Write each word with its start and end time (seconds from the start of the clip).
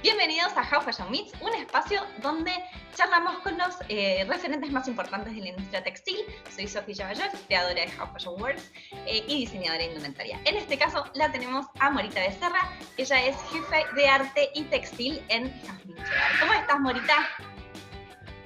Bienvenidos 0.00 0.52
a 0.56 0.62
How 0.62 0.80
Fashion 0.80 1.10
Meets, 1.10 1.32
un 1.40 1.52
espacio 1.54 2.00
donde 2.22 2.52
charlamos 2.94 3.38
con 3.38 3.58
los 3.58 3.74
eh, 3.88 4.24
referentes 4.28 4.70
más 4.70 4.86
importantes 4.86 5.34
de 5.34 5.40
la 5.40 5.48
industria 5.48 5.82
textil. 5.82 6.18
Soy 6.54 6.68
Sofía 6.68 6.94
Chavallac, 6.94 7.32
creadora 7.48 7.74
de 7.74 7.90
How 7.98 8.06
Fashion 8.12 8.40
Works 8.40 8.70
eh, 9.06 9.24
y 9.26 9.40
diseñadora 9.40 9.78
de 9.78 9.86
indumentaria. 9.86 10.40
En 10.44 10.56
este 10.56 10.78
caso 10.78 11.04
la 11.14 11.32
tenemos 11.32 11.66
a 11.80 11.90
Morita 11.90 12.20
Becerra, 12.20 12.70
ella 12.96 13.26
es 13.26 13.36
jefe 13.50 13.84
de 13.96 14.08
arte 14.08 14.50
y 14.54 14.62
textil 14.64 15.20
en 15.28 15.52
Jasmine 15.66 16.02
¿Cómo 16.38 16.52
estás, 16.52 16.78
Morita? 16.78 17.57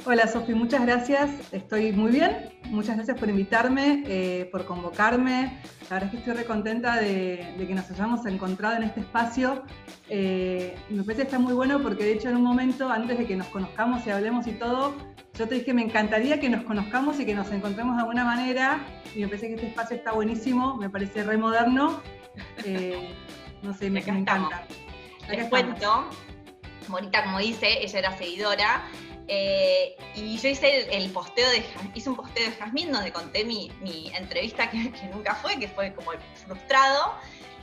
Hola, 0.05 0.27
Sofía, 0.27 0.57
muchas 0.57 0.85
gracias. 0.85 1.31
Estoy 1.53 1.93
muy 1.93 2.11
bien. 2.11 2.51
Muchas 2.65 2.97
gracias 2.97 3.17
por 3.17 3.29
invitarme, 3.29 4.03
eh, 4.09 4.49
por 4.51 4.65
convocarme. 4.65 5.61
La 5.89 5.95
verdad 5.95 6.05
es 6.07 6.11
que 6.11 6.17
estoy 6.17 6.33
re 6.33 6.45
contenta 6.45 6.97
de, 6.97 7.55
que 7.57 7.73
nos 7.73 7.89
hayamos 7.89 8.27
encontrado 8.27 8.79
en 8.79 8.83
este 8.83 8.99
espacio. 8.99 9.63
Eh, 10.09 10.75
me 10.91 11.05
parece 11.05 11.23
que 11.23 11.29
está 11.29 11.39
muy 11.39 11.53
bueno 11.53 11.81
porque, 11.81 12.03
de 12.03 12.15
hecho, 12.15 12.31
en 12.31 12.37
un 12.37 12.43
momento, 12.43 12.91
antes 12.91 13.17
de 13.17 13.27
que 13.27 13.37
nos 13.37 13.47
conozcamos 13.47 14.05
y 14.05 14.11
hablemos 14.11 14.49
y 14.49 14.53
todo, 14.53 14.93
yo 15.35 15.47
te 15.47 15.55
dije, 15.55 15.73
me 15.73 15.83
encantaría 15.83 16.41
que 16.41 16.49
nos 16.49 16.65
conozcamos 16.65 17.21
y 17.21 17.25
que 17.25 17.35
nos 17.35 17.53
encontremos 17.53 17.95
de 17.95 18.01
alguna 18.01 18.25
manera. 18.25 18.85
Y 19.15 19.21
me 19.21 19.29
parece 19.29 19.47
que 19.49 19.55
este 19.55 19.69
espacio 19.69 19.97
está 19.97 20.11
buenísimo, 20.11 20.77
me 20.79 20.91
parece 20.91 21.23
re 21.23 21.37
moderno. 21.37 22.03
Eh, 22.65 23.15
no 23.63 23.73
sé, 23.73 23.89
me, 23.89 24.03
me 24.03 24.19
encanta. 24.19 24.67
Les 25.31 25.49
cuento, 25.49 26.09
Morita, 26.89 27.23
como 27.23 27.39
dice, 27.39 27.85
ella 27.85 28.01
era 28.01 28.19
seguidora 28.19 28.83
eh, 29.35 29.97
y 30.15 30.37
yo 30.37 30.49
hice 30.51 30.95
el, 30.95 31.11
posteo 31.11 31.49
de 31.49 31.65
hice 31.95 32.11
un 32.11 32.17
posteo 32.17 32.51
de 32.51 32.55
Jazmín 32.55 32.93
donde 32.93 33.11
conté 33.11 33.47
mi, 33.47 33.73
entrevista 34.15 34.71
que, 34.71 34.93
nunca 35.11 35.35
fue, 35.37 35.59
que 35.59 35.69
fue 35.69 35.95
como 35.95 36.11
frustrado. 36.35 37.15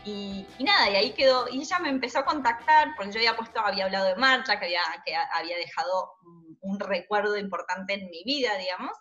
Y, 0.04 0.48
nada, 0.60 0.90
y 0.90 0.96
ahí 0.96 1.12
quedó. 1.12 1.48
Y 1.48 1.62
ella 1.62 1.78
me 1.78 1.90
empezó 1.90 2.20
a 2.20 2.26
contactar, 2.26 2.96
porque 2.96 3.12
yo 3.12 3.20
había 3.20 3.38
puesto, 3.38 3.60
había 3.60 3.86
hablado 3.86 4.08
de 4.08 4.16
marcha, 4.16 4.60
que 4.60 4.66
había, 4.66 4.82
que 5.06 5.14
había 5.16 5.58
dejado 5.58 6.14
un, 6.62 6.80
recuerdo 6.80 7.38
importante 7.38 7.94
en 7.94 8.10
mi 8.10 8.24
vida, 8.24 8.58
digamos. 8.58 8.94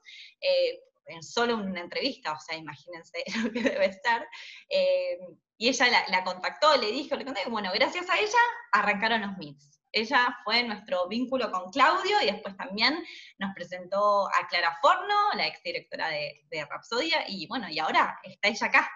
Eh, 0.42 0.83
en 1.07 1.23
solo 1.23 1.57
una 1.57 1.81
entrevista, 1.81 2.33
o 2.33 2.39
sea, 2.39 2.55
imagínense 2.55 3.25
lo 3.42 3.51
que 3.51 3.62
debe 3.62 3.87
estar. 3.87 4.29
Eh, 4.69 5.19
y 5.57 5.69
ella 5.69 5.87
la, 6.09 6.23
contactó, 6.23 6.77
le 6.77 6.92
dijo, 6.92 7.17
le 7.17 7.25
conté, 7.25 7.41
bueno, 7.48 7.70
gracias 7.73 8.11
a 8.11 8.19
ella 8.19 8.39
arrancaron 8.73 9.23
los 9.23 9.39
meets 9.39 9.78
ella 9.92 10.36
fue 10.44 10.62
nuestro 10.64 11.08
vínculo 11.08 11.50
con 11.50 11.70
Claudio 11.70 12.17
y 12.22 12.27
después 12.27 12.56
también 12.56 13.03
nos 13.39 13.55
presentó 13.55 14.27
a 14.28 14.47
Clara 14.48 14.77
Forno, 14.80 15.14
la 15.34 15.47
exdirectora 15.47 16.08
de, 16.08 16.47
de 16.50 16.64
Rapsodia, 16.67 17.25
y 17.28 17.47
bueno, 17.47 17.69
y 17.69 17.78
ahora 17.78 18.19
está 18.22 18.48
ella 18.48 18.67
acá. 18.67 18.91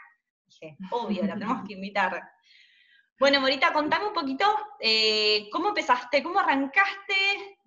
Dije, 0.47 0.77
obvio, 0.91 1.25
la 1.25 1.35
tenemos 1.35 1.67
que 1.67 1.75
invitar. 1.75 2.23
Bueno, 3.23 3.41
Morita, 3.41 3.73
contame 3.73 4.07
un 4.07 4.15
poquito, 4.15 4.45
eh, 4.81 5.49
¿cómo 5.53 5.69
empezaste? 5.69 6.25
¿Cómo 6.25 6.41
arrancaste? 6.41 7.15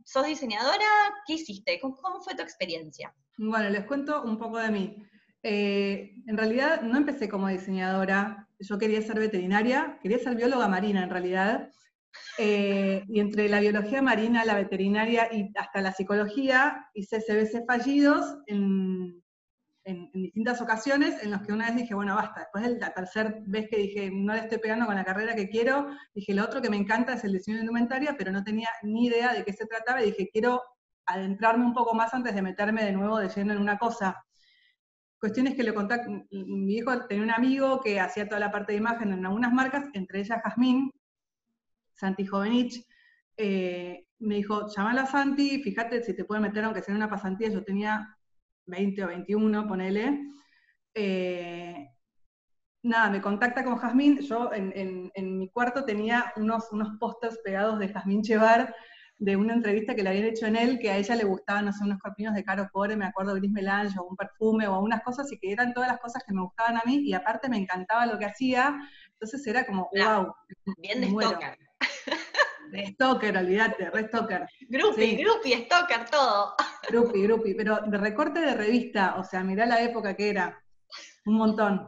¿Sos 0.03 0.25
diseñadora? 0.25 0.85
¿Qué 1.25 1.35
hiciste? 1.35 1.79
¿Cómo, 1.79 1.95
fue 2.21 2.35
tu 2.35 2.41
experiencia? 2.41 3.15
Bueno, 3.37 3.69
les 3.69 3.85
cuento 3.85 4.21
un 4.23 4.37
poco 4.37 4.57
de 4.57 4.69
mí. 4.69 4.97
Eh, 5.41 6.13
en 6.27 6.37
realidad 6.37 6.81
no 6.81 6.97
empecé 6.97 7.29
como 7.29 7.47
diseñadora, 7.47 8.49
yo 8.59 8.77
quería 8.77 9.01
ser 9.01 9.17
veterinaria, 9.17 9.97
quería 10.01 10.19
ser 10.19 10.35
bióloga 10.35 10.67
marina 10.67 11.03
en 11.03 11.09
realidad, 11.09 11.71
eh, 12.37 13.03
y 13.07 13.19
entre 13.19 13.47
la 13.47 13.59
biología 13.59 14.01
marina, 14.01 14.45
la 14.45 14.55
veterinaria 14.55 15.29
y 15.31 15.51
hasta 15.57 15.81
la 15.81 15.93
psicología, 15.93 16.89
hice 16.93 17.19
CBC 17.19 17.65
fallidos 17.65 18.37
en, 18.47 19.23
en, 19.85 20.11
distintas 20.11 20.61
ocasiones 20.61 21.23
en 21.23 21.31
los 21.31 21.41
que 21.41 21.53
una 21.53 21.67
vez 21.67 21.75
dije, 21.75 21.93
bueno, 21.93 22.15
basta. 22.15 22.41
Después 22.41 22.63
de 22.63 22.79
la 22.79 22.93
tercera 22.93 23.35
vez 23.45 23.69
que 23.69 23.77
dije, 23.77 24.09
no 24.11 24.33
le 24.33 24.39
estoy 24.39 24.57
pegando 24.57 24.85
con 24.85 24.95
la 24.95 25.05
carrera 25.05 25.35
que 25.35 25.49
quiero, 25.49 25.87
dije, 26.13 26.33
lo 26.33 26.43
otro 26.43 26.61
que 26.61 26.69
me 26.69 26.77
encanta 26.77 27.13
es 27.13 27.23
el 27.23 27.33
diseño 27.33 27.57
de 27.57 27.63
indumentaria, 27.63 28.15
pero 28.17 28.31
no 28.31 28.43
tenía 28.43 28.69
ni 28.83 29.05
idea 29.05 29.33
de 29.33 29.45
qué 29.45 29.53
se 29.53 29.65
trataba 29.65 30.01
y 30.01 30.07
dije, 30.07 30.29
quiero 30.31 30.61
adentrarme 31.05 31.65
un 31.65 31.73
poco 31.73 31.93
más 31.93 32.13
antes 32.13 32.33
de 32.33 32.41
meterme 32.41 32.83
de 32.83 32.91
nuevo 32.91 33.19
de 33.19 33.29
lleno 33.29 33.53
en 33.53 33.61
una 33.61 33.77
cosa. 33.77 34.25
Cuestiones 35.19 35.55
que 35.55 35.63
le 35.63 35.73
conté, 35.73 36.01
mi 36.31 36.75
hijo 36.75 37.05
tenía 37.07 37.23
un 37.23 37.31
amigo 37.31 37.79
que 37.81 37.99
hacía 37.99 38.27
toda 38.27 38.39
la 38.39 38.51
parte 38.51 38.73
de 38.73 38.79
imagen 38.79 39.13
en 39.13 39.25
algunas 39.25 39.53
marcas, 39.53 39.85
entre 39.93 40.19
ellas 40.19 40.41
Jazmín, 40.43 40.91
Santi 41.95 42.25
Jovenich, 42.25 42.85
eh, 43.37 44.05
me 44.19 44.35
dijo, 44.35 44.67
llamala 44.67 45.03
a 45.03 45.07
Santi, 45.07 45.61
fíjate 45.61 46.03
si 46.03 46.15
te 46.15 46.25
puede 46.25 46.41
meter 46.41 46.63
aunque 46.63 46.81
sea 46.81 46.93
en 46.93 46.97
una 46.97 47.09
pasantía, 47.09 47.49
yo 47.49 47.63
tenía 47.63 48.17
20 48.65 49.03
o 49.03 49.07
21, 49.07 49.67
ponele. 49.67 50.21
Eh, 50.93 51.89
nada, 52.83 53.09
me 53.09 53.21
contacta 53.21 53.63
con 53.63 53.77
Jazmín, 53.77 54.19
yo 54.21 54.51
en, 54.53 55.11
mi 55.37 55.49
cuarto 55.49 55.83
tenía 55.85 56.31
unos, 56.37 56.71
unos 56.71 56.97
pósters 56.99 57.39
pegados 57.43 57.79
de 57.79 57.89
Jazmín 57.89 58.21
Chevar, 58.21 58.73
de 59.17 59.35
una 59.37 59.53
entrevista 59.53 59.95
que 59.95 60.03
le 60.03 60.09
habían 60.09 60.25
hecho 60.25 60.45
en 60.45 60.57
él, 60.57 60.79
que 60.79 60.91
a 60.91 60.97
ella 60.97 61.15
le 61.15 61.23
gustaban, 61.23 61.65
no 61.65 61.71
sé, 61.71 61.83
unos 61.83 61.99
corpinos 61.99 62.33
de 62.33 62.43
Caro 62.43 62.67
Core, 62.71 62.97
me 62.97 63.05
acuerdo, 63.05 63.33
Gris 63.35 63.51
Melange, 63.51 63.97
o 63.99 64.03
un 64.03 64.15
perfume, 64.15 64.67
o 64.67 64.79
unas 64.79 65.01
cosas, 65.03 65.31
y 65.31 65.39
que 65.39 65.51
eran 65.51 65.73
todas 65.73 65.89
las 65.89 65.99
cosas 65.99 66.23
que 66.25 66.33
me 66.33 66.41
gustaban 66.41 66.77
a 66.77 66.83
mí, 66.85 66.97
y 66.97 67.13
aparte 67.13 67.47
me 67.49 67.57
encantaba 67.57 68.05
lo 68.05 68.19
que 68.19 68.25
hacía, 68.25 68.77
entonces 69.13 69.45
era 69.47 69.65
como, 69.65 69.89
wow. 69.93 70.33
Bien 70.77 71.01
de. 71.01 71.07
De 72.75 72.87
Stalker, 72.87 73.37
olvídate, 73.37 73.89
re 73.89 74.07
Stalker. 74.07 74.45
Grupi, 74.67 75.15
Grupi, 75.15 75.53
Stalker, 75.53 76.09
todo. 76.09 76.55
Grupi, 76.89 77.21
Grupi, 77.23 77.53
pero 77.53 77.79
de 77.87 77.97
recorte 77.97 78.41
de 78.41 78.53
revista, 78.53 79.15
o 79.15 79.23
sea, 79.23 79.45
mirá 79.45 79.65
la 79.65 79.81
época 79.81 80.13
que 80.13 80.29
era. 80.29 80.61
Un 81.25 81.35
montón. 81.35 81.87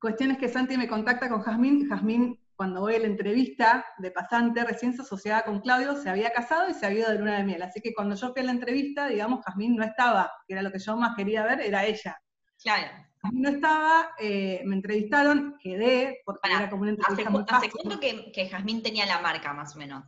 Cuestiones 0.00 0.38
que 0.38 0.48
Santi 0.48 0.78
me 0.78 0.88
contacta 0.88 1.28
con 1.28 1.42
Jazmín. 1.42 1.86
Jazmín, 1.90 2.40
cuando 2.56 2.80
voy 2.80 2.94
a 2.94 3.00
la 3.00 3.06
entrevista 3.06 3.84
de 3.98 4.10
pasante, 4.10 4.64
recién 4.64 4.94
se 4.94 5.02
asociaba 5.02 5.42
con 5.42 5.60
Claudio, 5.60 5.94
se 5.96 6.08
había 6.08 6.32
casado 6.32 6.70
y 6.70 6.74
se 6.74 6.86
había 6.86 7.00
ido 7.00 7.10
de 7.10 7.18
luna 7.18 7.36
de 7.36 7.44
miel. 7.44 7.62
Así 7.62 7.82
que 7.82 7.92
cuando 7.92 8.14
yo 8.14 8.32
fui 8.32 8.40
a 8.40 8.46
la 8.46 8.52
entrevista, 8.52 9.08
digamos, 9.08 9.44
Jazmín 9.44 9.76
no 9.76 9.84
estaba, 9.84 10.32
que 10.48 10.54
era 10.54 10.62
lo 10.62 10.72
que 10.72 10.78
yo 10.78 10.96
más 10.96 11.14
quería 11.14 11.44
ver, 11.44 11.60
era 11.60 11.84
ella. 11.84 12.18
Claro 12.62 13.05
no 13.32 13.48
estaba, 13.48 14.10
eh, 14.18 14.62
me 14.64 14.76
entrevistaron, 14.76 15.56
quedé, 15.60 16.22
porque 16.24 16.40
era 16.50 16.70
como 16.70 16.82
una 16.82 16.92
entrevista 16.92 17.30
¿Hace, 17.30 17.66
¿hace 17.66 17.70
cuánto 17.70 18.00
que, 18.00 18.32
que 18.32 18.48
Jazmín 18.48 18.82
tenía 18.82 19.06
la 19.06 19.20
marca, 19.20 19.52
más 19.52 19.74
o 19.76 19.78
menos? 19.78 20.04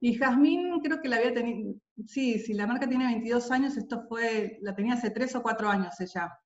Y 0.00 0.14
Jazmín 0.14 0.80
creo 0.80 1.00
que 1.00 1.08
la 1.08 1.16
había 1.16 1.34
tenido, 1.34 1.74
sí, 2.06 2.38
si 2.38 2.54
la 2.54 2.66
marca 2.66 2.88
tiene 2.88 3.06
22 3.06 3.50
años, 3.50 3.76
esto 3.76 4.06
fue, 4.08 4.58
la 4.62 4.74
tenía 4.74 4.94
hace 4.94 5.10
3 5.10 5.36
o 5.36 5.42
4 5.42 5.68
años 5.68 6.00
ella, 6.00 6.38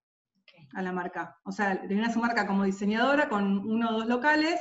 a 0.74 0.82
la 0.82 0.92
marca. 0.92 1.38
O 1.44 1.52
sea, 1.52 1.80
tenía 1.86 2.10
su 2.10 2.18
marca 2.18 2.46
como 2.46 2.64
diseñadora 2.64 3.28
con 3.28 3.58
uno 3.58 3.90
o 3.90 3.92
dos 3.92 4.06
locales, 4.06 4.60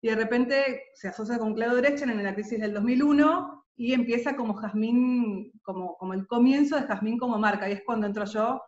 y 0.00 0.08
de 0.08 0.16
repente 0.16 0.82
se 0.94 1.08
asocia 1.08 1.38
con 1.38 1.54
Claudio 1.54 1.76
Drechen 1.76 2.10
en 2.10 2.22
la 2.22 2.34
crisis 2.34 2.58
del 2.58 2.72
2001, 2.72 3.66
y 3.76 3.92
empieza 3.92 4.34
como 4.34 4.54
Jazmín, 4.54 5.52
como, 5.62 5.96
como 5.96 6.14
el 6.14 6.26
comienzo 6.26 6.76
de 6.76 6.86
Jazmín 6.86 7.18
como 7.18 7.38
marca, 7.38 7.68
y 7.68 7.72
es 7.72 7.82
cuando 7.84 8.06
entro 8.06 8.24
yo 8.24 8.62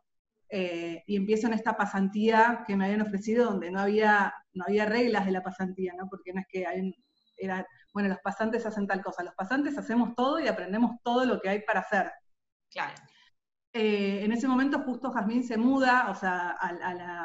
eh, 0.56 1.02
y 1.08 1.16
empiezo 1.16 1.48
en 1.48 1.54
esta 1.54 1.76
pasantía 1.76 2.62
que 2.64 2.76
me 2.76 2.84
habían 2.84 3.00
ofrecido 3.00 3.46
donde 3.46 3.72
no 3.72 3.80
había, 3.80 4.32
no 4.52 4.64
había 4.68 4.86
reglas 4.86 5.26
de 5.26 5.32
la 5.32 5.42
pasantía, 5.42 5.94
¿no? 5.98 6.08
porque 6.08 6.32
no 6.32 6.42
es 6.42 6.46
que 6.48 6.64
hay, 6.64 6.94
era, 7.36 7.66
bueno, 7.92 8.08
los 8.08 8.20
pasantes 8.20 8.64
hacen 8.64 8.86
tal 8.86 9.02
cosa, 9.02 9.24
los 9.24 9.34
pasantes 9.34 9.76
hacemos 9.76 10.14
todo 10.14 10.38
y 10.38 10.46
aprendemos 10.46 10.92
todo 11.02 11.24
lo 11.24 11.40
que 11.40 11.48
hay 11.48 11.62
para 11.62 11.80
hacer. 11.80 12.12
Claro. 12.70 12.94
Eh, 13.72 14.24
en 14.24 14.30
ese 14.30 14.46
momento 14.46 14.78
justo 14.84 15.10
Jazmín 15.10 15.42
se 15.42 15.56
muda, 15.56 16.08
o 16.08 16.14
sea, 16.14 16.50
a, 16.50 16.72
la, 16.72 17.24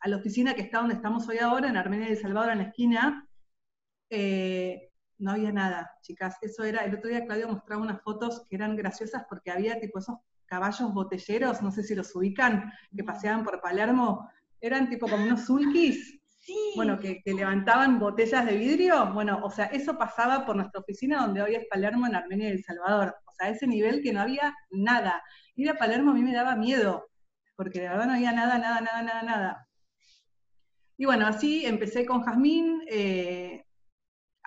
a, 0.00 0.08
la, 0.08 0.16
oficina 0.16 0.54
que 0.54 0.62
está 0.62 0.78
donde 0.78 0.96
estamos 0.96 1.28
hoy 1.28 1.38
ahora, 1.38 1.68
en 1.68 1.76
Armenia 1.76 2.08
y 2.08 2.12
El 2.14 2.18
Salvador, 2.18 2.50
en 2.50 2.58
la 2.58 2.64
esquina, 2.64 3.28
eh, 4.10 4.90
no 5.18 5.30
había 5.30 5.52
nada, 5.52 5.92
chicas. 6.02 6.38
Eso 6.42 6.64
era, 6.64 6.84
el 6.84 6.96
otro 6.96 7.08
día 7.08 7.24
Claudio 7.24 7.46
mostraba 7.46 7.82
unas 7.82 8.02
fotos 8.02 8.44
que 8.50 8.56
eran 8.56 8.74
graciosas 8.74 9.26
porque 9.28 9.52
había 9.52 9.78
tipo 9.78 10.00
esos 10.00 10.16
caballos 10.48 10.92
botelleros, 10.92 11.62
no 11.62 11.70
sé 11.70 11.82
si 11.82 11.94
los 11.94 12.14
ubican, 12.16 12.72
que 12.94 13.04
paseaban 13.04 13.44
por 13.44 13.60
Palermo, 13.60 14.28
eran 14.60 14.88
tipo 14.88 15.08
como 15.08 15.24
unos 15.24 15.44
sulkis. 15.44 16.18
Bueno, 16.76 16.98
que, 16.98 17.20
levantaban 17.26 17.98
botellas 17.98 18.46
de 18.46 18.56
vidrio. 18.56 19.12
Bueno, 19.12 19.40
o 19.42 19.50
sea, 19.50 19.66
eso 19.66 19.98
pasaba 19.98 20.46
por 20.46 20.56
nuestra 20.56 20.80
oficina 20.80 21.20
donde 21.20 21.42
hoy 21.42 21.54
es 21.54 21.66
Palermo 21.68 22.06
en 22.06 22.14
Armenia 22.14 22.48
y 22.48 22.52
El 22.52 22.64
Salvador. 22.64 23.14
O 23.26 23.32
sea, 23.34 23.50
ese 23.50 23.66
nivel 23.66 24.02
que 24.02 24.12
no 24.12 24.20
había 24.22 24.54
nada. 24.70 25.22
Ir 25.54 25.68
a 25.68 25.74
Palermo 25.74 26.12
a 26.12 26.14
mí 26.14 26.22
me 26.22 26.32
daba 26.32 26.56
miedo, 26.56 27.10
porque 27.54 27.80
de 27.80 27.88
verdad 27.88 28.06
no 28.06 28.14
había 28.14 28.32
nada, 28.32 28.58
nada, 28.58 28.80
nada, 28.80 29.02
nada, 29.02 29.22
nada. 29.22 29.68
Y 30.96 31.04
bueno, 31.04 31.26
así 31.26 31.66
empecé 31.66 32.06
con 32.06 32.22
Jazmín, 32.22 32.82
eh, 32.88 33.64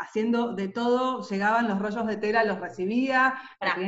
haciendo 0.02 0.54
de 0.54 0.68
todo, 0.68 1.22
llegaban 1.30 1.68
los 1.68 1.80
rollos 1.80 2.08
de 2.08 2.18
tela, 2.18 2.44
los 2.44 2.60
recibía. 2.60 3.40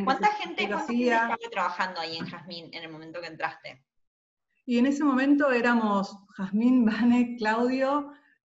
¿Cuánta, 0.06 0.28
gente, 0.34 0.64
estaba 0.64 1.38
trabajando 1.52 2.00
ahí 2.00 2.18
en 2.18 2.26
Jazmín 2.26 2.70
en 2.72 2.84
el 2.84 2.92
momento 2.92 3.20
que 3.20 3.28
entraste? 3.28 3.84
Y 4.66 4.78
en 4.78 4.86
ese 4.86 5.04
momento 5.04 5.52
éramos 5.52 6.18
Jazmín, 6.38 6.86
Vane, 6.86 7.36
Claudio, 7.38 8.12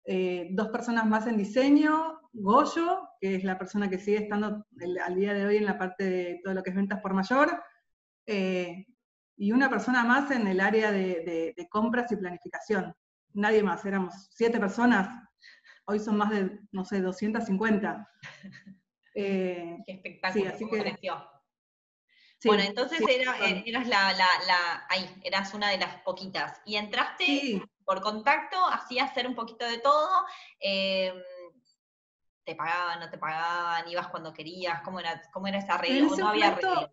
eh, 0.06 0.50
dos 0.52 0.70
personas 0.70 1.06
más 1.06 1.28
en 1.28 1.38
diseño, 1.38 2.22
Goyo, 2.32 3.10
que 3.20 3.36
es 3.36 3.44
la 3.44 3.58
persona 3.58 3.90
que 3.90 3.98
sigue 3.98 4.18
estando 4.18 4.66
al 5.06 5.16
día 5.16 5.34
de 5.34 5.46
hoy 5.46 5.58
en 5.58 5.66
la 5.66 5.78
parte 5.78 6.04
de 6.04 6.40
todo 6.44 6.54
lo 6.54 6.64
que 6.64 6.70
es 6.70 6.76
ventas 6.76 7.02
por 7.02 7.14
mayor, 7.14 7.62
eh, 8.28 8.86
y 9.36 9.52
una 9.52 9.70
persona 9.70 10.04
más 10.04 10.30
en 10.32 10.48
el 10.48 10.60
área 10.60 10.92
de 10.92 11.68
compras 11.70 12.12
y 12.12 12.16
planificación. 12.16 12.94
Nadie 13.34 13.62
más, 13.64 13.86
éramos 13.86 14.30
siete 14.32 14.60
personas 14.60 15.27
hoy 15.88 16.00
son 16.00 16.18
más 16.18 16.30
de, 16.30 16.60
no 16.72 16.86
sé, 16.86 17.02
250. 17.02 18.10
Eh, 19.20 19.78
Qué 19.84 19.94
espectáculo, 19.94 20.52
sí, 20.56 20.66
bueno, 22.46 22.62
entonces 22.62 23.02
eh, 23.02 23.64
eras 23.66 23.88
la, 23.88 24.14
la, 24.14 24.86
ahí, 24.90 25.10
eras 25.24 25.56
una 25.56 25.72
de 25.72 25.80
las 25.80 25.96
poquitas. 26.04 26.62
Y 26.66 26.76
entraste 26.76 27.64
por 27.84 28.00
contacto, 28.02 28.64
hacías 28.68 29.10
hacer 29.10 29.26
un 29.26 29.34
poquito 29.34 29.66
de 29.66 29.80
todo. 29.80 30.24
Em, 30.60 31.16
te 32.44 32.54
pagaban, 32.54 33.00
no 33.00 33.10
te 33.10 33.18
pagaban, 33.18 33.90
ibas 33.90 34.08
cuando 34.10 34.34
querías, 34.34 34.82
¿cómo 34.84 35.00
era, 35.00 35.20
cómo 35.34 35.48
era 35.48 35.58
esa 35.58 35.80
regla? 35.80 36.16
no 36.16 36.28
había 36.28 36.54
regla? 36.54 36.92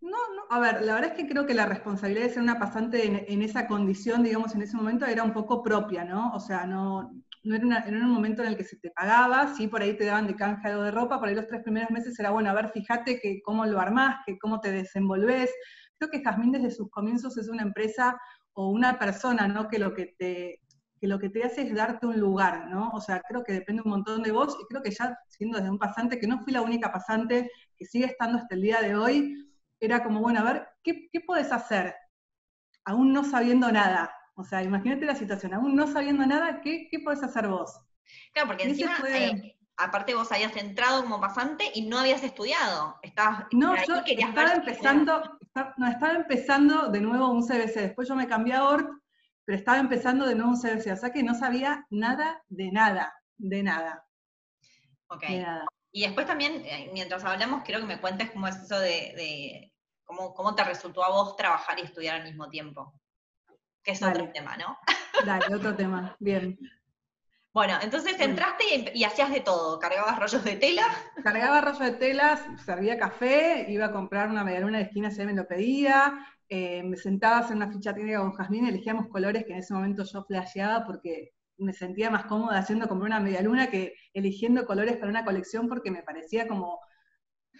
No, 0.00 0.18
no, 0.34 0.44
a 0.50 0.60
ver, 0.60 0.82
la 0.82 0.94
verdad 0.94 1.10
es 1.10 1.16
que 1.16 1.28
creo 1.28 1.46
que 1.46 1.54
la 1.54 1.66
responsabilidad 1.66 2.26
de 2.26 2.32
ser 2.32 2.42
una 2.42 2.58
pasante 2.58 3.30
en, 3.32 3.42
esa 3.42 3.66
condición, 3.66 4.22
digamos, 4.22 4.54
en 4.54 4.62
ese 4.62 4.76
momento 4.76 5.04
era 5.04 5.22
un 5.22 5.32
poco 5.32 5.62
propia, 5.62 6.04
¿no? 6.04 6.32
O 6.32 6.40
sea, 6.40 6.64
no, 6.64 7.12
no 7.46 7.54
era, 7.54 7.84
un 7.88 8.10
momento 8.10 8.42
en 8.42 8.48
el 8.48 8.56
que 8.56 8.64
se 8.64 8.76
te 8.76 8.90
pagaba, 8.90 9.54
sí, 9.54 9.68
por 9.68 9.82
ahí 9.82 9.96
te 9.96 10.04
daban 10.04 10.26
de 10.26 10.36
canje 10.36 10.68
de 10.68 10.90
ropa, 10.90 11.18
por 11.18 11.28
ahí 11.28 11.34
los 11.34 11.46
tres 11.46 11.62
primeros 11.62 11.90
meses 11.90 12.18
era, 12.18 12.30
bueno, 12.30 12.50
a 12.50 12.54
ver, 12.54 12.70
fíjate 12.70 13.20
que 13.20 13.40
cómo 13.42 13.64
lo 13.66 13.80
armás, 13.80 14.18
que 14.26 14.38
cómo 14.38 14.60
te 14.60 14.72
desenvolves. 14.72 15.50
Creo 15.98 16.10
que 16.10 16.22
Jazmín 16.22 16.52
desde 16.52 16.70
sus 16.70 16.90
comienzos 16.90 17.38
es 17.38 17.48
una 17.48 17.62
empresa 17.62 18.18
o 18.52 18.70
una 18.70 18.98
persona, 18.98 19.48
¿no? 19.48 19.68
Que 19.68 19.78
lo 19.78 19.94
que 19.94 20.14
te, 20.18 20.60
que 21.00 21.06
lo 21.06 21.18
que 21.18 21.28
te 21.28 21.44
hace 21.44 21.62
es 21.62 21.74
darte 21.74 22.06
un 22.06 22.18
lugar, 22.18 22.68
¿no? 22.68 22.90
O 22.90 23.00
sea, 23.00 23.20
creo 23.20 23.44
que 23.44 23.52
depende 23.52 23.82
un 23.84 23.90
montón 23.90 24.22
de 24.22 24.32
vos, 24.32 24.56
y 24.60 24.66
creo 24.66 24.82
que 24.82 24.90
ya 24.90 25.16
siendo 25.28 25.58
desde 25.58 25.70
un 25.70 25.78
pasante, 25.78 26.18
que 26.18 26.26
no 26.26 26.40
fui 26.40 26.52
la 26.52 26.62
única 26.62 26.92
pasante 26.92 27.50
que 27.76 27.84
sigue 27.84 28.06
estando 28.06 28.38
hasta 28.38 28.54
el 28.54 28.62
día 28.62 28.80
de 28.80 28.96
hoy, 28.96 29.34
era 29.80 30.02
como, 30.02 30.20
bueno, 30.20 30.40
a 30.40 30.44
ver, 30.44 30.68
¿qué, 30.82 31.08
qué 31.12 31.22
hacer? 31.50 31.94
Aún 32.84 33.12
no 33.12 33.24
sabiendo 33.24 33.70
nada. 33.70 34.10
O 34.36 34.44
sea, 34.44 34.62
imagínate 34.62 35.06
la 35.06 35.16
situación, 35.16 35.54
aún 35.54 35.74
no 35.74 35.86
sabiendo 35.86 36.24
nada, 36.26 36.60
¿qué, 36.60 36.88
qué 36.90 37.00
podés 37.00 37.22
hacer 37.22 37.48
vos? 37.48 37.80
Claro, 38.32 38.48
porque 38.48 38.64
encima, 38.64 38.98
eh, 39.08 39.56
aparte 39.78 40.14
vos 40.14 40.30
habías 40.30 40.54
entrado 40.56 41.02
como 41.02 41.20
pasante 41.20 41.70
y 41.74 41.86
no 41.86 41.98
habías 41.98 42.22
estudiado. 42.22 42.98
Estabas, 43.02 43.46
no, 43.52 43.74
yo 43.86 44.02
estaba 44.04 44.52
empezando, 44.52 45.38
no, 45.78 45.88
estaba 45.88 46.14
empezando 46.14 46.88
de 46.88 47.00
nuevo 47.00 47.30
un 47.30 47.46
CBC. 47.46 47.80
Después 47.80 48.08
yo 48.08 48.14
me 48.14 48.28
cambié 48.28 48.54
a 48.54 48.64
ORT, 48.64 48.90
pero 49.46 49.58
estaba 49.58 49.78
empezando 49.78 50.26
de 50.26 50.34
nuevo 50.34 50.50
un 50.50 50.60
CBC. 50.60 50.92
O 50.92 50.96
sea 50.96 51.10
que 51.10 51.22
no 51.22 51.34
sabía 51.34 51.86
nada 51.88 52.42
de 52.48 52.70
nada, 52.70 53.14
de 53.38 53.62
nada. 53.62 54.06
Ok. 55.08 55.24
Y 55.92 56.02
después 56.02 56.26
también, 56.26 56.62
eh, 56.66 56.90
mientras 56.92 57.24
hablamos, 57.24 57.62
quiero 57.64 57.80
que 57.80 57.86
me 57.86 58.00
cuentes 58.00 58.30
cómo 58.30 58.48
es 58.48 58.56
eso 58.56 58.78
de, 58.78 59.72
cómo, 60.04 60.34
cómo, 60.34 60.54
te 60.54 60.62
resultó 60.62 61.02
a 61.02 61.08
vos 61.08 61.36
trabajar 61.36 61.78
y 61.78 61.82
estudiar 61.82 62.16
al 62.16 62.24
mismo 62.24 62.50
tiempo. 62.50 62.92
Que 63.86 63.92
es 63.92 64.02
otro 64.02 64.28
tema, 64.32 64.56
¿no? 64.56 64.76
Dale, 65.24 65.54
otro 65.54 65.76
tema. 65.76 66.16
Bien. 66.18 66.58
Bueno, 67.54 67.78
entonces 67.80 68.18
entraste 68.18 68.64
y, 68.92 69.04
hacías 69.04 69.30
de 69.30 69.40
todo. 69.40 69.78
¿Cargabas 69.78 70.18
rollos 70.18 70.42
de 70.42 70.56
tela? 70.56 70.82
Cargaba 71.22 71.60
rollos 71.60 71.78
de 71.78 71.92
telas, 71.92 72.42
servía 72.64 72.98
café, 72.98 73.64
iba 73.68 73.86
a 73.86 73.92
comprar 73.92 74.28
una 74.28 74.42
medialuna 74.42 74.78
de 74.78 74.84
esquina 74.84 75.12
si 75.12 75.24
me 75.24 75.34
lo 75.34 75.46
pedía, 75.46 76.18
eh, 76.48 76.82
me 76.82 76.96
sentaba 76.96 77.36
a 77.36 77.40
hacer 77.40 77.56
una 77.56 77.70
ficha 77.70 77.94
técnica 77.94 78.18
con 78.18 78.32
Jazmín, 78.32 78.66
elegíamos 78.66 79.06
colores 79.06 79.44
que 79.44 79.52
en 79.52 79.60
ese 79.60 79.72
momento 79.72 80.02
yo 80.02 80.24
flasheaba 80.24 80.84
porque 80.84 81.32
me 81.58 81.72
sentía 81.72 82.10
más 82.10 82.26
cómoda 82.26 82.58
haciendo 82.58 82.88
como 82.88 83.04
una 83.04 83.20
media 83.20 83.40
luna 83.40 83.70
que 83.70 83.94
eligiendo 84.12 84.66
colores 84.66 84.96
para 84.96 85.10
una 85.10 85.24
colección 85.24 85.68
porque 85.68 85.92
me 85.92 86.02
parecía 86.02 86.48
como, 86.48 86.80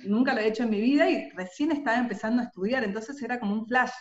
nunca 0.04 0.34
lo 0.34 0.40
he 0.40 0.48
hecho 0.48 0.64
en 0.64 0.70
mi 0.70 0.80
vida 0.80 1.08
y 1.08 1.30
recién 1.30 1.70
estaba 1.70 1.98
empezando 1.98 2.42
a 2.42 2.46
estudiar, 2.46 2.82
entonces 2.82 3.22
era 3.22 3.38
como 3.38 3.54
un 3.54 3.66
flash. 3.66 3.92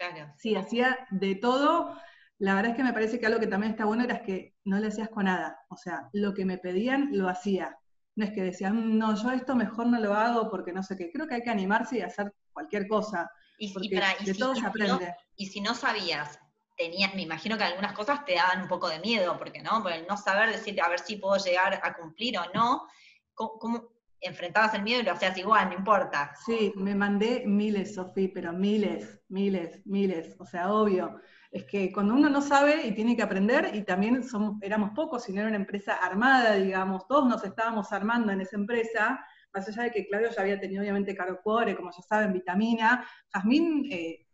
Claro. 0.00 0.32
Sí, 0.38 0.54
hacía 0.54 1.06
de 1.10 1.34
todo. 1.34 1.94
La 2.38 2.54
verdad 2.54 2.70
es 2.70 2.76
que 2.76 2.84
me 2.84 2.94
parece 2.94 3.20
que 3.20 3.26
algo 3.26 3.38
que 3.38 3.46
también 3.46 3.72
está 3.72 3.84
bueno 3.84 4.02
era 4.02 4.22
que 4.22 4.54
no 4.64 4.78
le 4.78 4.88
hacías 4.88 5.10
con 5.10 5.26
nada. 5.26 5.60
O 5.68 5.76
sea, 5.76 6.08
lo 6.14 6.32
que 6.32 6.46
me 6.46 6.56
pedían, 6.56 7.10
lo 7.12 7.28
hacía. 7.28 7.78
No 8.16 8.24
es 8.24 8.30
que 8.32 8.42
decían, 8.42 8.98
no, 8.98 9.14
yo 9.14 9.30
esto 9.30 9.54
mejor 9.54 9.86
no 9.86 10.00
lo 10.00 10.14
hago 10.14 10.50
porque 10.50 10.72
no 10.72 10.82
sé 10.82 10.96
qué. 10.96 11.10
Creo 11.12 11.28
que 11.28 11.34
hay 11.34 11.42
que 11.42 11.50
animarse 11.50 11.98
y 11.98 12.00
hacer 12.00 12.32
cualquier 12.52 12.88
cosa. 12.88 13.30
Y, 13.58 13.72
de 13.90 14.34
todo 14.34 14.54
se 14.54 14.64
aprende. 14.64 15.14
y 15.36 15.46
si 15.46 15.60
no 15.60 15.74
sabías 15.74 16.38
tenías, 16.78 17.14
me 17.14 17.20
imagino 17.20 17.58
que 17.58 17.64
algunas 17.64 17.92
cosas 17.92 18.24
te 18.24 18.36
daban 18.36 18.62
un 18.62 18.68
poco 18.68 18.88
de 18.88 19.00
miedo, 19.00 19.36
porque 19.36 19.60
no, 19.60 19.82
por 19.82 19.92
el 19.92 20.06
no 20.06 20.16
saber 20.16 20.48
decir 20.48 20.80
a 20.80 20.88
ver 20.88 21.00
si 21.00 21.16
puedo 21.16 21.36
llegar 21.36 21.78
a 21.82 21.94
cumplir 21.94 22.38
o 22.38 22.46
no, 22.54 22.86
¿cómo, 23.34 23.90
enfrentabas 24.20 24.74
el 24.74 24.82
miedo 24.82 25.00
y 25.00 25.04
lo 25.04 25.12
hacías 25.12 25.36
igual, 25.38 25.68
no 25.68 25.74
importa? 25.76 26.32
Sí, 26.44 26.72
me 26.76 26.94
mandé 26.94 27.44
miles, 27.46 27.94
Sofía, 27.94 28.30
pero 28.32 28.52
miles, 28.52 29.20
miles, 29.28 29.80
miles, 29.86 30.36
o 30.38 30.44
sea, 30.44 30.72
obvio. 30.72 31.20
Es 31.50 31.64
que 31.64 31.92
cuando 31.92 32.14
uno 32.14 32.28
no 32.28 32.40
sabe 32.40 32.86
y 32.86 32.92
tiene 32.94 33.16
que 33.16 33.22
aprender, 33.22 33.70
y 33.74 33.82
también 33.82 34.22
somos, 34.22 34.56
éramos 34.62 34.90
pocos, 34.94 35.24
si 35.24 35.32
no 35.32 35.40
era 35.40 35.48
una 35.48 35.56
empresa 35.58 35.94
armada, 35.94 36.54
digamos, 36.54 37.06
todos 37.08 37.28
nos 37.28 37.42
estábamos 37.44 37.92
armando 37.92 38.32
en 38.32 38.40
esa 38.40 38.56
empresa, 38.56 39.24
más 39.52 39.68
allá 39.68 39.84
de 39.84 39.90
que 39.90 40.06
Claudio 40.06 40.30
ya 40.30 40.42
había 40.42 40.60
tenido 40.60 40.82
obviamente 40.82 41.14
Caro 41.14 41.40
Cuore, 41.42 41.74
como 41.74 41.90
ya 41.90 42.02
saben, 42.02 42.32
Vitamina, 42.32 43.04
Jazmín 43.32 43.88
eh, 43.90 44.26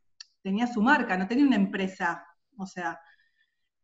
tenía 0.42 0.66
su 0.66 0.82
marca, 0.82 1.16
no 1.16 1.26
tenía 1.26 1.46
una 1.46 1.56
empresa 1.56 2.22
o 2.58 2.66
sea, 2.66 3.00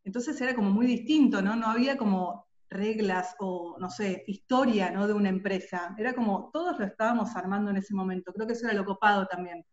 entonces 0.04 0.40
era 0.40 0.54
como 0.54 0.70
muy 0.70 0.86
distinto, 0.86 1.42
¿no? 1.42 1.56
No 1.56 1.68
había 1.68 1.96
como 1.96 2.46
reglas 2.72 3.34
o, 3.38 3.76
no 3.78 3.90
sé, 3.90 4.24
historia, 4.26 4.90
¿no? 4.90 5.06
De 5.06 5.14
una 5.14 5.28
empresa. 5.28 5.94
Era 5.98 6.14
como, 6.14 6.50
todos 6.52 6.78
lo 6.78 6.84
estábamos 6.84 7.34
armando 7.36 7.70
en 7.70 7.76
ese 7.76 7.94
momento. 7.94 8.32
Creo 8.32 8.46
que 8.46 8.54
eso 8.54 8.66
era 8.66 8.74
lo 8.74 8.84
copado 8.84 9.26
también. 9.26 9.64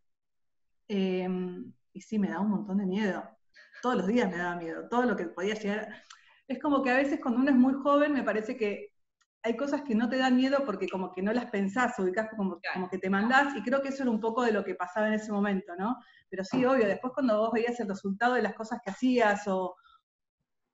Em, 0.88 1.74
y 1.94 2.02
sí, 2.02 2.20
me 2.20 2.30
daba 2.30 2.42
un 2.42 2.52
montón 2.52 2.78
de 2.78 2.86
miedo. 2.86 3.24
Todos 3.82 3.98
los 3.98 4.08
días 4.08 4.30
me 4.30 4.38
daba 4.38 4.56
miedo. 4.56 4.88
Todo 4.90 5.04
lo 5.04 5.16
que 5.16 5.26
podía 5.26 5.56
llegar. 5.56 6.04
Es 6.48 6.60
como 6.60 6.84
que 6.84 6.92
a 6.92 6.98
veces 6.98 7.20
cuando 7.22 7.40
uno 7.42 7.52
es 7.52 7.58
muy 7.58 7.74
joven, 7.74 8.14
me 8.14 8.24
parece 8.24 8.58
que 8.58 8.94
hay 9.44 9.56
cosas 9.56 9.84
que 9.84 9.96
no 9.96 10.10
te 10.10 10.18
dan 10.18 10.36
miedo 10.36 10.64
porque 10.66 10.90
como 10.90 11.14
que 11.14 11.22
no 11.22 11.32
las 11.32 11.46
pensás, 11.46 11.98
ubicás 11.98 12.30
como, 12.36 12.60
como 12.74 12.90
que 12.90 12.98
te 12.98 13.10
mandás, 13.10 13.56
y 13.56 13.64
creo 13.64 13.82
que 13.82 13.90
eso 13.90 14.04
era 14.04 14.12
un 14.12 14.20
poco 14.20 14.44
de 14.44 14.52
lo 14.52 14.64
que 14.64 14.76
pasaba 14.76 15.08
en 15.08 15.14
ese 15.14 15.32
momento, 15.32 15.76
¿no? 15.78 15.98
Pero 16.30 16.44
sí, 16.44 16.66
obvio, 16.66 16.86
después 16.86 17.14
cuando 17.14 17.40
vos 17.40 17.52
veías 17.54 17.80
el 17.80 17.88
resultado 17.88 18.34
de 18.34 18.42
las 18.42 18.54
cosas 18.54 18.80
que 18.84 18.92
hacías 18.92 19.48
o, 19.48 19.76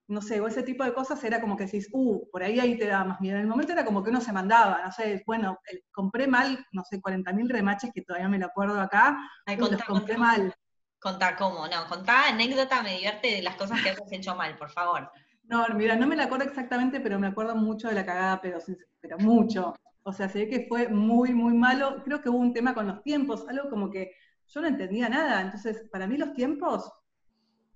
no 0.08 0.22
sé, 0.22 0.40
o 0.40 0.48
ese 0.48 0.64
tipo 0.64 0.84
de 0.84 0.94
cosas, 0.94 1.24
era 1.24 1.42
como 1.42 1.58
que 1.58 1.66
decís, 1.66 1.90
uh, 1.92 2.30
por 2.32 2.44
ahí 2.44 2.60
ahí 2.60 2.78
te 2.78 2.88
da 2.88 3.04
más 3.04 3.20
miedo. 3.22 3.38
En 3.38 3.42
el 3.42 3.48
momento 3.48 3.74
era 3.74 3.86
como 3.86 4.04
que 4.04 4.12
uno 4.12 4.22
se 4.22 4.32
mandaba, 4.32 4.82
no 4.84 4.92
sé, 4.92 5.24
bueno, 5.26 5.60
compré 5.92 6.28
mal, 6.28 6.66
no 6.72 6.84
sé, 6.84 7.02
40.000 7.02 7.50
remaches 7.50 7.92
que 7.94 8.02
todavía 8.02 8.30
me 8.30 8.40
lo 8.40 8.46
acuerdo 8.46 8.80
acá, 8.80 9.18
Ay, 9.46 9.58
los 9.58 9.84
compré 9.84 10.18
mal. 10.18 10.54
Contá 11.00 11.36
cómo, 11.36 11.68
no, 11.68 11.88
contá 11.88 12.30
anécdota, 12.30 12.82
me 12.82 12.94
divierte 12.94 13.28
de 13.36 13.42
las 13.42 13.56
cosas 13.56 13.82
que 13.82 13.90
has 13.90 14.12
hecho 14.12 14.36
mal, 14.36 14.56
por 14.58 14.70
favor. 14.70 15.12
No, 15.44 15.68
mira, 15.76 15.96
no 15.96 16.08
me 16.08 16.16
la 16.16 16.24
acuerdo 16.24 16.46
exactamente, 16.46 17.00
pero 17.00 17.20
me 17.20 17.28
acuerdo 17.28 17.56
mucho 17.56 17.88
de 17.88 17.96
la 17.96 18.06
cagada, 18.06 18.42
pero, 18.42 18.60
pero 19.00 19.18
mucho. 19.20 19.76
O 20.04 20.14
sea, 20.14 20.30
se 20.30 20.40
ve 20.40 20.50
que 20.50 20.66
fue 20.68 20.88
muy, 20.88 21.34
muy 21.34 21.54
malo. 21.54 22.02
Creo 22.04 22.22
que 22.22 22.30
hubo 22.30 22.38
un 22.38 22.54
tema 22.54 22.74
con 22.74 22.88
los 22.88 23.04
tiempos, 23.04 23.46
algo 23.48 23.70
como 23.70 23.90
que 23.90 24.12
yo 24.48 24.62
no 24.62 24.68
entendía 24.68 25.10
nada. 25.10 25.42
Entonces, 25.42 25.88
para 25.92 26.08
mí 26.08 26.18
los 26.18 26.34
tiempos 26.34 26.92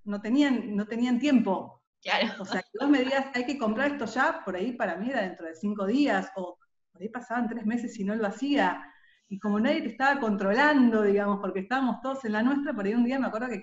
no 0.04 0.22
tenían, 0.22 0.76
no 0.76 0.86
tenían 0.88 1.20
tiempo. 1.20 1.79
Claro. 2.02 2.34
O 2.40 2.46
sea, 2.46 2.62
que 2.62 2.78
vos 2.80 2.90
me 2.90 3.00
digas, 3.04 3.26
hay 3.34 3.46
que 3.46 3.58
comprar 3.58 3.92
esto 3.92 4.06
ya, 4.06 4.42
por 4.46 4.56
ahí 4.56 4.72
para 4.72 4.96
mí 4.96 5.10
era 5.10 5.22
dentro 5.22 5.46
de 5.48 5.56
cinco 5.56 5.86
días, 5.86 6.32
o 6.36 6.58
por 6.92 7.02
ahí 7.02 7.10
pasaban 7.10 7.48
tres 7.50 7.66
meses 7.66 8.00
y 8.00 8.04
no 8.04 8.16
lo 8.16 8.26
hacía. 8.28 8.82
Y 9.28 9.40
como 9.40 9.60
nadie 9.60 9.82
te 9.82 9.90
estaba 9.90 10.20
controlando, 10.20 11.04
digamos, 11.04 11.40
porque 11.40 11.60
estábamos 11.60 12.02
todos 12.02 12.24
en 12.26 12.32
la 12.34 12.44
nuestra, 12.44 12.74
por 12.74 12.86
ahí 12.86 12.94
un 12.94 13.04
día 13.04 13.20
me 13.20 13.28
acuerdo 13.28 13.50
que 13.50 13.62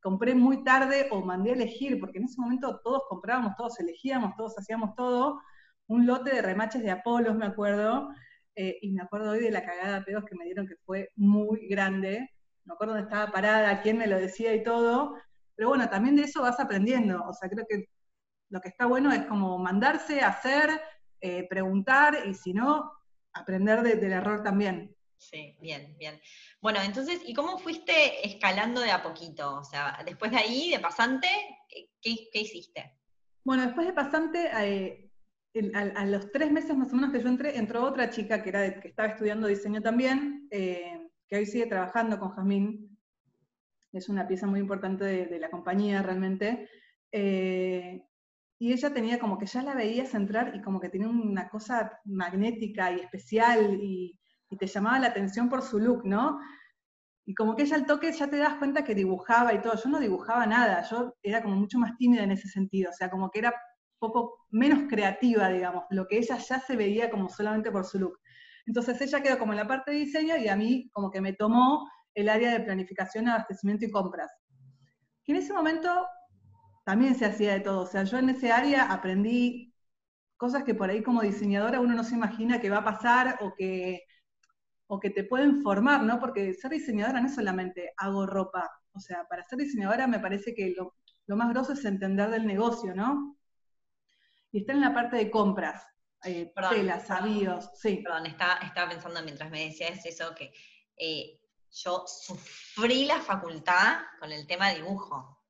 compré 0.00 0.34
muy 0.34 0.64
tarde 0.64 1.08
o 1.10 1.24
mandé 1.24 1.50
a 1.50 1.54
elegir, 1.54 2.00
porque 2.00 2.18
en 2.18 2.24
ese 2.24 2.40
momento 2.40 2.80
todos 2.82 3.02
comprábamos, 3.08 3.54
todos 3.56 3.78
elegíamos, 3.80 4.34
todos 4.36 4.58
hacíamos 4.58 4.94
todo, 4.94 5.40
un 5.86 6.06
lote 6.06 6.34
de 6.34 6.42
remaches 6.42 6.82
de 6.82 6.90
Apolos, 6.90 7.36
me 7.36 7.46
acuerdo, 7.46 8.08
eh, 8.56 8.78
y 8.82 8.92
me 8.92 9.02
acuerdo 9.02 9.32
hoy 9.32 9.40
de 9.40 9.50
la 9.50 9.64
cagada 9.64 9.98
de 9.98 10.04
pedos 10.04 10.24
que 10.24 10.36
me 10.36 10.44
dieron 10.44 10.66
que 10.66 10.76
fue 10.84 11.10
muy 11.16 11.68
grande, 11.68 12.30
me 12.64 12.74
acuerdo 12.74 12.94
dónde 12.94 13.08
estaba 13.08 13.30
parada, 13.32 13.82
quién 13.82 13.98
me 13.98 14.06
lo 14.06 14.16
decía 14.16 14.54
y 14.54 14.62
todo, 14.62 15.16
pero 15.56 15.68
bueno, 15.68 15.88
también 15.88 16.16
de 16.16 16.22
eso 16.22 16.42
vas 16.42 16.58
aprendiendo, 16.60 17.22
o 17.26 17.32
sea, 17.32 17.48
creo 17.48 17.66
que 17.68 17.88
lo 18.50 18.60
que 18.60 18.68
está 18.68 18.86
bueno 18.86 19.12
es 19.12 19.24
como 19.26 19.58
mandarse, 19.58 20.20
hacer, 20.20 20.80
eh, 21.20 21.46
preguntar, 21.48 22.26
y 22.26 22.34
si 22.34 22.52
no, 22.52 22.92
aprender 23.32 23.82
del 23.82 24.12
error 24.12 24.42
también. 24.42 24.94
Sí, 25.18 25.56
bien, 25.60 25.96
bien. 25.98 26.20
Bueno, 26.60 26.80
entonces, 26.82 27.20
¿y 27.24 27.32
cómo 27.34 27.58
fuiste 27.58 28.26
escalando 28.26 28.80
de 28.80 28.90
a 28.90 29.02
poquito? 29.02 29.56
O 29.56 29.64
sea, 29.64 29.98
después 30.04 30.30
de 30.30 30.36
ahí, 30.36 30.70
de 30.70 30.80
pasante, 30.80 31.28
¿qué, 32.00 32.28
hiciste? 32.34 32.98
Bueno, 33.42 33.64
después 33.64 33.86
de 33.86 33.92
pasante, 33.94 34.50
eh, 34.52 35.10
a, 35.74 36.04
los 36.04 36.30
tres 36.30 36.50
meses 36.50 36.76
más 36.76 36.92
o 36.92 36.96
menos 36.96 37.12
que 37.12 37.22
yo 37.22 37.28
entré, 37.28 37.56
entró 37.56 37.84
otra 37.84 38.10
chica 38.10 38.42
que, 38.42 38.50
era 38.50 38.80
que 38.80 38.88
estaba 38.88 39.08
estudiando 39.08 39.46
diseño 39.46 39.80
también, 39.80 40.46
eh, 40.50 41.08
que 41.28 41.36
hoy 41.36 41.46
sigue 41.46 41.66
trabajando 41.66 42.18
con 42.18 42.30
Jazmín. 42.30 42.93
Es 43.94 44.08
una 44.08 44.26
pieza 44.26 44.46
muy 44.46 44.60
importante 44.60 45.04
de, 45.04 45.38
la 45.38 45.50
compañía 45.50 46.02
realmente. 46.02 46.68
Eh, 47.12 48.02
y 48.58 48.72
ella 48.72 48.92
tenía 48.92 49.18
como 49.18 49.38
que 49.38 49.46
ya 49.46 49.62
la 49.62 49.74
veías 49.74 50.14
entrar 50.14 50.54
y 50.54 50.60
como 50.60 50.80
que 50.80 50.88
tenía 50.88 51.08
una 51.08 51.48
cosa 51.48 52.00
magnética 52.04 52.92
y 52.92 53.00
especial 53.00 53.78
y 53.80 54.18
y 54.54 54.56
te 54.56 54.66
llamaba 54.66 54.98
la 54.98 55.08
atención 55.08 55.48
por 55.48 55.62
su 55.62 55.78
look, 55.78 56.04
¿no? 56.04 56.38
Y 57.26 57.34
como 57.34 57.56
que 57.56 57.62
ella 57.62 57.76
al 57.76 57.86
toque 57.86 58.12
ya 58.12 58.28
te 58.28 58.36
das 58.36 58.54
cuenta 58.56 58.84
que 58.84 58.94
dibujaba 58.94 59.54
y 59.54 59.60
todo. 59.60 59.74
Yo 59.82 59.88
no 59.88 59.98
dibujaba 59.98 60.46
nada, 60.46 60.82
yo 60.88 61.14
era 61.22 61.42
como 61.42 61.56
mucho 61.56 61.78
más 61.78 61.96
tímida 61.96 62.22
en 62.22 62.32
ese 62.32 62.48
sentido, 62.48 62.90
o 62.90 62.92
sea, 62.92 63.10
como 63.10 63.30
que 63.30 63.38
era 63.40 63.54
poco 63.98 64.46
menos 64.50 64.84
creativa, 64.88 65.48
digamos, 65.48 65.84
lo 65.90 66.06
que 66.06 66.18
ella 66.18 66.36
ya 66.36 66.60
se 66.60 66.76
veía 66.76 67.10
como 67.10 67.28
solamente 67.28 67.70
por 67.70 67.84
su 67.84 67.98
look. 67.98 68.18
Entonces 68.66 69.00
ella 69.00 69.22
quedó 69.22 69.38
como 69.38 69.52
en 69.52 69.58
la 69.58 69.66
parte 69.66 69.90
de 69.90 69.98
diseño 69.98 70.36
y 70.36 70.48
a 70.48 70.56
mí 70.56 70.90
como 70.92 71.10
que 71.10 71.20
me 71.20 71.32
tomó 71.32 71.88
el 72.14 72.28
área 72.28 72.52
de 72.52 72.60
planificación, 72.60 73.28
abastecimiento 73.28 73.84
y 73.84 73.90
compras. 73.90 74.32
Y 75.24 75.32
en 75.32 75.38
ese 75.38 75.52
momento 75.52 76.06
también 76.84 77.14
se 77.14 77.24
hacía 77.24 77.54
de 77.54 77.60
todo. 77.60 77.82
O 77.82 77.86
sea, 77.86 78.04
yo 78.04 78.18
en 78.18 78.30
ese 78.30 78.52
área 78.52 78.92
aprendí 78.92 79.74
cosas 80.36 80.64
que 80.64 80.74
por 80.74 80.90
ahí 80.90 81.02
como 81.02 81.22
diseñadora 81.22 81.80
uno 81.80 81.94
no 81.94 82.04
se 82.04 82.14
imagina 82.14 82.60
que 82.60 82.70
va 82.70 82.78
a 82.78 82.84
pasar 82.84 83.38
o 83.40 83.54
que, 83.54 84.02
o 84.86 85.00
que 85.00 85.10
te 85.10 85.24
pueden 85.24 85.62
formar, 85.62 86.02
¿no? 86.02 86.20
Porque 86.20 86.54
ser 86.54 86.70
diseñadora 86.70 87.20
no 87.20 87.28
es 87.28 87.34
solamente 87.34 87.92
hago 87.96 88.26
ropa. 88.26 88.70
O 88.92 89.00
sea, 89.00 89.24
para 89.28 89.44
ser 89.44 89.58
diseñadora 89.58 90.06
me 90.06 90.20
parece 90.20 90.54
que 90.54 90.74
lo, 90.76 90.96
lo 91.26 91.36
más 91.36 91.50
grosso 91.50 91.72
es 91.72 91.84
entender 91.84 92.30
del 92.30 92.46
negocio, 92.46 92.94
¿no? 92.94 93.38
Y 94.52 94.60
está 94.60 94.72
en 94.72 94.82
la 94.82 94.94
parte 94.94 95.16
de 95.16 95.30
compras, 95.30 95.84
eh, 96.24 96.52
telas, 96.70 97.10
avíos, 97.10 97.70
sí. 97.74 98.02
Perdón, 98.04 98.26
estaba, 98.26 98.58
estaba, 98.58 98.90
pensando 98.90 99.22
mientras 99.22 99.50
me 99.50 99.66
decías 99.66 100.04
eso 100.06 100.34
que 100.34 100.52
eh, 100.96 101.40
yo 101.74 102.04
sufrí 102.06 103.04
la 103.04 103.20
facultad 103.20 103.98
con 104.20 104.30
el 104.30 104.46
tema 104.46 104.68
de 104.68 104.76
dibujo, 104.76 105.42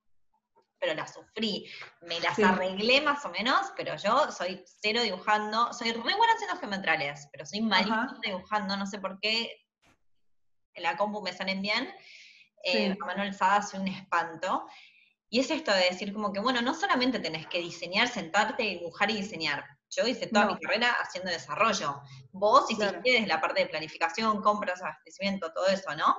pero 0.78 0.94
la 0.94 1.06
sufrí. 1.06 1.70
Me 2.02 2.18
las 2.20 2.38
arreglé 2.38 3.00
más 3.02 3.24
o 3.24 3.28
menos, 3.30 3.72
pero 3.76 3.96
yo 3.96 4.30
soy 4.32 4.64
cero 4.80 5.02
dibujando, 5.02 5.72
soy 5.72 5.92
re 5.92 6.00
buena 6.00 6.32
haciendo 6.34 6.56
geometrales, 6.58 7.28
pero 7.30 7.44
soy 7.44 7.60
malísima 7.60 8.18
dibujando, 8.22 8.76
no 8.76 8.86
sé 8.86 8.98
por 8.98 9.18
qué 9.20 9.64
en 10.74 10.82
la 10.82 10.96
compu 10.96 11.22
me 11.22 11.32
salen 11.32 11.60
bien. 11.62 11.94
Eh, 12.64 12.96
Manuel 12.98 13.34
Sada 13.34 13.56
hace 13.56 13.78
un 13.78 13.88
espanto. 13.88 14.66
Y 15.34 15.40
es 15.40 15.50
esto 15.50 15.72
de 15.72 15.88
decir 15.90 16.12
como 16.12 16.32
que, 16.32 16.38
bueno, 16.38 16.62
no 16.62 16.74
solamente 16.74 17.18
tenés 17.18 17.48
que 17.48 17.58
diseñar, 17.58 18.06
sentarte, 18.06 18.62
dibujar 18.62 19.10
y 19.10 19.16
diseñar. 19.16 19.64
Yo 19.90 20.06
hice 20.06 20.28
toda 20.28 20.46
mi 20.46 20.56
carrera 20.60 20.92
haciendo 21.02 21.28
desarrollo. 21.28 22.02
Vos 22.30 22.70
hiciste 22.70 23.00
desde 23.02 23.26
la 23.26 23.40
parte 23.40 23.62
de 23.62 23.66
planificación, 23.66 24.40
compras, 24.40 24.80
abastecimiento, 24.80 25.52
todo 25.52 25.66
eso, 25.66 25.92
¿no? 25.96 26.14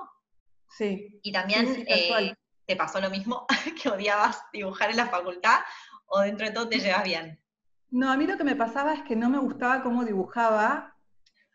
Sí. 0.68 1.18
Y 1.22 1.32
también 1.32 1.86
eh, 1.88 2.34
te 2.66 2.76
pasó 2.76 3.00
lo 3.00 3.08
mismo, 3.08 3.46
que 3.82 3.88
odiabas 3.88 4.42
dibujar 4.52 4.90
en 4.90 4.98
la 4.98 5.06
facultad, 5.06 5.60
o 6.08 6.20
dentro 6.20 6.48
de 6.48 6.52
todo 6.52 6.68
te 6.68 6.78
llevas 6.78 7.04
bien. 7.04 7.42
No, 7.88 8.12
a 8.12 8.18
mí 8.18 8.26
lo 8.26 8.36
que 8.36 8.44
me 8.44 8.54
pasaba 8.54 8.92
es 8.92 9.02
que 9.04 9.16
no 9.16 9.30
me 9.30 9.38
gustaba 9.38 9.82
cómo 9.82 10.04
dibujaba 10.04 10.94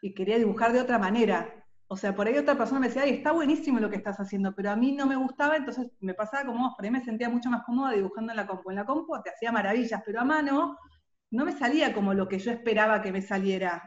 y 0.02 0.16
quería 0.16 0.40
dibujar 0.40 0.74
de 0.74 0.82
otra 0.82 0.98
manera. 0.98 1.61
O 1.94 1.98
sea, 1.98 2.16
por 2.16 2.26
ahí 2.26 2.38
otra 2.38 2.58
persona 2.58 2.80
me 2.80 2.88
decía, 2.88 3.02
ay, 3.02 3.16
está 3.16 3.34
buenísimo 3.34 3.78
lo 3.82 3.90
que 3.90 3.98
estás 3.98 4.18
haciendo, 4.18 4.56
pero 4.56 4.72
a 4.72 4.78
mí 4.78 4.94
no 4.94 5.06
me 5.06 5.18
gustaba, 5.18 5.58
entonces 5.58 5.88
me 6.00 6.14
pasaba 6.14 6.46
como 6.46 6.64
vos, 6.64 6.74
por 6.78 6.86
ahí 6.86 6.90
me 6.90 7.04
sentía 7.04 7.28
mucho 7.28 7.50
más 7.50 7.66
cómoda 7.66 7.92
dibujando 7.92 8.32
en 8.32 8.38
la 8.38 8.48
compu. 8.48 8.70
En 8.70 8.78
la 8.78 8.86
compu 8.86 9.22
te 9.22 9.30
hacía 9.30 9.52
maravillas, 9.52 10.02
pero 10.06 10.22
a 10.22 10.24
mano 10.24 10.78
no 11.32 11.44
me 11.44 11.52
salía 11.52 11.94
como 11.94 12.14
lo 12.14 12.30
que 12.30 12.40
yo 12.40 12.50
esperaba 12.50 13.02
que 13.02 13.12
me 13.12 13.22
saliera. 13.22 13.84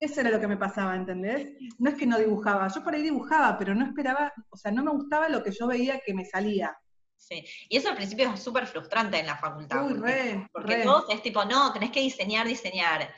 eso 0.00 0.20
era 0.22 0.30
lo 0.30 0.40
que 0.40 0.48
me 0.48 0.56
pasaba, 0.56 0.96
¿entendés? 0.96 1.52
No 1.78 1.90
es 1.90 1.96
que 1.96 2.06
no 2.06 2.16
dibujaba, 2.16 2.68
yo 2.68 2.82
por 2.82 2.94
ahí 2.94 3.02
dibujaba, 3.02 3.58
pero 3.58 3.74
no 3.74 3.84
esperaba, 3.84 4.32
o 4.48 4.56
sea, 4.56 4.72
no 4.72 4.82
me 4.82 4.90
gustaba 4.90 5.28
lo 5.28 5.42
que 5.42 5.50
yo 5.52 5.66
veía 5.66 6.00
que 6.00 6.14
me 6.14 6.24
salía. 6.24 6.74
Sí, 7.18 7.44
y 7.68 7.76
eso 7.76 7.90
al 7.90 7.96
principio 7.96 8.32
es 8.32 8.40
súper 8.40 8.66
frustrante 8.66 9.18
en 9.18 9.26
la 9.26 9.36
facultad. 9.36 9.84
Uy, 9.84 9.92
re, 9.92 10.48
porque 10.54 10.84
vos 10.86 11.04
es 11.10 11.20
tipo, 11.20 11.44
no, 11.44 11.70
tenés 11.70 11.90
que 11.90 12.00
diseñar, 12.00 12.46
diseñar. 12.46 13.10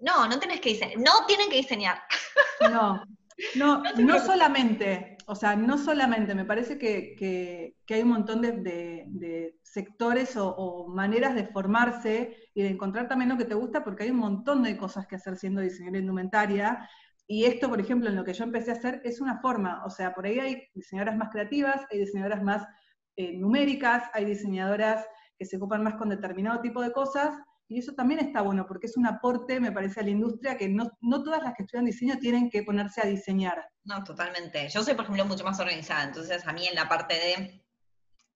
No, 0.00 0.28
no 0.28 0.38
tenés 0.38 0.60
que 0.60 0.70
diseñar, 0.70 0.98
no 0.98 1.26
tienen 1.26 1.48
que 1.48 1.56
diseñar. 1.56 1.98
No, 2.70 3.04
no, 3.56 3.82
no, 3.98 4.20
solamente, 4.20 5.16
o 5.26 5.34
sea, 5.34 5.56
no 5.56 5.76
solamente, 5.76 6.34
me 6.34 6.44
parece 6.44 6.78
que, 6.78 7.74
hay 7.88 8.02
un 8.02 8.08
montón 8.08 8.40
de, 8.40 9.56
sectores 9.62 10.36
o, 10.36 10.86
maneras 10.88 11.34
de 11.34 11.46
formarse 11.46 12.36
y 12.54 12.62
de 12.62 12.68
encontrar 12.68 13.08
también 13.08 13.28
lo 13.28 13.36
que 13.36 13.44
te 13.44 13.54
gusta, 13.54 13.82
porque 13.82 14.04
hay 14.04 14.10
un 14.10 14.18
montón 14.18 14.62
de 14.62 14.76
cosas 14.76 15.06
que 15.06 15.16
hacer 15.16 15.36
siendo 15.36 15.60
diseñadora 15.60 15.98
indumentaria. 15.98 16.88
Y 17.26 17.44
esto, 17.44 17.68
por 17.68 17.80
ejemplo, 17.80 18.08
en 18.08 18.16
lo 18.16 18.24
que 18.24 18.34
yo 18.34 18.44
empecé 18.44 18.70
a 18.70 18.74
hacer, 18.74 19.00
es 19.04 19.20
una 19.20 19.40
forma, 19.40 19.84
o 19.84 19.90
sea, 19.90 20.14
por 20.14 20.26
ahí 20.26 20.38
hay 20.38 20.68
diseñadoras 20.74 21.16
más 21.16 21.30
creativas, 21.30 21.82
hay 21.90 21.98
diseñadoras 21.98 22.42
más 22.42 22.66
eh, 23.16 23.36
numéricas, 23.36 24.04
hay 24.12 24.24
diseñadoras 24.24 25.06
que 25.38 25.44
se 25.44 25.56
ocupan 25.56 25.82
más 25.82 25.94
con 25.94 26.08
determinado 26.08 26.60
tipo 26.60 26.82
de 26.82 26.92
cosas, 26.92 27.34
y 27.68 27.78
eso 27.78 27.94
también 27.94 28.20
está 28.20 28.42
bueno, 28.42 28.66
porque 28.66 28.86
es 28.86 28.96
un 28.96 29.06
aporte, 29.06 29.58
me 29.58 29.72
parece, 29.72 30.00
a 30.00 30.02
la 30.02 30.10
industria 30.10 30.56
que 30.56 30.68
no, 30.68 30.90
todas 31.22 31.42
las 31.42 31.54
que 31.54 31.62
estudian 31.62 31.86
diseño 31.86 32.18
tienen 32.18 32.50
que 32.50 32.62
ponerse 32.62 33.00
a 33.00 33.06
diseñar. 33.06 33.66
No, 33.84 34.04
totalmente. 34.04 34.68
Yo 34.68 34.82
soy, 34.82 34.94
por 34.94 35.04
ejemplo, 35.04 35.24
mucho 35.24 35.44
más 35.44 35.58
organizada, 35.58 36.04
entonces 36.04 36.46
a 36.46 36.52
mí 36.52 36.66
en 36.66 36.74
la 36.74 36.88
parte 36.88 37.14
de, 37.14 37.64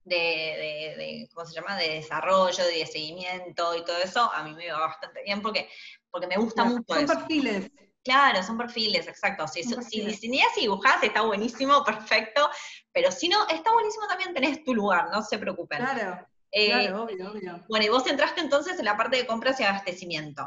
de, 0.05 1.29
¿cómo 1.35 1.47
se 1.47 1.55
llama?, 1.55 1.77
de 1.77 1.91
desarrollo, 1.91 2.65
de 2.65 2.87
seguimiento 2.87 3.77
y 3.77 3.85
todo 3.85 3.99
eso, 3.99 4.33
a 4.33 4.43
mí 4.45 4.55
me 4.55 4.73
va 4.73 4.81
bastante 4.81 5.23
bien 5.23 5.43
porque, 5.43 5.69
porque 6.11 6.27
me 6.27 6.37
gusta 6.37 6.65
mucho 6.65 6.85
Son 6.89 7.07
perfiles. 7.07 7.71
Claro, 8.03 8.43
son 8.43 8.57
perfiles, 8.57 9.07
exacto. 9.07 9.47
Si, 9.47 9.63
si 9.63 10.01
diseñas 10.01 10.57
y 10.57 10.63
dibujás, 10.63 11.03
está 11.03 11.21
buenísimo, 11.21 11.85
perfecto, 11.85 12.49
pero 12.93 13.13
si 13.13 13.29
no, 13.29 13.47
está 13.49 13.73
buenísimo 13.73 14.07
también 14.07 14.33
tenés 14.33 14.65
tu 14.65 14.75
lugar, 14.75 15.11
no 15.13 15.23
se 15.23 15.39
preocupen. 15.39 15.79
Claro. 15.81 16.27
Eh, 16.51 16.93
obvio, 16.93 17.31
obvio. 17.31 17.65
Bueno, 17.69 17.85
y 17.85 17.89
vos 17.89 18.07
entraste 18.07 18.41
entonces 18.41 18.79
en 18.79 18.85
la 18.85 18.97
parte 18.97 19.17
de 19.17 19.27
compras 19.27 19.61
y 19.61 19.65
abastecimiento. 19.65 20.47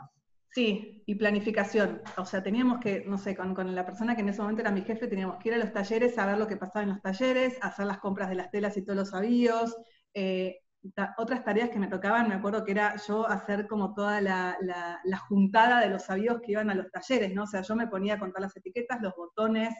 Sí, 0.53 1.01
y 1.05 1.15
planificación. 1.15 2.01
O 2.17 2.25
sea, 2.25 2.43
teníamos 2.43 2.79
que, 2.79 3.05
no 3.05 3.17
sé, 3.17 3.35
con, 3.37 3.73
la 3.73 3.85
persona 3.85 4.15
que 4.15 4.21
en 4.21 4.29
ese 4.29 4.41
momento 4.41 4.61
era 4.61 4.71
mi 4.71 4.81
jefe, 4.81 5.07
teníamos 5.07 5.37
que 5.37 5.49
ir 5.49 5.55
a 5.55 5.57
los 5.57 5.71
talleres, 5.71 6.15
saber 6.15 6.37
lo 6.37 6.47
que 6.47 6.57
pasaba 6.57 6.83
en 6.83 6.89
los 6.89 7.01
talleres, 7.01 7.57
hacer 7.61 7.85
las 7.85 7.99
compras 7.99 8.29
de 8.29 8.35
las 8.35 8.51
telas 8.51 8.75
y 8.75 8.83
todos 8.83 8.97
los 8.97 9.13
avíos. 9.13 9.77
Eh, 10.13 10.59
otras 11.17 11.45
tareas 11.45 11.69
que 11.69 11.79
me 11.79 11.87
tocaban, 11.87 12.27
me 12.27 12.35
acuerdo 12.35 12.65
que 12.65 12.71
era 12.71 12.95
yo 13.07 13.25
hacer 13.27 13.67
como 13.67 13.93
toda 13.93 14.19
la, 14.19 14.57
juntada 15.29 15.79
de 15.79 15.89
los 15.89 16.09
avíos 16.09 16.41
que 16.41 16.51
iban 16.51 16.69
a 16.69 16.75
los 16.75 16.91
talleres, 16.91 17.33
¿no? 17.33 17.43
O 17.43 17.47
sea, 17.47 17.61
yo 17.61 17.75
me 17.75 17.87
ponía 17.87 18.15
a 18.15 18.19
contar 18.19 18.41
las 18.41 18.57
etiquetas, 18.57 19.01
los 19.01 19.15
botones, 19.15 19.73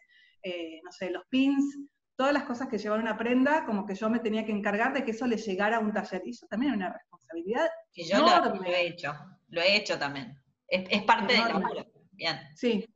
eh, 0.43 0.79
no 0.83 0.91
sé, 0.91 1.09
los 1.11 1.23
pins, 1.29 1.77
todas 2.21 2.35
las 2.35 2.43
cosas 2.43 2.67
que 2.67 2.77
llevaban 2.77 3.01
una 3.01 3.17
prenda, 3.17 3.65
como 3.65 3.83
que 3.83 3.95
yo 3.95 4.07
me 4.07 4.19
tenía 4.19 4.45
que 4.45 4.51
encargar 4.51 4.93
de 4.93 5.03
que 5.03 5.09
eso 5.09 5.25
le 5.25 5.37
llegara 5.37 5.77
a 5.77 5.79
un 5.79 5.91
taller. 5.91 6.21
Y 6.23 6.29
eso 6.29 6.45
también 6.45 6.73
es 6.73 6.77
una 6.77 6.93
responsabilidad. 6.93 7.67
Que 7.91 8.03
yo 8.03 8.19
lo, 8.19 8.63
he 8.63 8.85
hecho, 8.85 9.15
lo 9.47 9.59
he 9.59 9.75
hecho 9.75 9.97
también. 9.97 10.39
Es, 10.67 11.01
parte 11.01 11.33
del 11.33 11.47
laburo. 11.47 11.83
Bien. 12.11 12.39
Sí. 12.55 12.87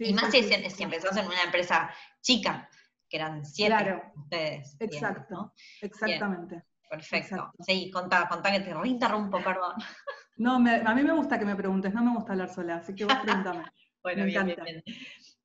y 0.00 0.12
más 0.14 0.32
si, 0.32 0.82
empezás 0.82 1.16
en 1.16 1.26
una 1.26 1.44
empresa 1.44 1.94
chica, 2.20 2.68
que 3.08 3.18
eran 3.18 3.44
siete 3.44 3.70
claro. 3.70 4.12
ustedes. 4.16 4.76
Exacto, 4.80 5.54
exactamente. 5.80 6.64
Perfecto. 6.90 7.52
Sí, 7.64 7.88
contá, 7.88 8.26
contá 8.28 8.50
que 8.50 8.60
te 8.60 8.74
reinterrumpo, 8.74 9.40
perdón. 9.44 9.76
No, 10.38 10.56
a 10.56 10.94
mí 10.94 11.02
me 11.04 11.12
gusta 11.12 11.38
que 11.38 11.44
me 11.44 11.54
preguntes, 11.54 11.94
no 11.94 12.02
me 12.02 12.16
gusta 12.16 12.32
hablar 12.32 12.52
sola, 12.52 12.78
así 12.78 12.96
que 12.96 13.04
vos 13.04 13.14
pregúntame. 13.22 13.62
bueno, 14.02 14.24
me 14.24 14.26
bien, 14.26 14.50
encanta. 14.50 14.64
bien. 14.64 14.82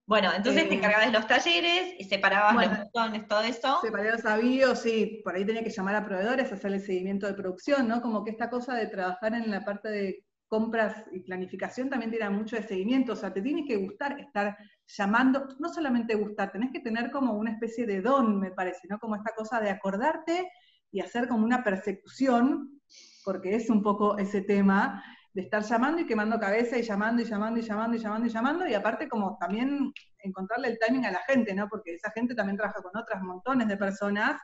Bueno, 0.07 0.31
entonces 0.33 0.69
te 0.69 0.73
eh, 0.73 0.77
encargabas 0.77 1.07
de 1.07 1.11
los 1.11 1.27
talleres 1.27 1.95
y 1.99 2.05
separabas 2.05 2.55
los 2.55 2.79
botones, 2.85 3.27
todo 3.27 3.41
eso. 3.41 3.79
Separé 3.81 4.11
los 4.13 4.25
avíos, 4.25 4.79
sí, 4.79 5.19
por 5.21 5.35
ahí 5.35 5.45
tenía 5.45 5.65
que 5.65 5.69
llamar 5.69 5.95
a 5.95 6.05
proveedores, 6.05 6.49
hacer 6.49 6.71
el 6.71 6.81
seguimiento 6.81 7.27
de 7.27 7.33
producción, 7.33 7.89
¿no? 7.89 8.01
Como 8.01 8.23
que 8.23 8.31
esta 8.31 8.49
cosa 8.49 8.73
de 8.75 8.87
trabajar 8.87 9.33
en 9.33 9.51
la 9.51 9.65
parte 9.65 9.89
de 9.89 10.23
compras 10.47 11.03
y 11.11 11.19
planificación 11.19 11.89
también 11.89 12.09
tiene 12.09 12.29
mucho 12.29 12.55
de 12.55 12.63
seguimiento, 12.63 13.11
o 13.11 13.15
sea, 13.17 13.33
te 13.33 13.41
tiene 13.41 13.65
que 13.65 13.75
gustar 13.75 14.17
estar 14.17 14.57
llamando, 14.85 15.45
no 15.59 15.67
solamente 15.67 16.15
gustar, 16.15 16.53
tenés 16.53 16.71
que 16.71 16.79
tener 16.79 17.11
como 17.11 17.33
una 17.33 17.51
especie 17.51 17.85
de 17.85 18.01
don, 18.01 18.39
me 18.39 18.51
parece, 18.51 18.87
¿no? 18.87 18.99
Como 18.99 19.17
esta 19.17 19.35
cosa 19.35 19.59
de 19.59 19.71
acordarte 19.71 20.49
y 20.89 21.01
hacer 21.01 21.27
como 21.27 21.43
una 21.43 21.65
persecución, 21.65 22.79
porque 23.25 23.55
es 23.55 23.69
un 23.69 23.83
poco 23.83 24.17
ese 24.17 24.39
tema, 24.39 25.03
de 25.37 25.43
estar 25.43 25.61
llamando 25.63 26.01
y 26.01 26.07
quemando 26.07 26.39
cabeza 26.39 26.79
y 26.79 26.81
llamando 26.81 27.21
y 27.21 27.25
llamando 27.25 27.59
y 27.59 27.63
llamando 27.63 27.95
y 27.95 27.99
llamando 27.99 28.25
y 28.25 28.29
llamando, 28.31 28.67
y 28.67 28.73
aparte 28.73 29.07
como 29.07 29.37
también 29.39 29.93
encontrarle 30.17 30.69
el 30.69 30.79
timing 30.79 31.05
a 31.05 31.11
la 31.11 31.21
gente, 31.27 31.53
¿no? 31.53 31.69
Porque 31.69 31.93
esa 31.93 32.09
gente 32.09 32.33
también 32.33 32.57
trabaja 32.57 32.81
con 32.81 32.97
otras 32.97 33.21
montones 33.21 33.67
de 33.67 33.77
personas. 33.77 34.41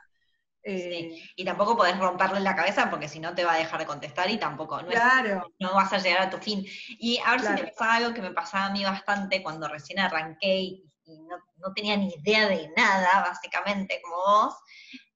Eh, 0.62 1.20
y 1.34 1.44
tampoco 1.44 1.76
podés 1.76 1.98
romperle 1.98 2.38
la 2.38 2.54
cabeza 2.54 2.88
porque 2.90 3.08
si 3.08 3.18
no 3.18 3.34
te 3.34 3.44
va 3.44 3.54
a 3.54 3.58
dejar 3.58 3.80
de 3.80 3.86
contestar 3.86 4.30
y 4.30 4.38
tampoco, 4.38 4.80
no, 4.80 4.88
claro. 4.88 5.52
no 5.58 5.74
vas 5.74 5.92
a 5.92 5.98
llegar 5.98 6.22
a 6.22 6.30
tu 6.30 6.38
fin. 6.38 6.64
Y 7.00 7.18
a 7.26 7.32
ver 7.32 7.40
si 7.40 7.54
te 7.56 7.72
pasa 7.72 7.94
algo 7.96 8.14
que 8.14 8.22
me 8.22 8.30
pasaba 8.30 8.66
a 8.66 8.70
mí 8.70 8.84
bastante 8.84 9.42
cuando 9.42 9.66
recién 9.66 9.98
arranqué 9.98 10.60
y, 10.60 10.84
no, 11.06 11.36
no, 11.56 11.74
tenía 11.74 11.96
ni 11.96 12.14
idea 12.14 12.48
de 12.48 12.70
nada, 12.76 13.20
básicamente, 13.20 14.00
como 14.00 14.16
vos. 14.16 14.54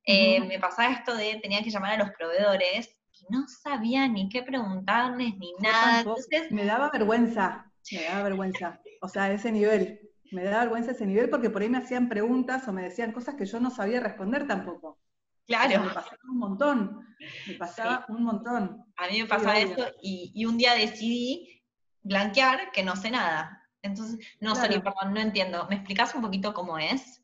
Eh, 0.04 0.40
me 0.40 0.58
pasaba 0.58 0.92
esto 0.92 1.14
de 1.14 1.38
tenía 1.40 1.62
que 1.62 1.70
llamar 1.70 1.92
a 1.92 2.04
los 2.04 2.10
proveedores 2.16 2.97
no 3.30 3.46
sabía 3.48 4.08
ni 4.08 4.28
qué 4.28 4.42
preguntarles 4.42 5.36
ni 5.38 5.52
nada. 5.60 6.04
Me 6.50 6.64
daba 6.64 6.90
vergüenza, 6.90 7.70
me 7.92 8.02
daba 8.04 8.22
vergüenza. 8.24 8.80
O 9.00 9.08
sea, 9.08 9.30
ese 9.32 9.52
nivel. 9.52 10.00
Me 10.30 10.44
daba 10.44 10.60
vergüenza 10.60 10.90
ese 10.90 11.06
nivel 11.06 11.30
porque 11.30 11.50
por 11.50 11.62
ahí 11.62 11.68
me 11.68 11.78
hacían 11.78 12.08
preguntas 12.08 12.66
o 12.68 12.72
me 12.72 12.82
decían 12.82 13.12
cosas 13.12 13.34
que 13.34 13.46
yo 13.46 13.60
no 13.60 13.70
sabía 13.70 14.00
responder 14.00 14.46
tampoco. 14.46 14.98
Claro. 15.46 15.84
me 15.84 15.90
pasaba 15.90 16.18
un 16.30 16.38
montón. 16.38 17.16
Me 17.46 17.54
pasaba 17.54 18.04
un 18.08 18.22
montón. 18.22 18.84
A 18.96 19.08
mí 19.08 19.22
me 19.22 19.26
pasaba 19.26 19.58
eso 19.58 19.86
y, 20.02 20.44
un 20.44 20.58
día 20.58 20.74
decidí 20.74 21.62
blanquear 22.02 22.70
que 22.72 22.82
no 22.82 22.96
sé 22.96 23.10
nada. 23.10 23.64
Entonces, 23.80 24.18
no, 24.40 24.54
sé, 24.54 24.68
perdón, 24.68 25.14
no 25.14 25.20
entiendo. 25.20 25.66
¿Me 25.70 25.76
explicas 25.76 26.14
un 26.14 26.22
poquito 26.22 26.52
cómo 26.52 26.78
es? 26.78 27.22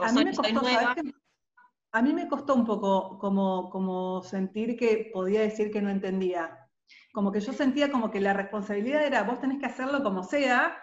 A 0.00 0.12
mí 0.12 0.24
me 0.24 0.34
costó, 0.34 0.62
a 1.94 2.02
mí 2.02 2.12
me 2.12 2.26
costó 2.26 2.56
un 2.56 2.66
poco 2.66 3.20
como, 3.20 3.70
como 3.70 4.20
sentir 4.24 4.76
que 4.76 5.10
podía 5.12 5.42
decir 5.42 5.70
que 5.70 5.80
no 5.80 5.90
entendía. 5.90 6.68
Como 7.12 7.30
que 7.30 7.38
yo 7.38 7.52
sentía 7.52 7.92
como 7.92 8.10
que 8.10 8.20
la 8.20 8.32
responsabilidad 8.32 9.06
era, 9.06 9.22
vos 9.22 9.40
tenés 9.40 9.60
que 9.60 9.66
hacerlo 9.66 10.02
como 10.02 10.24
sea, 10.24 10.76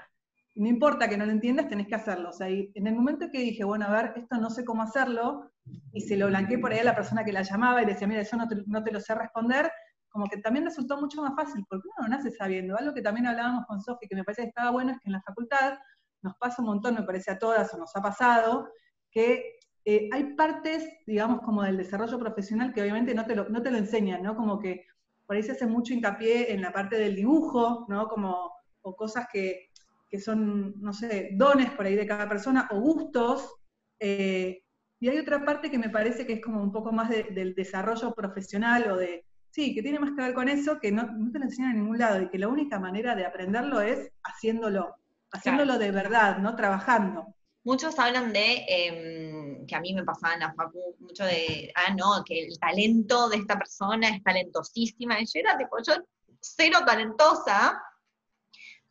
no 0.55 0.69
importa 0.69 1.09
que 1.09 1.17
no 1.17 1.25
lo 1.25 1.33
entiendas, 1.33 1.67
tenés 1.67 1.87
que 1.87 1.95
hacerlo. 1.95 2.29
O 2.29 2.31
sea, 2.31 2.49
y 2.49 2.71
en 2.75 2.87
el 2.87 2.95
momento 2.95 3.27
que 3.29 3.39
dije, 3.39 3.65
bueno, 3.65 3.87
a 3.87 3.91
ver, 3.91 4.13
esto 4.15 4.37
no 4.37 4.49
sé 4.49 4.63
cómo 4.63 4.83
hacerlo, 4.83 5.51
y 5.91 5.99
se 5.99 6.15
lo 6.15 6.27
blanqueé 6.27 6.59
por 6.59 6.71
ahí 6.71 6.79
a 6.79 6.85
la 6.85 6.95
persona 6.95 7.25
que 7.25 7.33
la 7.33 7.41
llamaba 7.41 7.81
y 7.81 7.85
le 7.85 7.91
decía, 7.91 8.07
mira, 8.07 8.21
yo 8.21 8.37
no 8.37 8.47
te, 8.47 8.63
no 8.65 8.81
te 8.81 8.93
lo 8.93 9.01
sé 9.01 9.13
responder, 9.13 9.69
como 10.07 10.27
que 10.27 10.37
también 10.37 10.63
resultó 10.63 10.97
mucho 10.97 11.21
más 11.21 11.35
fácil, 11.35 11.65
porque 11.69 11.89
uno 11.89 12.07
no 12.07 12.15
nace 12.15 12.31
sabiendo. 12.31 12.77
Algo 12.77 12.93
que 12.93 13.01
también 13.01 13.27
hablábamos 13.27 13.65
con 13.65 13.81
Sofi, 13.81 14.07
que 14.07 14.15
me 14.15 14.23
parece 14.23 14.43
que 14.43 14.47
estaba 14.47 14.71
bueno, 14.71 14.91
es 14.91 14.97
que 14.99 15.09
en 15.09 15.13
la 15.13 15.21
facultad 15.23 15.77
nos 16.21 16.37
pasa 16.37 16.61
un 16.61 16.69
montón, 16.69 16.95
me 16.95 17.03
parece 17.03 17.31
a 17.31 17.37
todas, 17.37 17.73
o 17.73 17.77
nos 17.77 17.93
ha 17.97 18.01
pasado, 18.01 18.69
que 19.11 19.57
eh, 19.85 20.09
hay 20.11 20.35
partes, 20.35 20.87
digamos, 21.05 21.41
como 21.41 21.63
del 21.63 21.77
desarrollo 21.77 22.19
profesional 22.19 22.73
que 22.73 22.81
obviamente 22.81 23.15
no 23.15 23.25
te, 23.25 23.35
lo, 23.35 23.49
no 23.49 23.61
te 23.61 23.71
lo 23.71 23.77
enseñan, 23.77 24.21
¿no? 24.23 24.35
Como 24.35 24.59
que 24.59 24.85
por 25.25 25.35
ahí 25.35 25.43
se 25.43 25.53
hace 25.53 25.65
mucho 25.65 25.93
hincapié 25.93 26.53
en 26.53 26.61
la 26.61 26.71
parte 26.71 26.97
del 26.97 27.15
dibujo, 27.15 27.85
¿no? 27.89 28.07
Como, 28.07 28.51
o 28.81 28.95
cosas 28.95 29.27
que, 29.31 29.69
que 30.09 30.19
son, 30.19 30.79
no 30.81 30.93
sé, 30.93 31.29
dones 31.33 31.71
por 31.71 31.85
ahí 31.85 31.95
de 31.95 32.05
cada 32.05 32.27
persona, 32.27 32.67
o 32.71 32.79
gustos, 32.79 33.55
eh, 33.99 34.63
y 34.99 35.09
hay 35.09 35.17
otra 35.17 35.43
parte 35.43 35.71
que 35.71 35.79
me 35.79 35.89
parece 35.89 36.27
que 36.27 36.33
es 36.33 36.41
como 36.41 36.61
un 36.61 36.71
poco 36.71 36.91
más 36.91 37.09
del 37.09 37.55
desarrollo 37.55 38.13
profesional 38.13 38.91
o 38.91 38.97
de, 38.97 39.25
sí, 39.49 39.73
que 39.73 39.81
tiene 39.81 39.99
más 39.99 40.11
que 40.11 40.21
ver 40.21 40.33
con 40.33 40.47
eso, 40.47 40.79
que 40.79 40.91
no, 40.91 41.07
te 41.31 41.39
lo 41.39 41.45
enseñan 41.45 41.71
en 41.71 41.77
ningún 41.77 41.97
lado 41.97 42.21
y 42.21 42.29
que 42.29 42.37
la 42.37 42.47
única 42.47 42.79
manera 42.79 43.15
de 43.15 43.25
aprenderlo 43.25 43.81
es 43.81 44.11
haciéndolo, 44.23 44.95
haciéndolo 45.31 45.79
de 45.79 45.91
verdad, 45.91 46.37
¿no? 46.37 46.55
Trabajando. 46.55 47.33
Muchos 47.63 47.97
hablan 47.99 48.33
de, 48.33 48.65
em, 48.67 49.65
que 49.67 49.75
a 49.75 49.79
mí 49.79 49.93
me 49.93 50.03
pasaba 50.03 50.33
en 50.33 50.39
la 50.39 50.53
facu, 50.53 50.95
mucho 50.99 51.23
de, 51.23 51.71
ah, 51.75 51.93
no, 51.93 52.23
que 52.25 52.47
el 52.47 52.59
talento 52.59 53.29
de 53.29 53.37
esta 53.37 53.57
persona 53.57 54.09
es 54.09 54.23
talentosísima, 54.23 55.19
y 55.21 55.25
yo 55.25 55.39
era 55.39 55.57
tipo, 55.57 55.77
yo 55.85 55.93
cero 56.39 56.79
talentosa, 56.85 57.81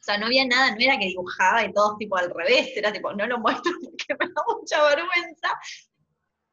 o 0.00 0.02
sea, 0.02 0.18
no 0.18 0.26
había 0.26 0.46
nada, 0.46 0.70
no 0.70 0.76
era 0.80 0.98
que 0.98 1.06
dibujaba 1.06 1.64
y 1.64 1.72
todo 1.72 1.96
tipo 1.96 2.16
al 2.16 2.30
revés, 2.30 2.70
era 2.76 2.92
tipo, 2.92 3.12
no 3.12 3.26
lo 3.26 3.38
muestro 3.38 3.72
porque 3.82 4.14
me 4.18 4.32
da 4.32 4.42
mucha 4.46 4.82
vergüenza, 4.84 5.48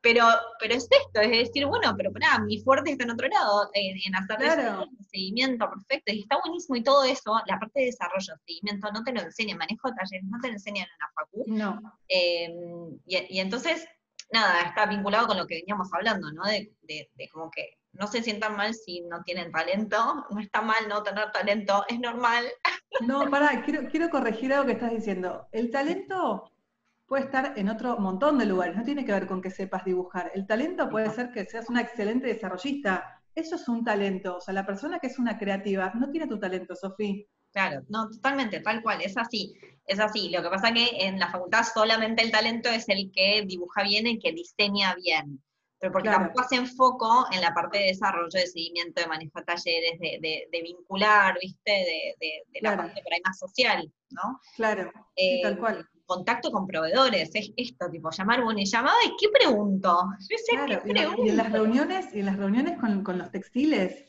pero, 0.07 0.25
pero 0.57 0.73
es 0.73 0.87
esto, 0.89 1.19
es 1.19 1.29
decir, 1.29 1.65
bueno, 1.65 1.93
pero 1.97 2.13
pará, 2.13 2.39
mi 2.39 2.61
fuerte 2.61 2.91
está 2.91 3.03
en 3.03 3.11
otro 3.11 3.27
lado, 3.27 3.69
en, 3.73 4.15
hacer 4.15 4.59
el 4.59 4.87
seguimiento 5.11 5.69
perfecto, 5.69 6.13
y 6.13 6.21
está 6.21 6.39
buenísimo 6.39 6.77
y 6.77 6.83
todo 6.83 7.03
eso, 7.03 7.35
la 7.45 7.59
parte 7.59 7.81
de 7.81 7.85
desarrollo, 7.87 8.33
seguimiento, 8.45 8.89
no 8.93 9.03
te 9.03 9.11
lo 9.11 9.19
enseñan, 9.19 9.57
manejo 9.57 9.89
de 9.89 9.95
talleres, 9.95 10.25
no 10.29 10.39
te 10.39 10.47
lo 10.47 10.53
enseñan 10.53 10.85
en 10.85 10.97
la 10.97 11.11
facu. 11.13 11.43
No. 11.47 11.99
Em, 12.07 12.97
y, 13.05 13.39
entonces, 13.39 13.85
nada, 14.31 14.61
está 14.61 14.85
vinculado 14.85 15.27
con 15.27 15.37
lo 15.37 15.45
que 15.45 15.55
veníamos 15.55 15.89
hablando, 15.93 16.31
¿no? 16.31 16.45
De, 16.45 16.71
de, 16.83 17.09
de, 17.13 17.27
como 17.27 17.51
que 17.51 17.77
no 17.91 18.07
se 18.07 18.23
sientan 18.23 18.55
mal 18.55 18.73
si 18.73 19.01
no 19.01 19.23
tienen 19.23 19.51
talento, 19.51 20.25
no 20.29 20.39
está 20.39 20.61
mal 20.61 20.87
no 20.87 21.03
tener 21.03 21.33
talento, 21.33 21.83
es 21.89 21.99
normal. 21.99 22.45
No, 23.01 23.29
pará, 23.29 23.61
quiero, 23.65 23.89
quiero 23.89 24.09
corregir 24.09 24.53
algo 24.53 24.67
que 24.67 24.73
estás 24.73 24.91
diciendo. 24.91 25.49
El 25.51 25.69
talento 25.69 26.49
puede 27.07 27.23
estar 27.23 27.53
en 27.55 27.69
otro 27.69 27.97
montón 27.97 28.37
de 28.37 28.45
lugares, 28.45 28.75
no 28.75 28.83
tiene 28.83 29.05
que 29.05 29.13
ver 29.13 29.27
con 29.27 29.41
que 29.41 29.49
sepas 29.49 29.85
dibujar. 29.85 30.31
El 30.35 30.45
talento 30.45 30.89
puede 30.89 31.09
ser 31.09 31.31
que 31.31 31.45
seas 31.45 31.69
una 31.69 31.81
excelente 31.81 32.27
desarrollista. 32.27 33.21
Eso 33.33 33.55
es 33.55 33.67
un 33.69 33.83
talento. 33.83 34.37
O 34.37 34.41
sea, 34.41 34.53
la 34.53 34.65
persona 34.65 34.99
que 34.99 35.07
es 35.07 35.17
una 35.17 35.37
creativa 35.37 35.91
no 35.95 36.11
tiene 36.11 36.27
tu 36.27 36.37
talento, 36.37 36.75
Sofía. 36.75 37.23
Claro, 37.53 37.81
no, 37.87 38.09
totalmente, 38.09 38.59
tal 38.59 38.83
cual, 38.83 39.01
es 39.01 39.17
así, 39.17 39.55
es 39.85 39.99
así. 39.99 40.29
Lo 40.29 40.43
que 40.43 40.49
pasa 40.49 40.73
que 40.73 40.89
en 41.07 41.17
la 41.17 41.31
facultad 41.31 41.63
solamente 41.63 42.23
el 42.23 42.31
talento 42.31 42.69
es 42.69 42.87
el 42.89 43.09
que 43.11 43.43
dibuja 43.47 43.83
bien 43.83 44.05
y 44.05 44.19
que 44.19 44.33
diseña 44.33 44.93
bien. 44.95 45.41
Pero 45.79 45.93
porque 45.93 46.09
tampoco 46.09 46.41
hacen 46.41 46.67
foco 46.67 47.27
en 47.31 47.39
la 47.39 47.53
parte 47.53 47.77
de 47.77 47.85
desarrollo, 47.85 48.29
de 48.33 48.47
seguimiento, 48.47 48.99
de 48.99 49.07
manejo 49.07 49.39
de 49.39 49.45
talleres, 49.45 49.99
de, 49.99 50.61
vincular, 50.61 51.37
¿viste? 51.39 51.71
De, 52.19 52.61
la 52.61 52.75
parte 52.75 53.01
por 53.01 53.13
ahí 53.13 53.21
más 53.23 53.37
social, 53.37 53.91
¿no? 54.09 54.41
Claro, 54.55 54.91
eh, 55.15 55.41
tal 55.43 55.57
cual 55.59 55.87
contacto 56.07 56.51
con 56.51 56.65
proveedores, 56.65 57.29
es 57.35 57.51
esto, 57.55 57.89
tipo, 57.91 58.09
llamar, 58.09 58.43
bueno, 58.43 58.59
y 58.59 58.65
llamaba, 58.65 58.95
¿y 59.05 59.09
qué 59.19 59.27
pregunto? 59.29 59.95
Yo 60.19 60.37
Y, 61.25 61.29
en 61.29 61.37
las 61.37 61.51
reuniones, 61.51 62.07
y 62.13 62.21
en 62.21 62.25
las 62.25 62.37
reuniones 62.37 62.79
con, 62.79 63.17
los 63.17 63.29
textiles, 63.29 64.05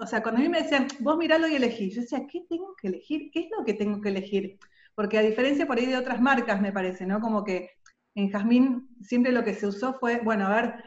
o 0.00 0.06
sea, 0.06 0.22
cuando 0.22 0.40
a 0.40 0.44
mí 0.44 0.48
me 0.48 0.62
decían, 0.62 0.86
vos 1.00 1.18
miralo 1.18 1.48
y 1.48 1.56
elegí, 1.56 1.90
yo 1.90 2.00
decía, 2.00 2.26
¿qué 2.30 2.44
tengo 2.48 2.74
que 2.80 2.88
elegir? 2.88 3.30
¿Qué 3.32 3.40
es 3.40 3.46
lo 3.56 3.64
que 3.64 3.74
tengo 3.74 4.00
que 4.00 4.10
elegir? 4.10 4.58
Porque 4.94 5.18
a 5.18 5.22
diferencia 5.22 5.66
por 5.66 5.78
ahí 5.78 5.86
de 5.86 5.96
otras 5.96 6.20
marcas, 6.20 6.60
me 6.60 6.72
parece, 6.72 7.04
¿no? 7.04 7.20
Como 7.20 7.42
que 7.42 7.70
en 8.14 8.30
Jazmín 8.30 8.88
siempre 9.02 9.32
lo 9.32 9.42
que 9.42 9.54
se 9.54 9.66
usó 9.66 9.94
fue, 9.98 10.20
bueno, 10.20 10.46
a 10.46 10.54
ver, 10.54 10.84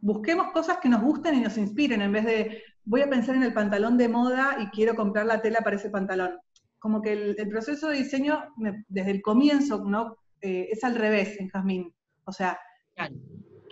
busquemos 0.00 0.52
cosas 0.52 0.78
que 0.78 0.90
nos 0.90 1.00
gusten 1.00 1.34
y 1.34 1.40
nos 1.40 1.56
inspiren, 1.56 2.02
en 2.02 2.12
vez 2.12 2.26
de, 2.26 2.62
voy 2.84 3.00
a 3.00 3.08
pensar 3.08 3.34
en 3.34 3.42
el 3.42 3.54
pantalón 3.54 3.96
de 3.96 4.08
moda 4.08 4.58
y 4.60 4.66
quiero 4.66 4.94
comprar 4.94 5.24
la 5.24 5.40
tela 5.40 5.60
para 5.62 5.76
ese 5.76 5.88
pantalón 5.88 6.38
como 6.86 7.02
que 7.02 7.12
el, 7.12 7.48
proceso 7.48 7.88
de 7.88 7.96
diseño, 7.96 8.54
desde 8.86 9.10
el 9.10 9.20
comienzo, 9.20 9.82
¿no? 9.84 10.18
Eh, 10.40 10.68
es 10.70 10.84
al 10.84 10.94
revés 10.94 11.36
en 11.40 11.48
Jazmín. 11.48 11.92
O 12.22 12.30
sea, 12.30 12.60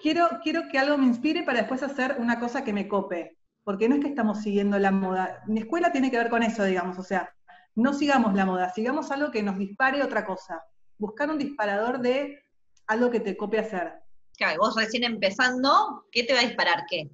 quiero, 0.02 0.28
quiero 0.42 0.62
que 0.68 0.80
algo 0.80 0.98
me 0.98 1.06
inspire 1.06 1.44
para 1.44 1.60
después 1.60 1.84
hacer 1.84 2.16
una 2.18 2.40
cosa 2.40 2.64
que 2.64 2.72
me 2.72 2.88
cope. 2.88 3.38
Porque 3.62 3.88
no 3.88 3.94
es 3.94 4.00
que 4.00 4.08
estamos 4.08 4.42
siguiendo 4.42 4.80
la 4.80 4.90
moda. 4.90 5.44
Mi 5.46 5.60
escuela 5.60 5.92
tiene 5.92 6.10
que 6.10 6.18
ver 6.18 6.28
con 6.28 6.42
eso, 6.42 6.64
digamos. 6.64 6.98
O 6.98 7.04
sea, 7.04 7.32
no 7.76 7.92
sigamos 7.92 8.34
la 8.34 8.46
moda, 8.46 8.70
sigamos 8.70 9.12
algo 9.12 9.30
que 9.30 9.44
nos 9.44 9.58
dispare 9.58 10.02
otra 10.02 10.26
cosa. 10.26 10.64
Buscar 10.98 11.30
un 11.30 11.38
disparador 11.38 12.00
de 12.00 12.42
algo 12.88 13.12
que 13.12 13.20
te 13.20 13.36
cope 13.36 13.60
hacer. 13.60 13.92
Claro, 14.36 14.58
vos 14.58 14.74
recién 14.74 15.04
empezando, 15.04 16.04
¿qué 16.10 16.24
te 16.24 16.32
va 16.32 16.40
a 16.40 16.46
disparar 16.46 16.82
qué? 16.90 17.08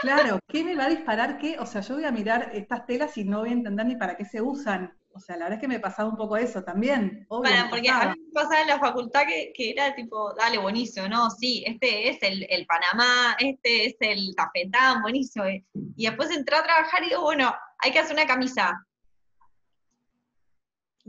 Claro, 0.00 0.38
¿qué 0.46 0.62
me 0.62 0.76
va 0.76 0.84
a 0.84 0.90
disparar 0.90 1.38
qué? 1.38 1.58
O 1.58 1.66
sea, 1.66 1.80
yo 1.80 1.96
voy 1.96 2.04
a 2.04 2.12
mirar 2.12 2.50
estas 2.52 2.86
telas 2.86 3.18
y 3.18 3.24
no 3.24 3.40
voy 3.40 3.48
a 3.48 3.54
entender 3.54 3.86
ni 3.86 3.96
para 3.96 4.16
qué 4.16 4.24
se 4.24 4.40
usan. 4.40 4.96
O 5.16 5.20
sea, 5.20 5.36
la 5.36 5.46
verdad 5.46 5.58
es 5.58 5.60
que 5.62 5.68
me 5.68 5.80
pasaba 5.80 6.10
un 6.10 6.16
poco 6.16 6.36
eso 6.36 6.62
también. 6.62 7.26
bueno, 7.30 7.66
porque 7.70 7.88
a 7.88 8.12
mí 8.12 8.20
me 8.26 8.32
pasaba 8.32 8.60
en 8.60 8.68
la 8.68 8.78
facultad 8.78 9.22
que, 9.26 9.70
era 9.70 9.94
tipo, 9.94 10.34
dale, 10.34 10.58
buenísimo, 10.58 11.08
¿no? 11.08 11.30
Sí, 11.30 11.64
este 11.66 12.10
es 12.10 12.18
el, 12.20 12.66
Panamá, 12.66 13.34
este 13.38 13.86
es 13.86 13.96
el 14.00 14.34
tafetán, 14.36 15.00
buenísimo. 15.00 15.46
Y 15.48 16.06
después 16.06 16.30
entré 16.30 16.56
a 16.56 16.62
trabajar 16.62 17.02
y 17.02 17.08
digo, 17.08 17.22
bueno, 17.22 17.54
hay 17.78 17.92
que 17.92 17.98
hacer 17.98 18.14
una 18.14 18.26
camisa. 18.26 18.86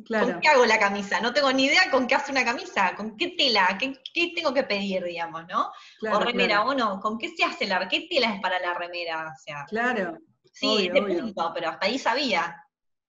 Claro. 0.06 0.32
¿Con 0.32 0.40
qué 0.40 0.48
hago 0.48 0.66
la 0.66 0.80
camisa? 0.80 1.20
No 1.20 1.34
tengo 1.34 1.52
ni 1.52 1.66
idea 1.66 1.92
con 1.92 2.08
qué 2.08 2.16
hace 2.16 2.32
una 2.32 2.46
camisa, 2.46 2.96
con 2.96 3.18
qué 3.18 3.30
tela, 3.38 3.78
qué, 3.78 4.32
tengo 4.34 4.54
que 4.54 4.64
pedir, 4.64 5.04
digamos, 5.04 5.46
¿no? 5.48 5.70
o 6.10 6.20
remera, 6.20 6.64
o 6.64 6.74
no, 6.74 7.02
¿con 7.02 7.18
qué 7.18 7.30
se 7.36 7.44
hace 7.44 7.66
la 7.66 7.90
qué 7.90 8.08
tela 8.10 8.34
es 8.34 8.40
para 8.40 8.58
la 8.60 8.74
remera? 8.74 9.34
O 9.36 9.38
sea, 9.38 9.66
claro. 9.68 10.18
Sí, 10.54 10.88
de 10.88 11.02
punto, 11.02 11.52
pero 11.54 11.70
hasta 11.70 11.88
ahí 11.88 12.00
sabía. 12.00 12.64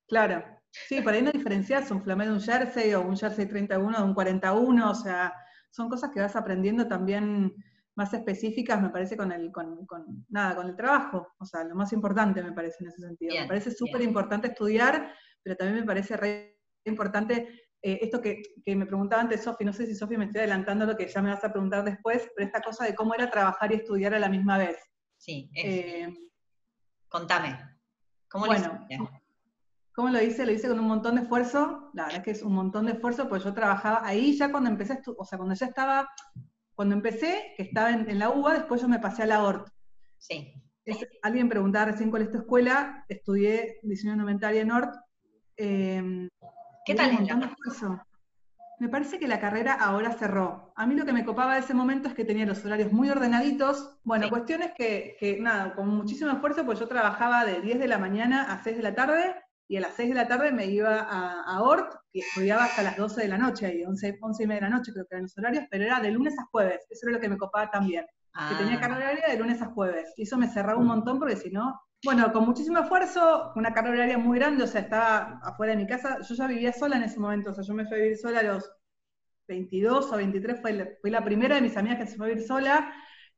Claro, 0.09 0.58
Sí, 0.87 1.01
por 1.01 1.13
ahí 1.13 1.23
no 1.23 1.33
diferencias 1.33 1.91
un 1.91 2.03
flamé 2.03 2.27
de 2.27 2.33
un 2.33 2.41
jersey 2.41 2.95
o 2.95 3.03
un 3.03 3.17
jersey 3.17 3.47
31 3.47 3.99
de 3.99 4.05
un 4.05 4.15
41, 4.15 4.91
o 4.91 4.95
sea, 4.95 5.35
son 5.71 5.89
cosas 5.89 6.11
que 6.11 6.21
vas 6.21 6.37
aprendiendo 6.37 6.87
también 6.87 7.55
más 7.95 8.15
específicas, 8.15 8.81
me 8.81 8.91
parece, 8.91 9.17
con 9.17 9.33
el, 9.33 9.51
con, 9.51 10.25
nada, 10.29 10.55
con 10.55 10.69
el 10.69 10.77
trabajo. 10.77 11.35
O 11.39 11.45
sea, 11.45 11.65
lo 11.65 11.75
más 11.75 11.93
importante 11.93 12.43
me 12.43 12.53
parece 12.53 12.77
en 12.85 12.91
ese 12.91 13.01
sentido. 13.01 13.35
me 13.35 13.49
parece 13.49 13.73
súper 13.73 14.03
importante 14.03 14.49
estudiar, 14.49 15.13
pero 15.43 15.57
también 15.57 15.81
me 15.81 15.87
parece 15.87 16.17
re 16.17 16.55
importante 16.85 17.69
eh, 17.83 17.99
esto 18.03 18.21
que, 18.21 18.43
me 18.67 18.87
preguntaba 18.87 19.23
antes 19.23 19.45
Sofi, 19.45 19.65
no 19.65 19.73
sé 19.73 19.87
si 19.87 19.95
Sofi 19.95 20.17
me 20.17 20.25
estoy 20.25 20.41
adelantando 20.41 20.85
lo 20.85 20.97
que 20.97 21.07
ya 21.07 21.23
me 21.23 21.31
vas 21.31 21.45
a 21.45 21.53
preguntar 21.53 21.85
después, 21.85 22.29
pero 22.35 22.47
esta 22.47 22.61
cosa 22.61 22.85
de 22.85 22.95
cómo 22.95 23.15
era 23.15 23.31
trabajar 23.31 23.71
y 23.71 23.77
estudiar 23.77 24.15
a 24.15 24.19
la 24.19 24.29
misma 24.29 24.59
vez. 24.59 24.77
Sí, 25.17 25.51
eh, 25.55 26.13
contame. 27.09 27.59
¿Cómo 28.29 28.47
bueno, 28.47 28.87
¿Cómo 29.99 30.11
lo 30.11 30.23
hice? 30.23 30.47
Lo 30.47 30.53
hice 30.53 30.69
con 30.69 30.79
un 30.79 30.87
montón 30.87 31.17
de 31.17 31.23
esfuerzo. 31.23 31.91
La 31.93 32.05
verdad 32.05 32.19
es 32.21 32.25
que 32.25 32.31
es 32.31 32.43
un 32.45 32.53
montón 32.53 32.87
de 32.87 32.93
esfuerzo, 32.93 33.29
pues 33.29 33.43
yo 33.43 33.53
trabajaba 33.53 34.07
ahí 34.07 34.37
ya 34.37 34.53
cuando 34.53 34.71
empecé, 34.71 35.01
o 35.05 35.25
sea, 35.25 35.39
cuando 35.39 35.57
ya 35.57 35.67
estaba, 35.67 36.09
cuando 36.77 36.95
empecé, 36.95 37.53
que 37.57 37.65
estaba 37.65 37.91
en, 37.91 38.17
la 38.17 38.31
UBA, 38.31 38.59
después 38.59 38.81
yo 38.81 38.87
me 38.87 39.01
pasé 39.01 39.25
a 39.25 39.27
la 39.27 39.43
ORT. 39.43 39.67
Sí. 40.17 40.55
alguien 41.23 41.49
preguntaba 41.49 41.87
recién 41.87 42.11
cuál 42.11 42.23
es 42.23 42.31
tu 42.31 42.39
escuela, 42.39 43.05
estudié 43.09 43.81
diseño 43.83 44.13
indumentaria 44.13 44.63
en 44.63 44.71
ORT. 44.71 44.95
Em, 45.57 46.29
¿Qué 46.87 46.95
tal 46.95 47.11
es 47.11 47.21
la 47.27 48.07
Me 48.79 48.89
parece 48.89 49.19
que 49.19 49.27
la 49.27 49.41
carrera 49.41 49.73
ahora 49.73 50.13
cerró. 50.13 50.73
A 50.77 50.87
mí 50.87 50.95
lo 50.95 51.07
que 51.07 51.13
me 51.13 51.25
copaba 51.25 51.55
de 51.55 51.61
ese 51.61 51.75
momento 51.75 52.07
es 52.07 52.15
que 52.15 52.25
tenía 52.25 52.47
los 52.47 52.65
horarios 52.65 52.93
muy 52.93 53.11
ordenaditos. 53.11 53.99
Bueno, 54.05 54.31
cuestiones 54.31 54.71
que, 54.77 55.17
que, 55.19 55.41
nada, 55.41 55.75
con 55.75 55.89
muchísimo 55.89 56.31
esfuerzo, 56.31 56.65
pues 56.65 56.79
yo 56.79 56.87
trabajaba 56.87 57.45
de 57.45 57.61
10 57.63 57.81
de 57.81 57.89
la 57.89 57.99
mañana 57.99 58.53
a 58.53 58.63
6 58.63 58.77
de 58.77 58.83
la 58.85 58.95
tarde 58.95 59.35
y 59.69 59.77
a 59.77 59.81
las 59.83 59.95
6 59.95 60.09
de 60.09 60.15
la 60.15 60.27
tarde 60.27 60.51
me 60.51 60.67
iba 60.67 61.01
a, 61.01 61.43
a 61.43 61.63
Ort, 61.63 61.95
y 62.11 62.21
estudiaba 62.21 62.65
hasta 62.65 62.83
las 62.83 62.97
12 62.97 63.23
de 63.23 63.29
la 63.29 63.37
noche, 63.37 63.67
ahí, 63.67 63.85
11, 63.85 64.19
11 64.21 64.43
y 64.43 64.47
media 64.47 64.63
de 64.63 64.71
la 64.71 64.77
noche 64.77 64.93
creo 64.93 65.05
que 65.05 65.15
eran 65.15 65.25
los 65.25 65.37
horarios, 65.37 65.65
pero 65.71 65.85
era 65.85 66.01
de 66.01 66.11
lunes 66.11 66.39
a 66.39 66.47
jueves, 66.47 66.87
eso 66.89 67.07
era 67.07 67.17
lo 67.17 67.21
que 67.21 67.29
me 67.29 67.37
copaba 67.37 67.71
también, 67.71 68.07
que 68.49 68.55
tenía 68.57 68.79
ah. 68.79 68.81
carga 68.81 68.97
horaria 68.97 69.29
de 69.29 69.39
lunes 69.39 69.61
a 69.61 69.67
jueves, 69.67 70.15
y 70.17 70.23
eso 70.23 70.39
me 70.39 70.49
cerraba 70.49 70.81
un 70.81 70.87
montón 70.87 71.19
porque 71.19 71.37
si 71.37 71.51
no, 71.51 71.79
bueno, 72.05 72.33
con 72.33 72.47
muchísimo 72.47 72.79
esfuerzo, 72.79 73.53
una 73.57 73.75
carga 73.75 73.91
horaria 73.91 74.17
muy 74.17 74.39
grande, 74.39 74.65
o 74.65 74.67
sea, 74.67 74.81
estaba 74.81 75.39
afuera 75.43 75.75
de 75.75 75.83
mi 75.83 75.87
casa, 75.87 76.19
yo 76.27 76.35
ya 76.35 76.47
vivía 76.47 76.73
sola 76.73 76.97
en 76.97 77.03
ese 77.03 77.21
momento, 77.21 77.51
o 77.51 77.55
sea, 77.55 77.63
yo 77.63 77.75
me 77.75 77.87
fui 77.87 77.99
a 77.99 78.01
vivir 78.01 78.17
sola 78.17 78.41
a 78.41 78.45
los 78.45 78.71
22 79.49 80.13
o 80.13 80.17
23, 80.17 80.61
fue 80.63 80.73
la, 80.73 80.89
fui 81.01 81.11
la 81.11 81.25
primera 81.25 81.57
de 81.57 81.61
mis 81.61 81.77
amigas 81.77 81.99
que 81.99 82.07
se 82.07 82.17
fue 82.17 82.27
a 82.27 82.29
vivir 82.31 82.47
sola, 82.47 82.93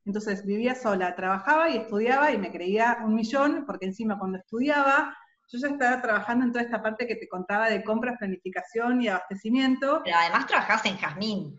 entonces 0.04 0.46
vivía 0.46 0.74
sola, 0.74 1.14
trabajaba 1.16 1.68
y 1.70 1.76
estudiaba 1.76 2.32
y 2.32 2.38
me 2.38 2.50
creía 2.52 2.98
un 3.04 3.14
millón, 3.14 3.64
porque 3.66 3.86
encima 3.86 4.18
cuando 4.18 4.38
estudiaba 4.38 5.16
yo 5.50 5.58
ya 5.58 5.68
estaba 5.68 6.00
trabajando 6.00 6.44
en 6.44 6.52
toda 6.52 6.64
esta 6.64 6.80
parte 6.80 7.06
que 7.06 7.16
te 7.16 7.28
contaba 7.28 7.68
de 7.68 7.82
compras, 7.82 8.18
planificación 8.18 9.02
y 9.02 9.08
abastecimiento. 9.08 10.00
Pero 10.04 10.16
además 10.16 10.46
trabajás 10.46 10.86
en 10.86 10.96
Jazmín. 10.96 11.56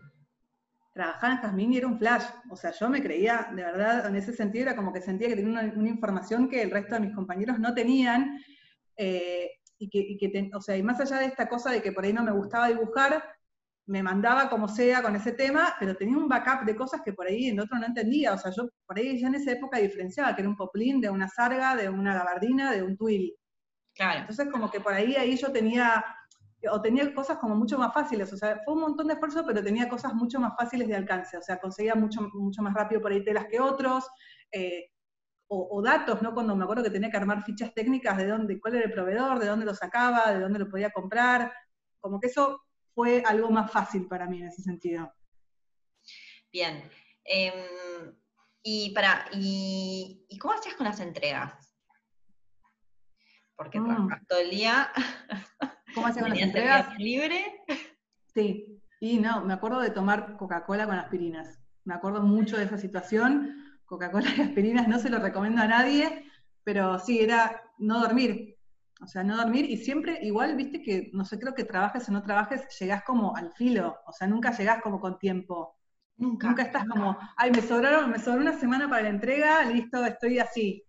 Trabajaba 0.94 1.34
en 1.34 1.40
Jazmín 1.40 1.72
y 1.72 1.76
era 1.76 1.86
un 1.86 1.98
flash. 1.98 2.24
O 2.50 2.56
sea, 2.56 2.70
yo 2.72 2.88
me 2.88 3.02
creía, 3.02 3.50
de 3.54 3.62
verdad, 3.62 4.06
en 4.06 4.16
ese 4.16 4.32
sentido, 4.32 4.62
era 4.62 4.76
como 4.76 4.92
que 4.92 5.02
sentía 5.02 5.28
que 5.28 5.36
tenía 5.36 5.70
una, 5.74 5.88
información 5.88 6.48
que 6.48 6.62
el 6.62 6.70
resto 6.70 6.94
de 6.94 7.02
mis 7.02 7.14
compañeros 7.14 7.58
no 7.58 7.74
tenían. 7.74 8.38
Eh, 8.96 9.50
y 9.78 10.16
que, 10.16 10.50
o 10.54 10.60
sea, 10.60 10.76
y 10.76 10.82
más 10.82 11.00
allá 11.00 11.18
de 11.18 11.26
esta 11.26 11.48
cosa 11.48 11.70
de 11.70 11.82
que 11.82 11.92
por 11.92 12.04
ahí 12.04 12.12
no 12.12 12.22
me 12.22 12.30
gustaba 12.30 12.68
dibujar, 12.68 13.22
me 13.86 14.02
mandaba 14.02 14.48
como 14.48 14.68
sea 14.68 15.02
con 15.02 15.16
ese 15.16 15.32
tema, 15.32 15.74
pero 15.78 15.96
tenía 15.96 16.16
un 16.16 16.28
backup 16.28 16.64
de 16.64 16.76
cosas 16.76 17.02
que 17.04 17.12
por 17.12 17.26
ahí 17.26 17.48
en 17.48 17.60
otro 17.60 17.78
no 17.78 17.86
entendía. 17.86 18.32
O 18.32 18.38
sea, 18.38 18.52
yo 18.52 18.68
por 18.86 18.96
ahí 18.96 19.20
ya 19.20 19.26
en 19.26 19.34
esa 19.34 19.52
época 19.52 19.78
diferenciaba 19.78 20.34
que 20.34 20.42
era 20.42 20.48
un 20.48 20.56
poplín 20.56 21.00
de 21.00 21.10
una 21.10 21.28
sarga, 21.28 21.74
de 21.74 21.88
una 21.88 22.14
gabardina, 22.14 22.70
de 22.72 22.82
un 22.82 22.96
twill. 22.96 23.34
Claro. 23.94 24.20
Entonces 24.20 24.48
como 24.50 24.70
que 24.70 24.80
por 24.80 24.92
ahí, 24.92 25.16
ahí 25.16 25.36
yo 25.36 25.52
tenía, 25.52 26.04
o 26.70 26.80
tenía 26.80 27.12
cosas 27.14 27.38
como 27.38 27.54
mucho 27.54 27.78
más 27.78 27.92
fáciles. 27.92 28.32
O 28.32 28.36
sea, 28.36 28.60
fue 28.64 28.74
un 28.74 28.80
montón 28.80 29.06
de 29.08 29.14
esfuerzo, 29.14 29.44
pero 29.46 29.62
tenía 29.62 29.88
cosas 29.88 30.14
mucho 30.14 30.40
más 30.40 30.54
fáciles 30.56 30.88
de 30.88 30.96
alcance. 30.96 31.36
O 31.36 31.42
sea, 31.42 31.58
conseguía 31.58 31.94
mucho, 31.94 32.22
mucho 32.34 32.62
más 32.62 32.74
rápido 32.74 33.00
por 33.00 33.12
ahí 33.12 33.24
telas 33.24 33.46
que 33.46 33.60
otros. 33.60 34.08
Eh, 34.50 34.92
o, 35.54 35.82
datos, 35.82 36.22
¿no? 36.22 36.32
Cuando 36.32 36.56
me 36.56 36.64
acuerdo 36.64 36.82
que 36.82 36.90
tenía 36.90 37.10
que 37.10 37.16
armar 37.16 37.44
fichas 37.44 37.74
técnicas 37.74 38.16
de 38.16 38.26
dónde, 38.26 38.58
cuál 38.58 38.76
era 38.76 38.86
el 38.86 38.92
proveedor, 38.92 39.38
de 39.38 39.46
dónde 39.46 39.66
lo 39.66 39.74
sacaba, 39.74 40.32
de 40.32 40.40
dónde 40.40 40.58
lo 40.58 40.70
podía 40.70 40.90
comprar. 40.90 41.52
Como 42.00 42.18
que 42.18 42.28
eso 42.28 42.62
fue 42.94 43.22
algo 43.26 43.50
más 43.50 43.70
fácil 43.70 44.06
para 44.08 44.26
mí 44.26 44.40
en 44.40 44.48
ese 44.48 44.62
sentido. 44.62 45.12
Bien. 46.50 46.90
Em, 47.24 48.14
y, 48.62 48.94
para, 48.94 49.26
y, 49.32 50.26
cómo 50.40 50.54
hacías 50.54 50.74
con 50.74 50.86
las 50.86 51.00
entregas? 51.00 51.71
Porque 53.56 53.80
mm. 53.80 53.84
trabajas 53.86 54.26
todo 54.28 54.38
el 54.40 54.50
día. 54.50 54.88
¿Cómo 55.94 56.06
hacías 56.06 56.24
con 56.26 56.30
las 56.30 56.40
entregas? 56.40 56.98
libre? 56.98 57.64
Sí, 58.34 58.80
y 59.00 59.18
no, 59.18 59.44
me 59.44 59.52
acuerdo 59.54 59.80
de 59.80 59.90
tomar 59.90 60.36
Coca-Cola 60.36 60.86
con 60.86 60.96
aspirinas. 60.96 61.58
Me 61.84 61.94
acuerdo 61.94 62.22
mucho 62.22 62.56
de 62.56 62.64
esa 62.64 62.78
situación. 62.78 63.80
Coca-Cola 63.84 64.30
y 64.36 64.40
aspirinas 64.40 64.88
no 64.88 64.98
se 64.98 65.10
lo 65.10 65.18
recomiendo 65.18 65.60
a 65.60 65.66
nadie, 65.66 66.24
pero 66.64 66.98
sí, 66.98 67.20
era 67.20 67.62
no 67.78 68.00
dormir. 68.00 68.56
O 69.02 69.06
sea, 69.06 69.24
no 69.24 69.36
dormir 69.36 69.64
y 69.68 69.76
siempre, 69.76 70.20
igual, 70.22 70.56
viste 70.56 70.80
que, 70.80 71.10
no 71.12 71.24
sé, 71.24 71.38
creo 71.38 71.54
que 71.54 71.64
trabajes 71.64 72.08
o 72.08 72.12
no 72.12 72.22
trabajes, 72.22 72.62
llegás 72.78 73.02
como 73.02 73.34
al 73.34 73.52
filo, 73.52 73.98
o 74.06 74.12
sea, 74.12 74.28
nunca 74.28 74.56
llegás 74.56 74.80
como 74.80 75.00
con 75.00 75.18
tiempo. 75.18 75.76
Nunca. 76.16 76.46
Nunca 76.46 76.62
estás 76.62 76.86
como, 76.86 77.18
ay, 77.36 77.50
me 77.50 77.62
sobraron, 77.62 78.10
me 78.10 78.20
sobró 78.20 78.40
una 78.40 78.52
semana 78.52 78.88
para 78.88 79.02
la 79.02 79.08
entrega, 79.08 79.64
listo, 79.64 80.04
estoy 80.04 80.38
así. 80.38 80.84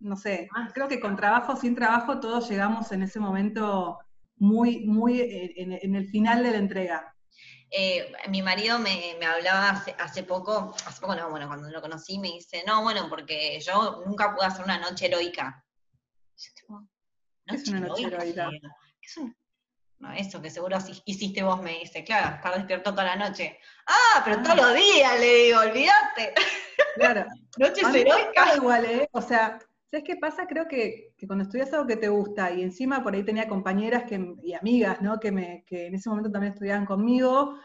No 0.00 0.16
sé, 0.16 0.48
ah, 0.54 0.70
creo 0.72 0.86
que 0.86 1.00
con 1.00 1.16
trabajo, 1.16 1.56
sin 1.56 1.74
trabajo, 1.74 2.20
todos 2.20 2.48
llegamos 2.48 2.92
en 2.92 3.02
ese 3.02 3.18
momento 3.18 3.98
muy, 4.36 4.86
muy 4.86 5.20
eh, 5.20 5.54
en, 5.56 5.94
el 5.94 6.08
final 6.08 6.42
de 6.42 6.50
la 6.52 6.58
entrega. 6.58 7.14
Eh, 7.70 8.12
mi 8.28 8.40
marido 8.40 8.78
me, 8.78 9.18
hablaba 9.26 9.70
hace, 9.70 9.94
hace, 9.98 10.22
poco, 10.22 10.74
hace 10.86 11.00
poco 11.00 11.14
no, 11.14 11.30
bueno, 11.30 11.48
cuando 11.48 11.68
lo 11.68 11.82
conocí 11.82 12.18
me 12.18 12.28
dice, 12.28 12.62
no, 12.66 12.82
bueno, 12.82 13.08
porque 13.08 13.60
yo 13.60 14.02
nunca 14.06 14.34
pude 14.34 14.46
hacer 14.46 14.64
una 14.64 14.78
noche 14.78 15.06
heroica. 15.06 15.64
¿Qué 17.46 17.56
es 17.56 17.68
una 17.68 17.80
noche 17.80 18.06
heroica? 18.06 18.50
No, 19.98 20.12
eso 20.12 20.40
que 20.40 20.50
seguro 20.50 20.78
hiciste 21.06 21.42
vos, 21.42 21.60
me 21.60 21.80
dice, 21.80 22.04
claro, 22.04 22.36
estar 22.36 22.54
despierto 22.54 22.92
toda 22.92 23.04
la 23.04 23.16
noche. 23.16 23.58
Ah, 23.86 24.22
pero 24.24 24.42
todos 24.42 24.56
los 24.56 24.74
días, 24.74 25.18
le 25.18 25.34
digo, 25.34 25.58
olvídate. 25.58 26.34
Claro. 26.94 27.26
Noches 27.58 27.94
heroicas. 27.94 28.56
Igual, 28.56 28.84
¿eh? 28.84 29.08
O 29.12 29.20
sea, 29.20 29.58
¿sabes 29.90 30.04
qué 30.04 30.16
pasa? 30.16 30.46
Creo 30.46 30.68
que, 30.68 31.14
cuando 31.26 31.44
estudias 31.44 31.72
algo 31.72 31.86
que 31.86 31.96
te 31.96 32.08
gusta, 32.08 32.52
y 32.52 32.62
encima 32.62 33.02
por 33.02 33.14
ahí 33.14 33.24
tenía 33.24 33.48
compañeras 33.48 34.04
que, 34.04 34.34
y 34.42 34.52
amigas, 34.54 35.00
¿no? 35.00 35.18
Que, 35.18 35.32
me, 35.32 35.64
que 35.66 35.86
en 35.86 35.94
ese 35.94 36.08
momento 36.08 36.30
también 36.30 36.52
estudiaban 36.52 36.86
conmigo, 36.86 37.58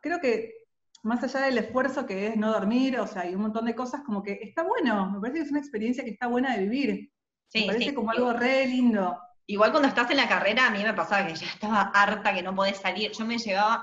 creo 0.00 0.20
que 0.20 0.54
más 1.02 1.22
allá 1.22 1.46
del 1.46 1.58
esfuerzo 1.58 2.06
que 2.06 2.28
es 2.28 2.36
no 2.36 2.52
dormir, 2.52 2.98
o 2.98 3.06
sea, 3.06 3.28
y 3.28 3.34
un 3.34 3.42
montón 3.42 3.66
de 3.66 3.74
cosas, 3.74 4.02
como 4.02 4.22
que 4.22 4.38
está 4.42 4.62
bueno, 4.62 5.10
me 5.10 5.20
parece 5.20 5.38
que 5.38 5.44
es 5.44 5.50
una 5.50 5.60
experiencia 5.60 6.04
que 6.04 6.10
está 6.10 6.26
buena 6.26 6.56
de 6.56 6.62
vivir. 6.66 7.12
me 7.54 7.66
parece 7.66 7.94
como 7.94 8.10
algo 8.10 8.32
re 8.32 8.66
lindo. 8.66 9.18
Igual 9.46 9.70
cuando 9.70 9.88
estás 9.88 10.10
en 10.10 10.16
la 10.16 10.28
carrera, 10.28 10.66
a 10.66 10.70
mí 10.70 10.82
me 10.82 10.94
pasaba 10.94 11.26
que 11.26 11.34
ya 11.34 11.46
estaba 11.46 11.82
harta, 11.94 12.34
que 12.34 12.42
no 12.42 12.54
podés 12.54 12.78
salir. 12.78 13.12
Yo 13.12 13.24
me 13.24 13.38
llevaba, 13.38 13.82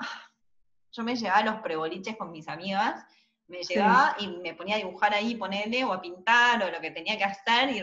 yo 0.92 1.04
me 1.04 1.16
llevaba 1.16 1.40
a 1.40 1.46
los 1.46 1.62
preboliches 1.62 2.18
con 2.18 2.32
mis 2.32 2.48
amigas, 2.50 3.06
me 3.54 3.64
llevaba 3.64 4.16
y 4.20 4.28
me 4.28 4.54
ponía 4.54 4.76
a 4.76 4.80
dibujar 4.80 5.14
ahí, 5.14 5.36
ponerle, 5.36 5.84
o 5.84 5.94
a 5.94 6.02
pintar, 6.02 6.64
o 6.64 6.72
lo 6.72 6.82
que 6.82 6.92
tenía 6.92 7.18
que 7.18 7.24
hacer, 7.24 7.70
y 7.70 7.82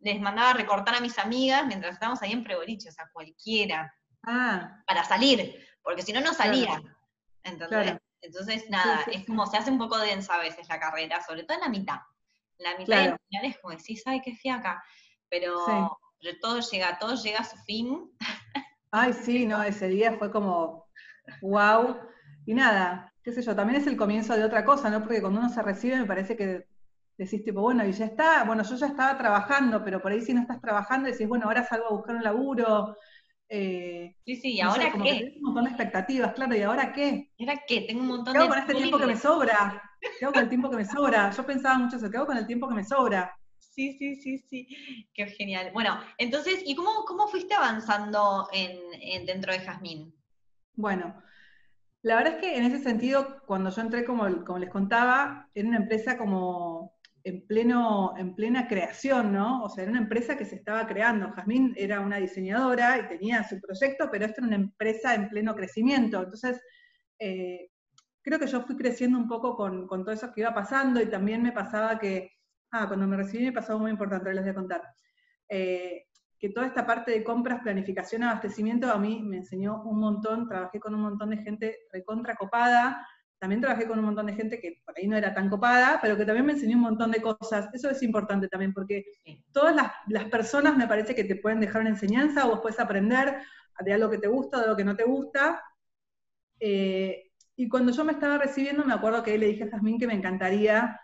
les 0.00 0.20
mandaba 0.20 0.50
a 0.50 0.54
recortar 0.54 0.94
a 0.94 1.00
mis 1.00 1.18
amigas 1.18 1.66
mientras 1.66 1.94
estábamos 1.94 2.22
ahí 2.22 2.32
en 2.32 2.44
preboliches, 2.44 2.92
o 2.92 2.96
sea, 2.96 3.10
cualquiera. 3.12 3.94
Ah. 4.26 4.82
Para 4.86 5.04
salir, 5.04 5.64
porque 5.82 6.02
si 6.02 6.12
no, 6.12 6.20
no 6.20 6.34
salía. 6.34 6.82
Entonces, 7.44 8.68
nada, 8.68 9.04
es 9.12 9.24
como 9.26 9.46
se 9.46 9.56
hace 9.56 9.70
un 9.70 9.78
poco 9.78 9.96
densa 9.98 10.34
a 10.34 10.38
veces 10.38 10.68
la 10.68 10.80
carrera, 10.80 11.22
sobre 11.22 11.44
todo 11.44 11.56
en 11.56 11.62
la 11.62 11.68
mitad. 11.68 11.98
la 12.58 12.76
mitad 12.76 13.02
del 13.04 13.16
final 13.28 13.44
es 13.44 13.58
como 13.58 13.76
decís, 13.76 14.02
ay, 14.06 14.20
qué 14.20 14.34
fiaca. 14.34 14.82
Pero 15.30 15.98
pero 16.20 16.38
todo 16.40 16.60
llega, 16.60 16.98
todo 16.98 17.14
llega 17.14 17.40
a 17.40 17.44
su 17.44 17.56
fin. 17.58 18.10
Ay, 18.90 19.12
sí, 19.12 19.46
no, 19.46 19.62
ese 19.62 19.88
día 19.88 20.16
fue 20.18 20.30
como, 20.30 20.88
wow. 21.42 21.98
Y 22.46 22.54
nada, 22.54 23.12
qué 23.28 23.34
sé 23.34 23.42
yo, 23.42 23.54
también 23.54 23.78
es 23.80 23.86
el 23.86 23.96
comienzo 23.96 24.34
de 24.34 24.42
otra 24.42 24.64
cosa, 24.64 24.88
¿no? 24.88 25.02
Porque 25.02 25.20
cuando 25.20 25.40
uno 25.40 25.50
se 25.50 25.60
recibe 25.60 25.98
me 25.98 26.06
parece 26.06 26.34
que 26.34 26.64
decís 27.18 27.44
tipo, 27.44 27.60
bueno, 27.60 27.84
y 27.84 27.92
ya 27.92 28.06
está, 28.06 28.44
bueno, 28.44 28.62
yo 28.62 28.74
ya 28.76 28.86
estaba 28.86 29.18
trabajando, 29.18 29.84
pero 29.84 30.00
por 30.00 30.12
ahí 30.12 30.22
si 30.22 30.32
no 30.32 30.40
estás 30.40 30.62
trabajando 30.62 31.10
decís, 31.10 31.28
bueno, 31.28 31.44
ahora 31.44 31.62
salgo 31.62 31.88
a 31.88 31.92
buscar 31.92 32.16
un 32.16 32.22
laburo. 32.22 32.96
Eh, 33.50 34.14
sí, 34.24 34.36
sí, 34.36 34.54
¿y 34.54 34.60
ahora 34.62 34.92
qué? 34.92 35.34
un 35.36 35.42
montón 35.42 35.64
de 35.64 35.70
expectativas, 35.70 36.32
claro, 36.32 36.56
¿y 36.56 36.62
ahora 36.62 36.90
qué? 36.90 37.30
¿Y 37.36 37.46
ahora 37.46 37.62
qué? 37.66 37.82
Tengo 37.82 38.00
un 38.00 38.06
montón 38.06 38.32
¿Qué 38.32 38.38
hago 38.38 38.48
con 38.48 38.58
este 38.58 38.74
tiempo 38.74 38.98
que 38.98 39.06
me 39.06 39.16
sobra? 39.16 39.82
¿Qué 40.18 40.24
hago 40.24 40.32
con 40.32 40.42
el 40.44 40.48
tiempo 40.48 40.70
que 40.70 40.76
me 40.76 40.84
sobra? 40.86 41.30
Yo 41.30 41.44
pensaba 41.44 41.78
mucho 41.78 41.96
eso, 41.96 42.10
¿qué 42.10 42.16
hago 42.16 42.26
con 42.26 42.38
el 42.38 42.46
tiempo 42.46 42.66
que 42.66 42.74
me 42.74 42.84
sobra? 42.84 43.36
Sí, 43.58 43.92
sí, 43.98 44.16
sí, 44.16 44.38
sí. 44.38 45.06
Qué 45.12 45.26
genial. 45.26 45.70
Bueno, 45.74 46.00
entonces, 46.16 46.62
¿y 46.64 46.74
cómo, 46.74 47.04
cómo 47.04 47.28
fuiste 47.28 47.54
avanzando 47.54 48.48
en, 48.52 49.26
dentro 49.26 49.52
de 49.52 49.60
Jazmín? 49.60 50.14
Bueno, 50.74 51.14
la 52.02 52.16
verdad 52.16 52.34
es 52.34 52.40
que 52.40 52.56
en 52.56 52.64
ese 52.64 52.82
sentido, 52.82 53.42
cuando 53.46 53.70
yo 53.70 53.82
entré, 53.82 54.04
como, 54.04 54.26
les 54.28 54.70
contaba, 54.70 55.48
era 55.54 55.68
una 55.68 55.78
empresa 55.78 56.16
como 56.16 56.98
en, 57.24 57.46
pleno, 57.46 58.14
en 58.16 58.34
plena 58.34 58.68
creación, 58.68 59.32
¿no? 59.32 59.64
O 59.64 59.68
sea, 59.68 59.82
era 59.82 59.92
una 59.92 60.00
empresa 60.02 60.36
que 60.36 60.44
se 60.44 60.56
estaba 60.56 60.86
creando. 60.86 61.32
Jazmín 61.32 61.74
era 61.76 62.00
una 62.00 62.18
diseñadora 62.18 62.98
y 62.98 63.08
tenía 63.08 63.42
su 63.44 63.60
proyecto, 63.60 64.08
pero 64.10 64.24
esta 64.24 64.40
era 64.40 64.46
una 64.46 64.56
empresa 64.56 65.14
en 65.14 65.28
pleno 65.28 65.54
crecimiento. 65.54 66.22
Entonces, 66.22 66.60
eh, 67.18 67.70
creo 68.22 68.38
que 68.38 68.46
yo 68.46 68.62
fui 68.62 68.76
creciendo 68.76 69.18
un 69.18 69.28
poco 69.28 69.56
con, 69.56 69.86
con 69.86 70.04
todo 70.04 70.14
eso 70.14 70.32
que 70.32 70.42
iba 70.42 70.54
pasando 70.54 71.00
y 71.02 71.06
también 71.10 71.42
me 71.42 71.52
pasaba 71.52 71.98
que 71.98 72.38
Ah, 72.70 72.86
cuando 72.86 73.06
me 73.06 73.16
recibí 73.16 73.44
me 73.46 73.52
pasó 73.52 73.72
algo 73.72 73.82
muy 73.82 73.90
importante, 73.92 74.32
les 74.32 74.42
voy 74.42 74.50
a 74.50 74.54
contar. 74.54 74.82
Eh, 75.48 76.07
que 76.38 76.50
toda 76.50 76.66
esta 76.66 76.86
parte 76.86 77.10
de 77.10 77.24
compras, 77.24 77.60
planificación, 77.62 78.22
abastecimiento, 78.22 78.90
a 78.90 78.98
mí 78.98 79.20
me 79.22 79.38
enseñó 79.38 79.82
un 79.82 79.98
montón, 79.98 80.48
trabajé 80.48 80.78
con 80.78 80.94
un 80.94 81.02
montón 81.02 81.30
de 81.30 81.38
gente 81.38 81.78
recontra 81.92 82.36
copada, 82.36 83.06
también 83.38 83.60
trabajé 83.60 83.86
con 83.86 83.98
un 83.98 84.04
montón 84.04 84.26
de 84.26 84.34
gente 84.34 84.60
que 84.60 84.80
por 84.84 84.96
ahí 84.96 85.06
no 85.08 85.16
era 85.16 85.34
tan 85.34 85.48
copada, 85.48 85.98
pero 86.00 86.16
que 86.16 86.24
también 86.24 86.46
me 86.46 86.52
enseñó 86.52 86.76
un 86.76 86.82
montón 86.82 87.10
de 87.10 87.22
cosas. 87.22 87.68
Eso 87.72 87.90
es 87.90 88.02
importante 88.02 88.48
también, 88.48 88.72
porque 88.72 89.04
todas 89.52 89.74
las, 89.74 90.24
personas 90.26 90.76
me 90.76 90.86
parece 90.86 91.14
que 91.14 91.24
te 91.24 91.36
pueden 91.36 91.60
dejar 91.60 91.82
una 91.82 91.90
enseñanza 91.90 92.46
o 92.46 92.50
vos 92.50 92.60
puedes 92.60 92.80
aprender 92.80 93.38
de 93.84 93.92
algo 93.92 94.10
que 94.10 94.18
te 94.18 94.28
gusta, 94.28 94.58
de 94.58 94.64
algo 94.64 94.76
que 94.76 94.84
no 94.84 94.96
te 94.96 95.04
gusta. 95.04 95.62
Eh, 96.60 97.30
y 97.56 97.68
cuando 97.68 97.92
yo 97.92 98.04
me 98.04 98.12
estaba 98.12 98.38
recibiendo, 98.38 98.84
me 98.84 98.94
acuerdo 98.94 99.22
que 99.22 99.38
le 99.38 99.46
dije 99.46 99.64
a 99.64 99.70
Jazmín 99.70 99.98
que 99.98 100.06
me 100.06 100.14
encantaría 100.14 101.00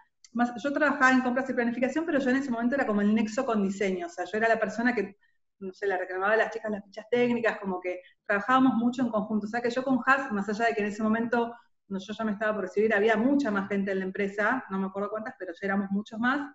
yo 0.62 0.72
trabajaba 0.72 1.12
en 1.12 1.20
compras 1.20 1.48
y 1.48 1.52
planificación, 1.52 2.04
pero 2.04 2.18
yo 2.18 2.30
en 2.30 2.36
ese 2.36 2.50
momento 2.50 2.74
era 2.74 2.86
como 2.86 3.00
el 3.00 3.14
nexo 3.14 3.46
con 3.46 3.62
diseño, 3.62 4.06
o 4.06 4.10
sea, 4.10 4.24
yo 4.24 4.38
era 4.38 4.48
la 4.48 4.58
persona 4.58 4.94
que, 4.94 5.16
no 5.64 5.72
sé, 5.72 5.86
le 5.86 5.98
reclamaba 5.98 6.32
a 6.34 6.36
las 6.36 6.50
chicas 6.50 6.70
las 6.70 6.84
fichas 6.84 7.06
técnicas, 7.10 7.58
como 7.58 7.80
que 7.80 8.00
trabajábamos 8.26 8.74
mucho 8.74 9.02
en 9.02 9.10
conjunto, 9.10 9.46
o 9.46 9.50
sea 9.50 9.60
que 9.60 9.70
yo 9.70 9.82
con 9.82 10.00
Has, 10.06 10.30
más 10.32 10.48
allá 10.48 10.66
de 10.66 10.74
que 10.74 10.80
en 10.82 10.88
ese 10.88 11.02
momento 11.02 11.54
no, 11.88 11.98
yo 11.98 12.12
ya 12.12 12.24
me 12.24 12.32
estaba 12.32 12.54
por 12.54 12.64
recibir, 12.64 12.94
había 12.94 13.16
mucha 13.16 13.50
más 13.50 13.68
gente 13.68 13.92
en 13.92 13.98
la 14.00 14.04
empresa, 14.04 14.64
no 14.70 14.78
me 14.78 14.86
acuerdo 14.86 15.10
cuántas, 15.10 15.34
pero 15.38 15.52
ya 15.52 15.66
éramos 15.66 15.90
muchos 15.90 16.18
más, 16.18 16.54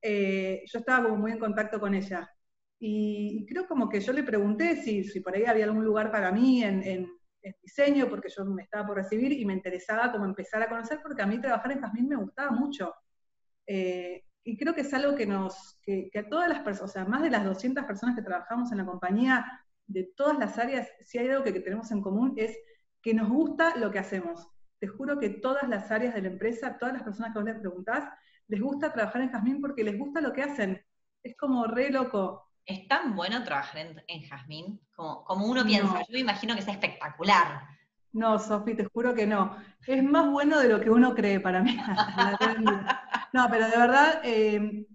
eh, 0.00 0.62
yo 0.66 0.78
estaba 0.78 1.04
como 1.04 1.16
muy 1.16 1.32
en 1.32 1.38
contacto 1.38 1.78
con 1.80 1.94
ella. 1.94 2.28
Y, 2.78 3.46
creo 3.48 3.66
como 3.68 3.88
que 3.88 4.00
yo 4.00 4.12
le 4.12 4.24
pregunté 4.24 4.76
si, 4.82 5.04
si 5.04 5.20
por 5.20 5.34
ahí 5.36 5.44
había 5.44 5.66
algún 5.66 5.84
lugar 5.84 6.10
para 6.10 6.32
mí 6.32 6.64
en, 6.64 6.82
en 6.82 7.08
diseño, 7.62 8.08
porque 8.08 8.28
yo 8.28 8.44
me 8.44 8.62
estaba 8.62 8.86
por 8.86 8.96
recibir 8.96 9.32
y 9.32 9.44
me 9.44 9.54
interesaba 9.54 10.10
como 10.12 10.24
empezar 10.24 10.62
a 10.62 10.68
conocer, 10.68 11.00
porque 11.02 11.22
a 11.22 11.26
mí 11.26 11.40
trabajar 11.40 11.72
en 11.72 11.80
Jazmín 11.80 12.08
me 12.08 12.16
gustaba 12.16 12.50
mucho. 12.50 12.94
Eh, 13.66 14.24
y 14.44 14.56
creo 14.56 14.74
que 14.74 14.80
es 14.80 14.92
algo 14.92 15.14
que 15.14 15.26
nos, 15.26 15.78
que, 15.82 16.10
a 16.18 16.28
todas 16.28 16.48
las 16.48 16.60
personas, 16.60 16.90
o 16.90 16.92
sea, 16.92 17.04
más 17.04 17.22
de 17.22 17.30
las 17.30 17.44
200 17.44 17.84
personas 17.84 18.16
que 18.16 18.22
trabajamos 18.22 18.72
en 18.72 18.78
la 18.78 18.86
compañía, 18.86 19.60
de 19.86 20.04
todas 20.16 20.38
las 20.38 20.58
áreas, 20.58 20.88
si 21.04 21.18
hay 21.18 21.28
algo 21.28 21.44
que, 21.44 21.52
tenemos 21.52 21.90
en 21.90 22.02
común 22.02 22.34
es 22.36 22.56
que 23.00 23.14
nos 23.14 23.28
gusta 23.28 23.76
lo 23.76 23.90
que 23.90 23.98
hacemos. 23.98 24.48
Te 24.78 24.88
juro 24.88 25.18
que 25.18 25.28
todas 25.28 25.68
las 25.68 25.90
áreas 25.90 26.14
de 26.14 26.22
la 26.22 26.28
empresa, 26.28 26.78
todas 26.78 26.94
las 26.94 27.02
personas 27.02 27.32
que 27.32 27.38
vos 27.38 27.48
les 27.48 27.60
preguntás, 27.60 28.08
les 28.48 28.60
gusta 28.60 28.92
trabajar 28.92 29.22
en 29.22 29.30
Jazmín 29.30 29.60
porque 29.60 29.84
les 29.84 29.98
gusta 29.98 30.20
lo 30.20 30.32
que 30.32 30.42
hacen. 30.42 30.84
Es 31.22 31.36
como 31.36 31.66
re 31.66 31.90
loco. 31.90 32.48
¿Es 32.64 32.86
tan 32.88 33.14
bueno 33.14 33.42
trabajar 33.44 33.86
en, 33.86 34.02
en 34.06 34.22
Jazmín 34.22 34.80
como, 34.94 35.24
como 35.24 35.46
uno 35.46 35.64
piensa? 35.64 36.00
Yo 36.00 36.12
me 36.12 36.20
imagino 36.20 36.54
que 36.54 36.60
es 36.60 36.68
espectacular. 36.68 37.62
No, 38.12 38.38
Sofi, 38.38 38.74
te 38.74 38.84
juro 38.84 39.14
que 39.14 39.26
no. 39.26 39.56
Es 39.86 40.02
más 40.02 40.30
bueno 40.30 40.58
de 40.58 40.68
lo 40.68 40.80
que 40.80 40.90
uno 40.90 41.14
cree 41.14 41.40
para 41.40 41.62
mí. 41.62 41.76
no, 43.32 43.48
pero 43.50 43.68
de 43.68 43.76
verdad, 43.76 44.20
eh, 44.24 44.86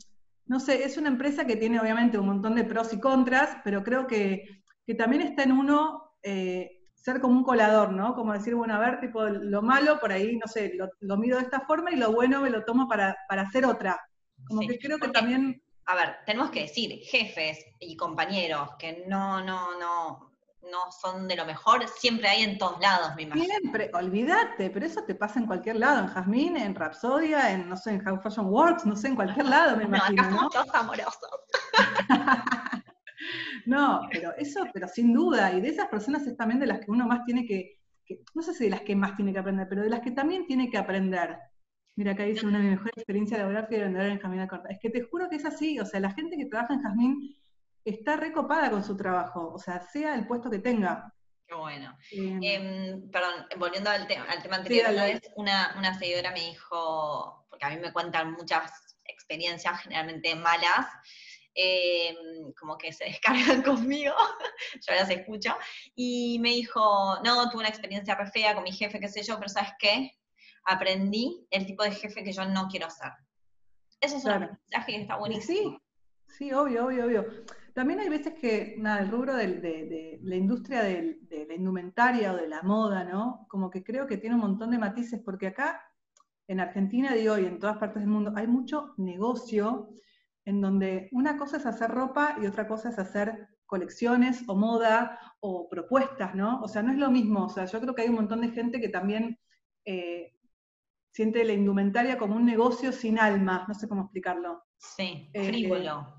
no 0.46 0.60
sé, 0.60 0.84
es 0.84 0.98
una 0.98 1.10
empresa 1.10 1.46
que 1.46 1.56
tiene 1.56 1.80
obviamente 1.80 2.18
un 2.18 2.28
montón 2.28 2.56
de 2.56 2.64
pros 2.64 2.94
y 2.94 3.00
contras, 3.00 3.58
pero 3.64 3.84
creo 3.84 4.08
que, 4.08 4.64
también 4.98 5.22
está 5.22 5.44
en 5.44 5.52
uno 5.52 6.14
eh, 6.24 6.78
ser 6.96 7.20
como 7.20 7.38
un 7.38 7.44
colador, 7.44 7.92
¿no? 7.92 8.16
Como 8.16 8.34
decir, 8.34 8.56
bueno, 8.56 8.76
a 8.76 8.80
ver, 8.80 9.00
tipo, 9.02 9.22
lo 9.26 9.62
malo 9.62 10.00
por 10.00 10.12
ahí, 10.12 10.38
no 10.38 10.48
sé, 10.48 10.74
lo, 10.76 10.90
lo 11.02 11.18
mido 11.18 11.38
de 11.38 11.44
esta 11.44 11.62
forma 11.62 11.92
y 11.92 11.98
lo 11.98 12.12
bueno 12.14 12.42
me 12.42 12.50
lo 12.50 12.64
tomo 12.64 12.88
para, 12.88 13.18
hacer 13.30 13.66
otra. 13.66 14.00
Como 14.46 14.62
que 14.62 14.80
creo 14.80 14.98
que 14.98 15.10
también... 15.10 15.62
A 15.86 15.96
ver, 15.96 16.18
tenemos 16.26 16.52
que 16.52 16.62
decir, 16.62 17.00
jefes 17.04 17.66
y 17.80 17.96
compañeros 17.96 18.72
que 18.78 19.06
no, 19.08 19.42
no, 19.42 19.78
no, 19.80 20.37
no 20.72 20.92
son 20.92 21.28
de 21.28 21.36
lo 21.36 21.46
mejor, 21.46 21.88
siempre 21.88 22.28
hay 22.28 22.44
en 22.44 22.58
todos 22.58 22.80
lados, 22.80 23.16
me 23.16 23.24
imagino. 23.24 23.46
Siempre, 23.46 23.90
olvídate, 23.94 24.70
pero 24.70 24.86
eso 24.86 25.04
te 25.04 25.16
pasa 25.16 25.40
en 25.40 25.48
cualquier 25.48 25.78
lado, 25.78 26.00
en 26.00 26.08
Jasmine, 26.08 26.64
en 26.64 26.76
Rapsodia, 26.76 27.52
en, 27.52 27.70
no 27.70 27.78
sé, 27.78 27.92
en 27.92 28.08
How 28.08 28.22
Fashion 28.22 28.48
Works, 28.48 28.86
no 28.86 28.96
sé, 28.96 29.10
en 29.10 29.16
cualquier 29.16 29.46
lado, 29.46 29.78
me 29.78 29.84
imagino. 29.86 30.22
Acá 30.22 30.32
somos 30.32 30.54
todos 30.54 30.74
amorosos. 30.74 31.30
no, 33.66 34.02
pero 34.12 34.34
eso, 34.38 34.66
pero 34.74 34.88
sin 34.88 35.14
duda, 35.14 35.54
y 35.54 35.62
de 35.62 35.70
esas 35.70 35.88
personas 35.88 36.26
es 36.28 36.38
también 36.38 36.60
de 36.60 36.68
las 36.68 36.80
que 36.80 36.92
uno 36.92 37.08
más 37.08 37.26
tiene 37.26 37.46
que, 37.46 37.80
no 38.34 38.42
sé 38.42 38.54
si 38.54 38.66
de 38.66 38.72
las 38.72 38.82
que 38.82 38.96
más 38.96 39.16
tiene 39.16 39.34
que 39.34 39.40
aprender, 39.40 39.68
pero 39.70 39.84
de 39.84 39.90
las 39.90 40.02
que 40.02 40.12
también 40.12 40.46
tiene 40.48 40.70
que 40.70 40.78
aprender. 40.78 41.38
Mira, 41.96 42.12
acá 42.12 42.24
dice 42.24 42.46
una 42.46 42.60
de 42.60 42.64
mis 42.66 42.72
mejores 42.74 42.94
experiencias 42.96 43.40
laboral 43.40 43.68
que 43.68 43.80
vendedora 43.80 44.12
en 44.12 44.20
Jasmine 44.20 44.48
Corta. 44.48 44.70
Es 44.70 44.78
que 44.80 44.92
te 44.92 45.02
juro 45.02 45.30
que 45.30 45.38
es 45.38 45.46
así, 45.46 45.80
o 45.80 45.86
sea, 45.86 46.00
la 46.00 46.12
gente 46.12 46.38
que 46.38 46.46
trabaja 46.46 46.76
en 46.76 46.84
Jasmine 46.84 47.36
está 47.90 48.18
recopada 48.18 48.70
con 48.70 48.84
su 48.84 48.96
trabajo, 48.96 49.54
o 49.54 49.58
sea, 49.58 49.80
sea 49.80 50.16
el 50.16 50.28
puesto 50.28 50.50
que 50.50 50.60
tenga. 50.60 51.14
Qué 51.48 51.56
bueno. 51.56 51.98
Em, 52.12 53.10
perdón, 53.10 53.46
volviendo 53.58 53.90
al, 53.90 54.06
tema, 54.06 54.26
al 54.26 54.44
tema 54.44 54.58
anterior, 54.58 54.88
una, 55.36 55.76
una 55.78 55.98
seguidora 55.98 56.32
me 56.32 56.42
dijo, 56.42 57.46
porque 57.50 57.66
a 57.66 57.70
mí 57.70 57.78
me 57.78 57.94
cuentan 57.94 58.34
muchas 58.34 58.98
experiencias 59.06 59.80
generalmente 59.82 60.36
malas, 60.36 60.88
em, 61.54 62.54
como 62.60 62.78
que 62.78 62.92
se 62.92 63.06
descargan 63.22 63.62
conmigo, 63.64 64.14
yo 64.88 64.94
las 64.94 65.10
escucho, 65.10 65.56
y 65.96 66.38
me 66.40 66.50
dijo, 66.50 67.20
no, 67.24 67.50
tuve 67.50 67.62
una 67.62 67.70
experiencia 67.70 68.16
re 68.16 68.30
fea 68.30 68.54
con 68.54 68.64
mi 68.64 68.74
jefe, 68.74 69.00
qué 69.00 69.08
sé 69.08 69.24
yo, 69.24 69.38
pero 69.38 69.48
¿sabes 69.48 69.72
qué? 69.80 70.12
Aprendí 70.66 71.48
el 71.50 71.66
tipo 71.66 71.84
de 71.84 71.92
jefe 71.92 72.24
que 72.24 72.34
yo 72.34 72.44
no 72.46 72.68
quiero 72.68 72.90
ser. 72.90 73.14
Eso 74.02 74.18
es 74.18 74.26
un 74.26 74.32
aprendizaje 74.32 74.92
que 74.92 75.02
está 75.02 75.16
buenísimo. 75.16 75.82
Sí, 76.28 76.36
sí, 76.38 76.54
obvio, 76.54 76.86
obvio, 76.86 77.06
obvio. 77.06 77.26
También 77.78 78.00
hay 78.00 78.10
veces 78.10 78.34
que, 78.34 78.74
nada, 78.80 79.02
el 79.02 79.12
rubro 79.12 79.36
de, 79.36 80.20
la 80.24 80.36
industria 80.36 80.82
de, 80.82 81.20
la 81.48 81.54
indumentaria 81.54 82.34
o 82.34 82.36
de 82.36 82.48
la 82.48 82.64
moda, 82.64 83.04
¿no? 83.04 83.46
Como 83.48 83.70
que 83.70 83.84
creo 83.84 84.08
que 84.08 84.18
tiene 84.18 84.36
un 84.36 84.42
montón 84.42 84.72
de 84.72 84.80
matices, 84.80 85.22
porque 85.24 85.46
acá, 85.46 85.80
en 86.48 86.60
Argentina, 86.60 87.14
digo, 87.14 87.38
y 87.38 87.46
en 87.46 87.60
todas 87.60 87.78
partes 87.78 88.02
del 88.02 88.10
mundo, 88.10 88.34
hay 88.36 88.48
mucho 88.48 88.96
negocio 88.98 89.90
en 90.44 90.60
donde 90.60 91.08
una 91.12 91.38
cosa 91.38 91.58
es 91.58 91.68
hacer 91.68 91.92
ropa 91.92 92.40
y 92.42 92.48
otra 92.48 92.68
cosa 92.68 92.90
es 92.90 92.98
hacer 92.98 93.48
colecciones 93.68 94.44
o 94.48 94.56
moda 94.56 95.20
o 95.40 95.70
propuestas, 95.70 96.34
¿no? 96.34 96.60
O 96.64 96.68
sea, 96.68 96.82
no 96.82 96.92
es 96.92 96.98
lo 96.98 97.12
mismo. 97.12 97.46
O 97.46 97.50
sea, 97.50 97.66
yo 97.66 97.80
creo 97.80 97.94
que 97.94 98.02
hay 98.02 98.10
un 98.10 98.16
montón 98.16 98.42
de 98.42 98.50
gente 98.50 98.82
que 98.82 98.90
también 98.90 99.38
eh, 99.86 100.34
siente 101.12 101.46
la 101.46 101.54
indumentaria 101.54 102.18
como 102.18 102.38
un 102.38 102.46
negocio 102.48 102.92
sin 102.92 103.20
alma, 103.20 103.66
no 103.68 103.76
sé 103.76 103.88
cómo 103.88 104.02
explicarlo. 104.02 104.64
Sí, 104.78 105.30
eh, 105.32 105.48
frívolo. 105.50 106.17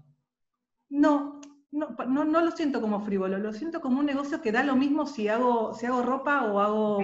No, 0.90 1.40
no, 1.70 1.94
no, 2.07 2.24
no, 2.24 2.40
lo 2.40 2.51
siento 2.51 2.81
como 2.81 3.01
frívolo, 3.05 3.38
lo 3.38 3.53
siento 3.53 3.81
como 3.81 4.01
un 4.01 4.07
negocio 4.07 4.40
que 4.40 4.53
da 4.53 4.62
lo 4.62 4.74
mismo 4.74 5.07
si 5.07 5.29
hago, 5.29 5.74
si 5.74 5.87
hago 5.87 6.03
ropa 6.03 6.44
o 6.44 6.61
hago, 6.61 6.98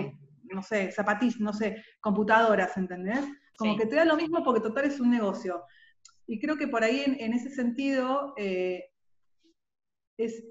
no 0.44 0.62
sé, 0.62 0.90
zapatillas, 0.90 1.40
no 1.40 1.52
sé, 1.52 1.84
computadoras, 2.00 2.76
¿entendés? 2.76 3.20
Como 3.56 3.76
que 3.76 3.86
te 3.86 3.96
da 3.96 4.04
lo 4.04 4.16
mismo 4.16 4.42
porque 4.42 4.60
total 4.60 4.86
es 4.86 5.00
un 5.00 5.10
negocio. 5.10 5.62
Y 6.26 6.40
creo 6.40 6.56
que 6.56 6.66
por 6.66 6.82
ahí 6.82 7.02
en, 7.04 7.32
ese 7.34 7.50
sentido 7.50 8.34
eh, 8.38 8.84
es, 10.16 10.42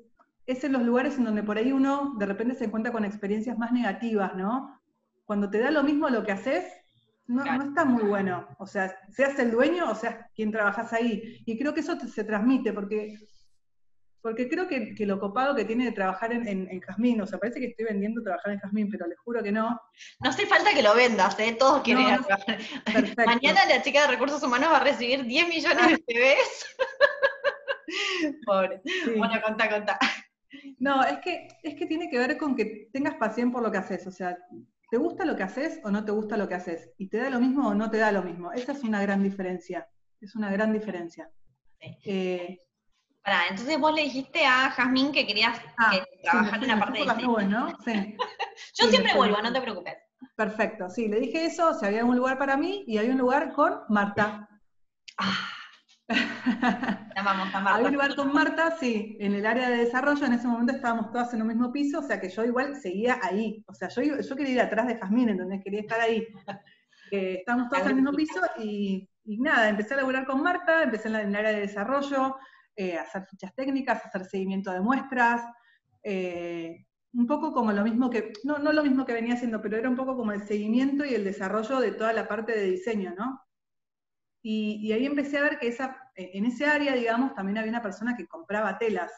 es 0.46 0.64
en 0.64 0.74
los 0.74 0.84
lugares 0.84 1.18
en 1.18 1.26
donde 1.26 1.44
por 1.44 1.58
ahí 1.58 1.72
uno 1.72 2.16
de 2.18 2.26
repente 2.26 2.56
se 2.56 2.66
encuentra 2.66 2.92
con 2.92 3.06
experiencias 3.06 3.58
más 3.58 3.72
negativas, 3.72 4.36
¿no? 4.36 4.80
Cuando 5.26 5.50
te 5.50 5.60
da 5.60 5.72
lo 5.72 5.84
mismo 5.84 6.10
lo 6.10 6.24
que 6.24 6.34
haces, 6.34 6.66
no, 7.28 7.44
no, 7.44 7.64
está 7.64 7.86
muy 7.86 8.04
bueno. 8.04 8.48
O 8.60 8.68
sea, 8.68 8.96
seas 9.10 9.38
el 9.40 9.52
dueño 9.52 9.90
o 9.90 9.96
seas 9.96 10.18
quien 10.36 10.52
trabajas 10.52 10.92
ahí. 10.94 11.42
Y 11.46 11.58
creo 11.58 11.74
que 11.74 11.80
eso 11.80 11.98
se 12.00 12.24
transmite, 12.24 12.74
porque, 12.74 13.16
porque 14.22 14.50
creo 14.50 14.68
que, 14.68 14.94
lo 15.06 15.20
copado 15.20 15.56
que 15.56 15.66
tiene 15.66 15.86
de 15.86 15.92
trabajar 15.94 16.34
en, 16.34 16.48
en, 16.48 16.82
Jazmín, 16.82 17.22
o 17.22 17.28
sea, 17.28 17.40
parece 17.40 17.60
que 17.60 17.68
estoy 17.68 17.86
vendiendo 17.86 18.22
trabajar 18.22 18.54
en 18.54 18.60
Jazmín, 18.60 18.90
pero 18.90 19.08
les 19.08 19.20
juro 19.20 19.42
que 19.42 19.52
no. 19.52 19.80
No 20.22 20.30
hace 20.30 20.46
falta 20.46 20.74
que 20.74 20.84
lo 20.84 20.94
vendas, 20.96 21.40
¿eh? 21.40 21.56
Todos 21.58 21.82
quieren 21.82 22.06
trabajar. 22.24 22.60
Mañana 23.26 23.66
la 23.68 23.82
chica 23.82 24.02
de 24.02 24.08
recursos 24.08 24.44
humanos 24.44 24.70
va 24.72 24.78
a 24.78 24.84
recibir 24.84 25.24
10 25.24 25.48
millones 25.48 25.88
de 25.88 25.98
CVs. 25.98 26.76
Pobre. 28.46 28.82
Bueno, 29.18 29.42
contá, 29.42 29.70
contá. 29.70 30.00
No, 30.80 31.04
es 31.04 31.20
que, 31.20 31.48
es 31.64 31.76
que 31.76 31.86
tiene 31.86 32.10
que 32.10 32.18
ver 32.18 32.38
con 32.38 32.56
que 32.56 32.90
tengas 32.92 33.16
pasión 33.16 33.52
por 33.52 33.64
lo 33.64 33.72
que 33.72 33.78
haces. 33.78 34.06
O 34.08 34.12
sea, 34.12 34.38
¿Te 34.94 35.00
gusta 35.00 35.26
lo 35.26 35.36
que 35.36 35.42
haces 35.42 35.80
o 35.84 35.90
no 35.90 36.06
te 36.06 36.12
gusta 36.12 36.38
lo 36.38 36.48
que 36.48 36.54
haces? 36.54 36.92
¿Y 37.00 37.10
te 37.10 37.18
da 37.18 37.32
lo 37.32 37.40
mismo 37.40 37.68
o 37.68 37.74
no 37.74 37.90
te 37.90 37.98
da 37.98 38.12
lo 38.12 38.22
mismo? 38.22 38.52
Esa 38.52 38.74
es 38.74 38.84
una 38.84 39.02
gran 39.02 39.24
diferencia. 39.24 39.88
Es 40.22 40.36
una 40.36 40.52
gran 40.52 40.72
diferencia. 40.72 41.32
Eh, 41.80 42.60
entonces 43.50 43.80
vos 43.80 43.92
le 43.96 44.04
dijiste 44.04 44.46
a 44.46 44.70
Jazmín 44.70 45.12
que 45.12 45.26
querías 45.26 45.60
ah, 45.80 45.98
trabajar 46.22 46.62
en 46.62 46.68
la 46.68 46.78
parte 46.80 47.00
de 47.00 47.06
las 47.06 47.24
nubes, 47.24 47.50
¿no? 47.50 47.76
Sí. 47.84 48.16
Yo 48.80 48.88
siempre 48.88 49.16
vuelvo, 49.16 49.42
no 49.42 49.52
te 49.52 49.62
preocupes. 49.62 49.96
Perfecto, 50.36 50.88
sí, 50.92 51.08
le 51.08 51.22
dije 51.22 51.44
eso, 51.44 51.74
sea, 51.74 51.88
había 51.88 52.06
un 52.06 52.16
lugar 52.16 52.38
para 52.38 52.56
mí 52.56 52.84
y 52.86 53.00
había 53.00 53.14
un 53.14 53.18
lugar 53.18 53.52
con 53.54 53.80
Marta. 53.90 54.48
Ah, 55.18 55.50
había 57.16 57.88
un 57.88 57.94
lugar 57.94 58.16
con 58.16 58.34
Marta, 58.34 58.76
sí, 58.80 59.18
en 59.20 59.34
el 59.34 59.46
área 59.46 59.70
de 59.70 59.78
desarrollo, 59.78 60.26
en 60.26 60.34
ese 60.34 60.48
momento 60.48 60.74
estábamos 60.74 61.12
todas 61.12 61.34
en 61.34 61.42
un 61.42 61.48
mismo 61.48 61.72
piso, 61.72 62.00
o 62.00 62.04
sea 62.04 62.20
que 62.20 62.30
yo 62.30 62.44
igual 62.44 62.76
seguía 62.76 63.20
ahí. 63.22 63.64
O 63.68 63.74
sea, 63.74 63.90
yo, 63.90 64.02
yo 64.02 64.36
quería 64.36 64.54
ir 64.54 64.62
atrás 64.62 64.88
de 64.88 64.98
Jazmín, 64.98 65.30
entonces 65.30 65.62
quería 65.64 65.82
estar 65.82 66.00
ahí. 66.00 66.28
estábamos 67.12 67.70
todas 67.70 67.84
en 67.84 67.90
el 67.90 67.96
mismo 67.96 68.14
piso 68.14 68.40
y, 68.58 69.10
nada, 69.26 69.70
empecé 69.70 69.94
a 69.94 69.98
laburar 69.98 70.26
con 70.26 70.42
Marta, 70.42 70.84
empecé 70.84 71.10
en, 71.10 71.16
el 71.16 71.36
área 71.36 71.52
de 71.52 71.62
desarrollo, 71.62 72.38
eh, 72.76 72.98
a 72.98 73.04
hacer 73.04 73.26
fichas 73.26 73.54
técnicas, 73.56 74.04
a 74.04 74.08
hacer 74.08 74.26
seguimiento 74.26 74.72
de 74.72 74.82
muestras, 74.82 75.44
eh, 76.04 76.86
un 77.14 77.28
poco 77.28 77.54
como 77.54 77.72
lo 77.72 77.84
mismo 77.84 78.10
que, 78.10 78.34
no, 78.44 78.58
no 78.58 78.72
lo 78.74 78.84
mismo 78.84 79.06
que 79.06 79.14
venía 79.14 79.36
haciendo, 79.36 79.62
pero 79.62 79.78
era 79.78 79.90
un 79.90 79.96
poco 79.96 80.18
como 80.18 80.32
el 80.32 80.44
seguimiento 80.44 81.06
y 81.06 81.14
el 81.14 81.24
desarrollo 81.24 81.80
de 81.80 81.92
toda 81.92 82.12
la 82.14 82.28
parte 82.28 82.54
de 82.54 82.72
diseño, 82.72 83.14
¿no? 83.16 83.40
Y, 84.46 84.92
ahí 84.92 85.06
empecé 85.06 85.38
a 85.38 85.44
ver 85.44 85.58
que 85.58 85.70
esa, 85.70 86.03
eh, 86.03 86.03
en 86.16 86.46
ese 86.46 86.66
área, 86.66 86.94
digamos, 86.94 87.34
también 87.34 87.58
había 87.58 87.72
una 87.72 87.82
persona 87.82 88.16
que 88.16 88.28
compraba 88.28 88.78
telas, 88.78 89.12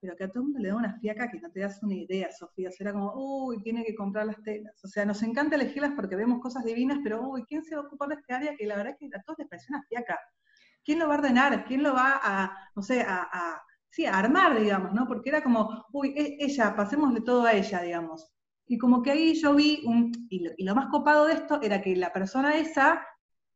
pero 0.00 0.16
que 0.16 0.24
a 0.24 0.28
todo 0.28 0.40
el 0.40 0.44
mundo 0.44 0.58
le 0.60 0.68
da 0.68 0.76
una 0.76 0.98
fiaca 0.98 1.30
que 1.30 1.40
no 1.40 1.50
te 1.50 1.60
das 1.60 1.82
una 1.82 1.94
idea, 1.94 2.30
Sofía. 2.30 2.68
O 2.68 2.72
sea, 2.72 2.84
era 2.84 2.92
como, 2.92 3.12
uy, 3.14 3.62
tiene 3.62 3.84
que 3.84 3.94
comprar 3.94 4.26
las 4.26 4.42
telas. 4.42 4.74
O 4.84 4.88
sea, 4.88 5.06
nos 5.06 5.22
encanta 5.22 5.56
elegirlas 5.56 5.92
porque 5.96 6.14
vemos 6.14 6.42
cosas 6.42 6.62
divinas, 6.64 6.98
pero, 7.02 7.22
uy, 7.22 7.44
¿quién 7.48 7.64
se 7.64 7.74
va 7.74 7.82
a 7.82 7.86
ocupar 7.86 8.10
de 8.10 8.16
este 8.16 8.34
área 8.34 8.54
que 8.54 8.66
la 8.66 8.76
verdad 8.76 8.92
es 8.92 8.98
que 8.98 9.16
a 9.16 9.22
todos 9.22 9.38
les 9.38 9.48
parece 9.48 9.66
una 9.70 9.82
fiaca? 9.88 10.20
¿Quién 10.84 10.98
lo 10.98 11.08
va 11.08 11.14
a 11.14 11.18
ordenar? 11.18 11.64
¿Quién 11.64 11.82
lo 11.82 11.94
va 11.94 12.20
a, 12.22 12.70
no 12.76 12.82
sé, 12.82 13.00
a, 13.00 13.62
sí, 13.88 14.04
a 14.04 14.18
armar, 14.18 14.60
digamos, 14.60 14.92
¿no? 14.92 15.06
Porque 15.06 15.30
era 15.30 15.42
como, 15.42 15.86
uy, 15.92 16.12
e, 16.14 16.36
ella, 16.38 16.76
pasémosle 16.76 17.22
todo 17.22 17.46
a 17.46 17.52
ella, 17.54 17.80
digamos. 17.80 18.30
Y 18.66 18.76
como 18.76 19.02
que 19.02 19.10
ahí 19.10 19.34
yo 19.34 19.54
vi, 19.54 19.82
un, 19.86 20.12
y 20.28 20.64
lo 20.64 20.74
más 20.74 20.88
copado 20.90 21.26
de 21.26 21.32
esto 21.32 21.60
era 21.62 21.80
que 21.80 21.96
la 21.96 22.12
persona 22.12 22.56
esa 22.56 23.06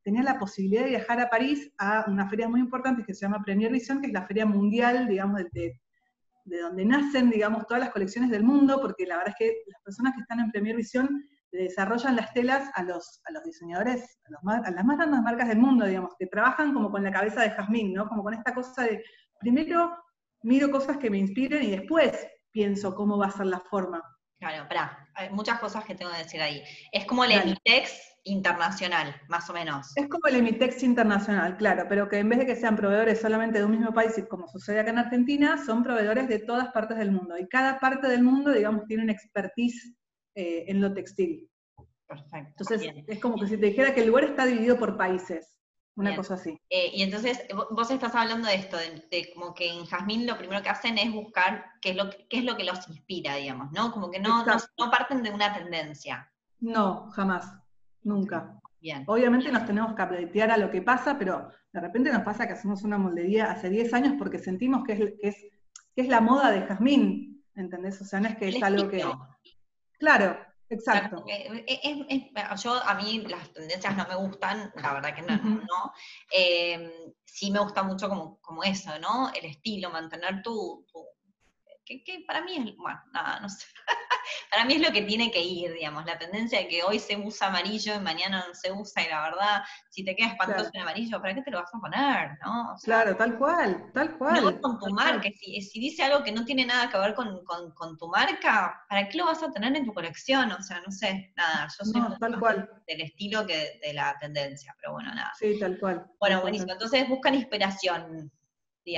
tenía 0.09 0.23
la 0.23 0.39
posibilidad 0.39 0.85
de 0.85 0.89
viajar 0.89 1.21
a 1.21 1.29
París 1.29 1.71
a 1.77 2.07
una 2.09 2.27
feria 2.31 2.49
muy 2.49 2.61
importante 2.61 3.05
que 3.05 3.13
se 3.13 3.27
llama 3.27 3.43
Premier 3.45 3.71
Vision, 3.71 4.01
que 4.01 4.07
es 4.07 4.13
la 4.15 4.27
feria 4.27 4.47
mundial, 4.47 5.07
digamos, 5.07 5.43
de, 5.53 5.79
de, 6.47 6.61
donde 6.63 6.87
nacen, 6.87 7.29
digamos, 7.29 7.67
todas 7.67 7.83
las 7.83 7.91
colecciones 7.91 8.31
del 8.31 8.43
mundo, 8.43 8.81
porque 8.81 9.05
la 9.05 9.19
verdad 9.19 9.35
es 9.39 9.47
que 9.47 9.63
las 9.67 9.83
personas 9.83 10.15
que 10.15 10.23
están 10.23 10.41
en 10.41 10.51
Premier 10.51 10.77
Vision 10.77 11.23
desarrollan 11.53 12.17
las 12.17 12.33
telas 12.33 12.71
a 12.75 12.85
los, 12.85 13.21
a 13.27 13.33
los 13.33 13.45
diseñadores, 13.45 14.19
a, 14.47 14.71
las 14.71 14.85
más 14.87 14.97
grandes 14.97 15.21
marcas 15.21 15.49
del 15.49 15.59
mundo, 15.59 15.85
digamos, 15.85 16.13
que 16.19 16.27
trabajan 16.27 16.73
como 16.73 16.91
con 16.91 17.05
la 17.05 17.13
cabeza 17.13 17.43
de 17.43 17.51
Jazmín, 17.51 17.93
¿no? 17.93 18.09
Como 18.09 18.23
con 18.23 18.33
esta 18.33 18.55
cosa 18.55 18.85
de, 18.85 19.05
primero 19.39 19.95
miro 20.43 20.71
cosas 20.71 20.97
que 20.97 21.11
me 21.11 21.19
inspiren 21.19 21.65
y 21.65 21.73
después 21.73 22.29
pienso 22.51 22.95
cómo 22.95 23.19
va 23.19 23.27
a 23.27 23.31
ser 23.31 23.45
la 23.45 23.61
forma. 23.61 24.03
Claro, 24.39 24.63
espera, 24.63 25.07
hay 25.15 25.29
muchas 25.29 25.59
cosas 25.59 25.85
que 25.85 25.95
tengo 25.95 26.13
que 26.13 26.19
decir 26.19 26.41
ahí. 26.41 26.63
Es 26.93 27.05
como 27.05 27.25
el 27.25 27.59
internacional, 28.25 29.15
más 29.29 29.49
o 29.51 29.53
menos. 29.53 29.97
Es 29.97 30.09
como 30.09 30.27
el 30.29 30.37
Emitex 30.37 30.83
internacional, 30.83 31.57
claro, 31.57 31.87
pero 31.89 32.09
que 32.09 32.19
en 32.19 32.29
vez 32.29 32.39
de 32.41 32.47
que 32.47 32.57
sean 32.57 32.77
proveedores 32.77 33.21
solamente 33.21 33.59
de 33.59 33.65
un 33.65 33.71
mismo 33.71 33.93
país, 33.93 34.13
como 34.29 34.49
sucede 34.49 34.81
acá 34.81 34.91
en 34.91 34.99
Argentina, 34.99 35.63
son 35.65 35.83
proveedores 35.83 36.29
de 36.29 36.41
todas 36.41 36.69
partes 36.69 36.99
del 36.99 37.13
mundo. 37.13 37.39
Y 37.39 37.49
cada 37.49 37.79
parte 37.79 38.09
del 38.09 38.23
mundo, 38.23 38.53
digamos, 38.53 38.87
tiene 38.87 39.05
una 39.05 39.13
expertise 39.13 39.95
eh, 40.35 40.67
en 40.69 40.81
lo 40.81 40.93
textil. 40.95 41.49
Perfecto. 42.07 42.63
Entonces, 42.63 43.05
es 43.07 43.21
como 43.21 43.37
que 43.39 43.47
si 43.47 43.59
te 43.59 43.67
dijera 43.67 43.93
que 43.93 44.01
el 44.01 44.09
lugar 44.09 44.25
está 44.25 44.47
dividido 44.47 44.79
por 44.79 44.97
países. 44.97 45.55
una 45.97 46.15
cosa 46.15 46.35
así. 46.35 46.59
Eh, 46.71 46.93
y 46.95 47.03
entonces, 47.03 47.43
vos 47.71 47.91
estás 47.91 48.15
hablando 48.15 48.47
de 48.47 48.55
esto, 48.55 48.77
de, 48.77 49.33
como 49.35 49.53
que 49.53 49.69
en 49.69 49.85
Jazmín 49.85 50.27
lo 50.27 50.39
primero 50.39 50.63
que 50.63 50.69
hacen 50.69 50.97
es 50.97 51.13
buscar 51.13 51.67
qué 51.83 51.91
es 51.91 51.97
lo, 51.97 52.09
qué 52.31 52.39
es 52.39 52.45
lo 52.45 52.57
que 52.57 52.65
los 52.65 52.89
inspira, 52.89 53.35
digamos, 53.35 53.73
¿no? 53.73 53.93
Como 53.93 54.11
que 54.11 54.21
no, 54.21 54.47
no, 54.47 54.91
parten 54.91 55.25
de 55.25 55.31
una 55.31 55.53
tendencia. 55.53 56.33
No, 56.61 57.11
jamás, 57.11 57.53
nunca. 58.03 58.61
Bien. 58.81 59.05
Obviamente 59.07 59.51
nos 59.51 59.67
tenemos 59.67 59.95
que 59.95 60.03
apletear 60.03 60.51
a 60.51 60.57
lo 60.57 60.71
que 60.71 60.83
pasa, 60.83 61.19
pero 61.19 61.51
de 61.73 61.81
repente 61.81 62.13
nos 62.13 62.23
pasa 62.23 62.47
que 62.47 62.53
hacemos 62.53 62.83
una 62.85 62.99
moldería 62.99 63.51
hace 63.51 63.69
10 63.69 63.93
años 63.95 64.15
porque 64.19 64.39
sentimos 64.39 64.85
que 64.85 64.93
es, 64.93 64.99
que 65.21 65.29
es, 65.29 65.37
que 65.95 66.03
es 66.03 66.09
la 66.09 66.21
moda 66.21 66.51
de 66.51 66.63
Jazmín, 66.63 67.45
¿entendés? 67.55 68.01
O 68.01 68.05
sea, 68.05 68.21
no 68.21 68.29
es 68.29 68.37
que 68.37 68.49
es 68.49 68.63
algo 68.63 68.89
que... 68.89 69.05
Claro, 69.99 70.39
Exacto. 70.71 71.25
yo, 72.63 72.75
a 72.85 72.95
mí 72.95 73.25
las 73.27 73.53
tendencias 73.53 73.97
no 73.97 74.07
me 74.07 74.17
gustan, 74.17 74.71
la 74.77 74.93
verdad 74.93 75.15
que 75.15 75.23
no, 75.23 75.37
no. 75.37 75.93
Em, 76.31 76.91
sí 77.25 77.51
me 77.51 77.61
gusta 77.61 77.83
mucho 77.83 78.09
como, 78.09 78.39
como 78.41 78.63
eso, 78.63 78.99
¿no? 78.99 79.33
El 79.33 79.47
estilo, 79.47 79.91
mantener 79.91 80.43
tu, 80.43 80.87
que, 81.89 82.25
para 82.27 82.43
mí 82.43 82.57
es, 82.57 82.77
bueno, 82.77 83.01
nada, 83.13 83.41
no 83.41 83.49
sé. 83.49 83.67
para 84.51 84.65
mí 84.65 84.75
es 84.75 84.87
lo 84.87 84.93
que 84.93 85.03
tiene 85.03 85.31
que 85.31 85.43
ir, 85.43 85.73
digamos, 85.73 86.05
la 86.05 86.19
tendencia 86.19 86.59
de 86.59 86.69
que 86.69 86.83
hoy 86.83 86.99
se 86.99 87.17
usa 87.17 87.49
amarillo 87.49 87.95
y 87.95 88.01
mañana 88.01 88.45
no 88.47 88.55
se 88.55 88.71
usa, 88.71 89.03
y 89.03 89.09
la 89.09 89.23
verdad, 89.23 89.63
si 89.89 90.05
te 90.05 90.15
queda 90.15 90.29
espantoso 90.29 90.71
en 90.75 90.83
amarillo, 90.83 91.21
¿para 91.21 91.35
qué 91.35 91.43
te 91.43 91.51
lo 91.51 91.61
vas 91.61 91.75
a 91.75 91.79
poner? 91.79 92.39
¿no? 92.45 92.77
claro, 92.83 93.17
tal 93.17 93.39
cual, 93.39 93.91
tal 93.95 94.17
cual. 94.19 94.45
No 94.45 94.61
con 94.61 94.79
tu 94.79 94.91
marca, 94.91 95.29
si, 95.35 95.81
dice 95.81 96.05
algo 96.05 96.23
que 96.23 96.33
no 96.33 96.45
tiene 96.45 96.67
nada 96.67 96.91
que 96.91 96.99
ver 96.99 97.15
con, 97.15 97.29
tu 97.99 98.09
marca, 98.09 98.85
¿para 98.89 99.09
qué 99.09 99.19
lo 99.19 99.27
vas 99.27 99.43
a 99.43 99.51
tener 99.51 99.75
en 99.77 99.87
tu 99.87 99.95
colección? 99.95 100.53
O 100.53 100.63
sea, 100.63 100.81
no 100.81 100.93
sé, 100.93 101.33
nada, 101.37 101.69
yo 101.79 101.85
soy 101.85 102.19
tal 102.19 102.39
cual. 102.39 102.71
del 102.87 103.01
estilo 103.01 103.47
que 103.47 103.79
de 103.83 103.93
la 103.95 104.17
tendencia, 104.19 104.75
pero 104.81 104.93
bueno, 104.93 105.15
nada. 105.15 105.33
Sí, 105.39 105.59
tal 105.59 105.79
cual. 105.79 106.07
Bueno, 106.21 106.41
buenísimo, 106.43 106.73
entonces 106.73 107.09
buscan 107.09 107.35
inspiración. 107.35 108.31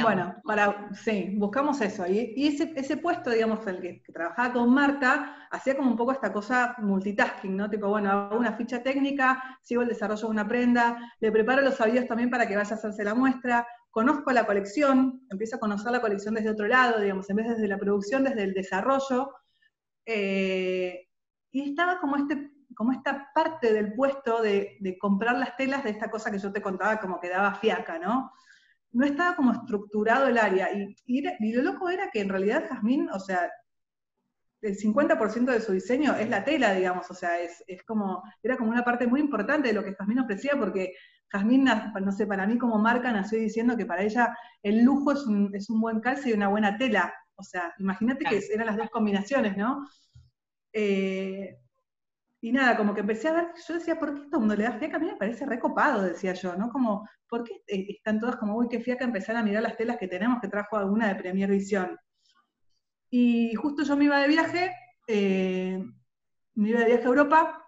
Bueno, 0.03 0.37
para, 0.44 0.88
sí, 0.94 1.35
buscamos 1.37 1.81
eso. 1.81 2.07
Y, 2.07 2.46
ese, 2.46 2.96
puesto, 2.96 3.31
digamos, 3.31 3.66
el 3.66 3.81
que, 3.81 4.03
trabajaba 4.12 4.53
con 4.53 4.72
Marta, 4.72 5.48
hacía 5.50 5.76
como 5.76 5.90
un 5.90 5.96
poco 5.96 6.12
esta 6.12 6.33
cosa 6.33 6.76
multitasking, 6.79 7.57
¿no? 7.57 7.68
Tipo, 7.68 7.88
bueno, 7.88 8.11
hago 8.11 8.38
una 8.38 8.57
ficha 8.57 8.83
técnica, 8.83 9.59
sigo 9.62 9.83
el 9.83 9.88
desarrollo 9.88 10.22
de 10.22 10.31
una 10.31 10.46
prenda, 10.46 11.14
le 11.20 11.33
preparo 11.33 11.62
los 11.62 11.81
avíos 11.81 12.07
también 12.07 12.31
para 12.31 12.46
que 12.46 12.57
vaya 12.57 12.70
a 12.70 12.74
hacerse 12.74 13.03
la 13.05 13.14
muestra, 13.14 13.66
conozco 13.90 14.31
la 14.33 14.46
colección, 14.46 15.26
empiezo 15.31 15.57
a 15.57 15.61
conocer 15.61 15.90
la 15.90 16.00
colección 16.00 16.35
desde 16.35 16.50
otro 16.50 16.66
lado, 16.68 17.00
digamos, 17.00 17.29
en 17.29 17.37
vez 17.37 17.48
desde 17.48 17.68
la 17.68 17.79
producción, 17.79 18.24
desde 18.24 18.44
el 18.44 18.55
desarrollo. 18.55 19.33
Eh, 20.07 21.09
y 21.50 21.70
estaba 21.70 21.98
como 22.00 22.16
este 22.16 22.50
como 22.76 22.92
esta 22.92 23.31
parte 23.35 23.72
del 23.72 23.92
puesto 23.92 24.40
de, 24.40 24.79
de, 24.81 24.96
comprar 24.96 25.37
las 25.37 25.57
telas 25.57 25.83
de 25.85 25.90
esta 25.90 26.09
cosa 26.09 26.31
que 26.31 26.38
yo 26.38 26.53
te 26.53 26.62
contaba 26.62 26.98
como 26.98 27.20
que 27.20 27.29
daba 27.29 27.55
fiaca, 27.57 27.98
¿no? 27.98 28.33
No 28.92 29.07
estaba 29.07 29.37
como 29.37 29.53
estructurado 29.53 30.26
el 30.26 30.38
área. 30.38 30.68
Y, 30.72 31.53
lo 31.53 31.62
loco 31.62 31.88
era 31.88 32.11
que 32.11 32.20
en 32.20 32.29
realidad 32.29 32.66
Jazmín, 32.68 33.09
o 33.11 33.18
sea, 33.18 33.50
el 34.62 34.76
50% 34.76 35.53
de 35.53 35.61
su 35.61 35.72
diseño 35.72 36.14
es 36.16 36.29
la 36.29 36.44
tela, 36.44 36.74
digamos, 36.74 37.11
o 37.11 37.14
sea, 37.14 37.40
es, 37.40 37.62
como, 37.87 38.22
era 38.42 38.57
como 38.57 38.70
una 38.70 38.85
parte 38.85 39.07
muy 39.07 39.20
importante 39.20 39.68
de 39.68 39.74
lo 39.74 39.85
que 39.85 39.94
Jazmín 39.94 40.18
ofrecía, 40.18 40.53
porque 40.59 40.92
Jazmín, 41.29 41.64
no 41.64 42.12
sé, 42.12 42.26
para 42.26 42.46
mí 42.46 42.59
como 42.59 42.79
marca 42.79 43.12
nació 43.12 43.38
diciendo 43.38 43.76
que 43.76 43.87
para 43.87 44.03
ella 44.03 44.37
el 44.62 44.85
lujo 44.85 45.12
es 45.12 45.26
un, 45.26 45.81
buen 45.81 46.00
calce 46.00 46.31
y 46.31 46.33
una 46.33 46.48
buena 46.48 46.76
tela. 46.76 47.14
O 47.37 47.42
sea, 47.42 47.72
imagínate 47.79 48.24
que 48.24 48.40
eran 48.53 48.66
las 48.66 48.76
dos 48.76 48.90
combinaciones, 48.90 49.57
¿no? 49.57 49.87
Eh, 50.72 51.57
y 52.42 52.53
nada, 52.53 52.76
como 52.76 52.94
que 52.94 53.00
empecé 53.00 53.29
a 53.29 53.33
ver, 53.33 53.48
yo 53.68 53.74
decía, 53.74 53.98
¿por 53.98 54.14
qué 54.14 54.20
todo 54.22 54.37
el 54.37 54.40
mundo 54.40 54.57
le 54.57 54.64
da 54.64 54.79
fiaca? 54.79 54.96
A 54.96 55.00
mí 55.00 55.07
me 55.07 55.16
parece 55.16 55.44
recopado, 55.44 56.03
decía 56.03 56.33
yo, 56.33 56.57
¿no? 56.57 56.70
Como, 56.70 57.07
¿por 57.29 57.44
qué 57.44 57.62
eh, 57.66 57.87
están 57.90 58.18
todas 58.18 58.37
como, 58.37 58.57
uy, 58.57 58.66
qué 58.68 58.81
fiaca 58.81 59.05
empezar 59.05 59.37
a 59.37 59.42
mirar 59.42 59.62
las 59.62 59.76
telas 59.76 59.98
que 59.98 60.09
tenemos 60.09 60.40
que 60.40 60.48
trajo 60.48 60.76
alguna 60.79 61.09
de 61.09 61.16
Premier 61.16 61.50
Visión? 61.50 61.98
Y 63.11 63.55
justo 63.57 63.83
yo 63.83 63.96
me 63.96 64.07
iba 64.07 64.20
de 64.20 64.29
viaje, 64.29 64.74
eh, 65.07 65.85
me 66.55 66.68
iba 66.70 66.81
de 66.81 66.87
viaje 66.87 67.03
a 67.03 67.09
Europa, 67.09 67.62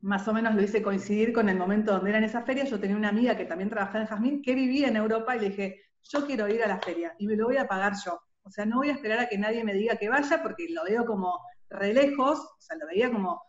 más 0.00 0.26
o 0.28 0.32
menos 0.32 0.54
lo 0.54 0.62
hice 0.62 0.82
coincidir 0.82 1.34
con 1.34 1.50
el 1.50 1.58
momento 1.58 1.92
donde 1.92 2.08
era 2.08 2.18
en 2.18 2.24
esa 2.24 2.42
feria, 2.42 2.64
yo 2.64 2.80
tenía 2.80 2.96
una 2.96 3.10
amiga 3.10 3.36
que 3.36 3.44
también 3.44 3.68
trabajaba 3.68 4.00
en 4.00 4.06
Jazmín, 4.06 4.42
que 4.42 4.54
vivía 4.54 4.88
en 4.88 4.96
Europa, 4.96 5.36
y 5.36 5.40
le 5.40 5.50
dije, 5.50 5.82
yo 6.04 6.26
quiero 6.26 6.48
ir 6.48 6.62
a 6.62 6.68
la 6.68 6.80
feria, 6.80 7.14
y 7.18 7.26
me 7.26 7.36
lo 7.36 7.46
voy 7.46 7.58
a 7.58 7.68
pagar 7.68 7.92
yo. 8.02 8.18
O 8.44 8.50
sea, 8.50 8.64
no 8.64 8.78
voy 8.78 8.88
a 8.88 8.94
esperar 8.94 9.18
a 9.18 9.28
que 9.28 9.36
nadie 9.36 9.62
me 9.62 9.74
diga 9.74 9.96
que 9.96 10.08
vaya, 10.08 10.42
porque 10.42 10.68
lo 10.70 10.84
veo 10.84 11.04
como 11.04 11.38
re 11.68 11.92
lejos, 11.92 12.38
o 12.38 12.60
sea, 12.60 12.78
lo 12.78 12.86
veía 12.86 13.12
como 13.12 13.42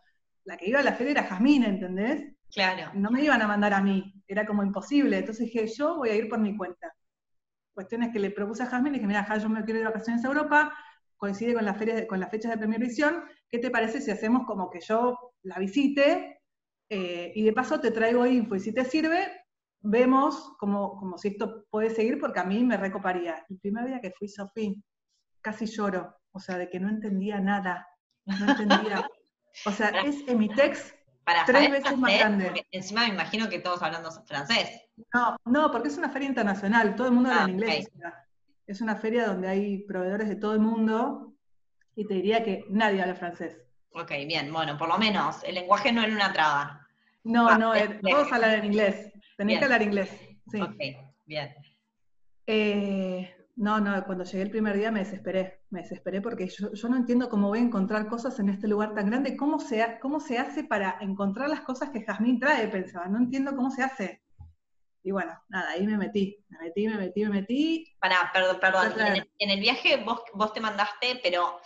la 0.44 0.56
que 0.56 0.68
iba 0.68 0.80
a 0.80 0.82
la 0.82 0.94
feria 0.94 1.12
era 1.12 1.24
Jazmín, 1.24 1.64
¿entendés? 1.64 2.34
Claro. 2.52 2.90
No 2.94 3.10
me 3.10 3.22
iban 3.22 3.40
a 3.40 3.48
mandar 3.48 3.72
a 3.72 3.80
mí, 3.80 4.14
era 4.26 4.44
como 4.44 4.62
imposible. 4.62 5.18
Entonces 5.18 5.46
dije, 5.46 5.66
yo 5.66 5.96
voy 5.96 6.10
a 6.10 6.14
ir 6.14 6.28
por 6.28 6.38
mi 6.38 6.56
cuenta. 6.56 6.92
Cuestiones 7.74 8.12
que 8.12 8.18
le 8.18 8.30
propuse 8.30 8.62
a 8.62 8.66
Jazmín, 8.66 8.92
dije, 8.92 9.06
mira, 9.06 9.26
yo 9.38 9.48
me 9.48 9.64
quiero 9.64 9.80
ir 9.80 9.86
de 9.86 9.92
vacaciones 9.92 10.24
a 10.24 10.28
Europa, 10.28 10.72
coincide 11.16 11.54
con 11.54 11.64
las, 11.64 11.76
ferias, 11.76 12.04
con 12.06 12.20
las 12.20 12.30
fechas 12.30 12.50
de 12.50 12.58
Premier 12.58 12.80
Visión, 12.80 13.24
¿qué 13.48 13.58
te 13.58 13.70
parece 13.70 14.00
si 14.00 14.10
hacemos 14.10 14.44
como 14.44 14.68
que 14.70 14.80
yo 14.80 15.16
la 15.44 15.58
visite 15.58 16.40
eh, 16.88 17.32
y 17.34 17.44
de 17.44 17.52
paso 17.52 17.80
te 17.80 17.90
traigo 17.90 18.26
info 18.26 18.56
y 18.56 18.60
si 18.60 18.74
te 18.74 18.84
sirve, 18.84 19.28
vemos 19.80 20.54
como, 20.58 20.96
como 20.98 21.16
si 21.16 21.28
esto 21.28 21.64
puede 21.70 21.90
seguir 21.90 22.18
porque 22.18 22.40
a 22.40 22.44
mí 22.44 22.62
me 22.64 22.76
recoparía. 22.76 23.46
El 23.48 23.58
primer 23.58 23.86
día 23.86 24.00
que 24.00 24.10
fui, 24.10 24.28
Sofía, 24.28 24.74
casi 25.40 25.66
lloro, 25.66 26.16
o 26.32 26.40
sea, 26.40 26.58
de 26.58 26.68
que 26.68 26.80
no 26.80 26.88
entendía 26.88 27.40
nada, 27.40 27.86
no 28.26 28.50
entendía. 28.50 29.08
O 29.66 29.72
sea, 29.72 29.88
es 29.88 30.26
Emitex 30.26 30.94
para 31.24 31.44
tres 31.44 31.70
veces 31.70 31.96
más 31.98 32.18
grande. 32.18 32.66
Encima 32.70 33.02
me 33.02 33.14
imagino 33.14 33.48
que 33.48 33.58
todos 33.58 33.82
hablando 33.82 34.10
francés. 34.26 34.82
No, 35.14 35.36
no, 35.44 35.70
porque 35.70 35.88
es 35.88 35.98
una 35.98 36.10
feria 36.10 36.28
internacional, 36.28 36.96
todo 36.96 37.08
el 37.08 37.12
mundo 37.14 37.30
habla 37.30 37.42
ah, 37.42 37.44
en 37.44 37.50
inglés. 37.50 37.90
es 38.66 38.80
una 38.80 38.96
feria 38.96 39.26
donde 39.26 39.48
hay 39.48 39.78
proveedores 39.78 40.28
de 40.28 40.36
todo 40.36 40.54
el 40.54 40.60
mundo 40.60 41.34
y 41.94 42.06
te 42.06 42.14
diría 42.14 42.42
que 42.42 42.64
nadie 42.68 43.02
habla 43.02 43.14
francés. 43.14 43.58
Ok, 43.94 44.10
bien, 44.26 44.52
bueno, 44.52 44.78
por 44.78 44.88
lo 44.88 44.98
menos 44.98 45.44
el 45.44 45.54
lenguaje 45.54 45.92
no 45.92 46.02
era 46.02 46.12
una 46.12 46.32
traba. 46.32 46.86
No, 47.24 47.48
ah, 47.48 47.58
no, 47.58 47.72
todos 48.00 48.32
hablan 48.32 48.54
en 48.54 48.64
inglés. 48.64 49.12
Tenés 49.36 49.58
que 49.58 49.64
hablar 49.64 49.82
inglés. 49.82 50.10
Sí. 50.50 50.60
Ok, 50.60 50.76
bien. 51.26 51.54
Eh, 52.46 53.41
no, 53.56 53.80
no, 53.80 54.04
cuando 54.04 54.24
llegué 54.24 54.42
el 54.42 54.50
primer 54.50 54.76
día 54.76 54.90
me 54.90 55.00
desesperé, 55.00 55.64
me 55.70 55.82
desesperé 55.82 56.20
porque 56.20 56.48
yo, 56.48 56.88
no 56.88 56.96
entiendo 56.96 57.28
cómo 57.28 57.48
voy 57.48 57.58
a 57.58 57.62
encontrar 57.62 58.08
cosas 58.08 58.38
en 58.38 58.48
este 58.48 58.66
lugar 58.66 58.94
tan 58.94 59.06
grande, 59.06 59.36
cómo 59.36 59.60
se, 59.60 59.98
cómo 60.00 60.20
se 60.20 60.38
hace 60.38 60.64
para 60.64 60.98
encontrar 61.00 61.50
las 61.50 61.60
cosas 61.60 61.90
que 61.90 62.02
Jazmín 62.02 62.40
trae, 62.40 62.68
pensaba, 62.68 63.06
no 63.06 63.18
entiendo 63.18 63.54
cómo 63.54 63.70
se 63.70 63.82
hace. 63.82 64.22
Y 65.04 65.10
bueno, 65.10 65.38
nada, 65.48 65.70
ahí 65.70 65.86
me 65.86 65.98
metí, 65.98 66.44
me 66.48 66.58
metí, 66.60 66.88
me 66.88 66.96
metí, 66.96 67.24
me 67.24 67.28
metí. 67.28 67.96
Pará, 68.00 68.30
perdón, 68.32 68.58
perdón, 68.60 68.92
en 69.38 69.50
el, 69.50 69.60
viaje 69.60 69.96
vos, 69.98 70.22
vos 70.32 70.52
te 70.52 70.60
mandaste, 70.60 71.20
pero 71.22 71.60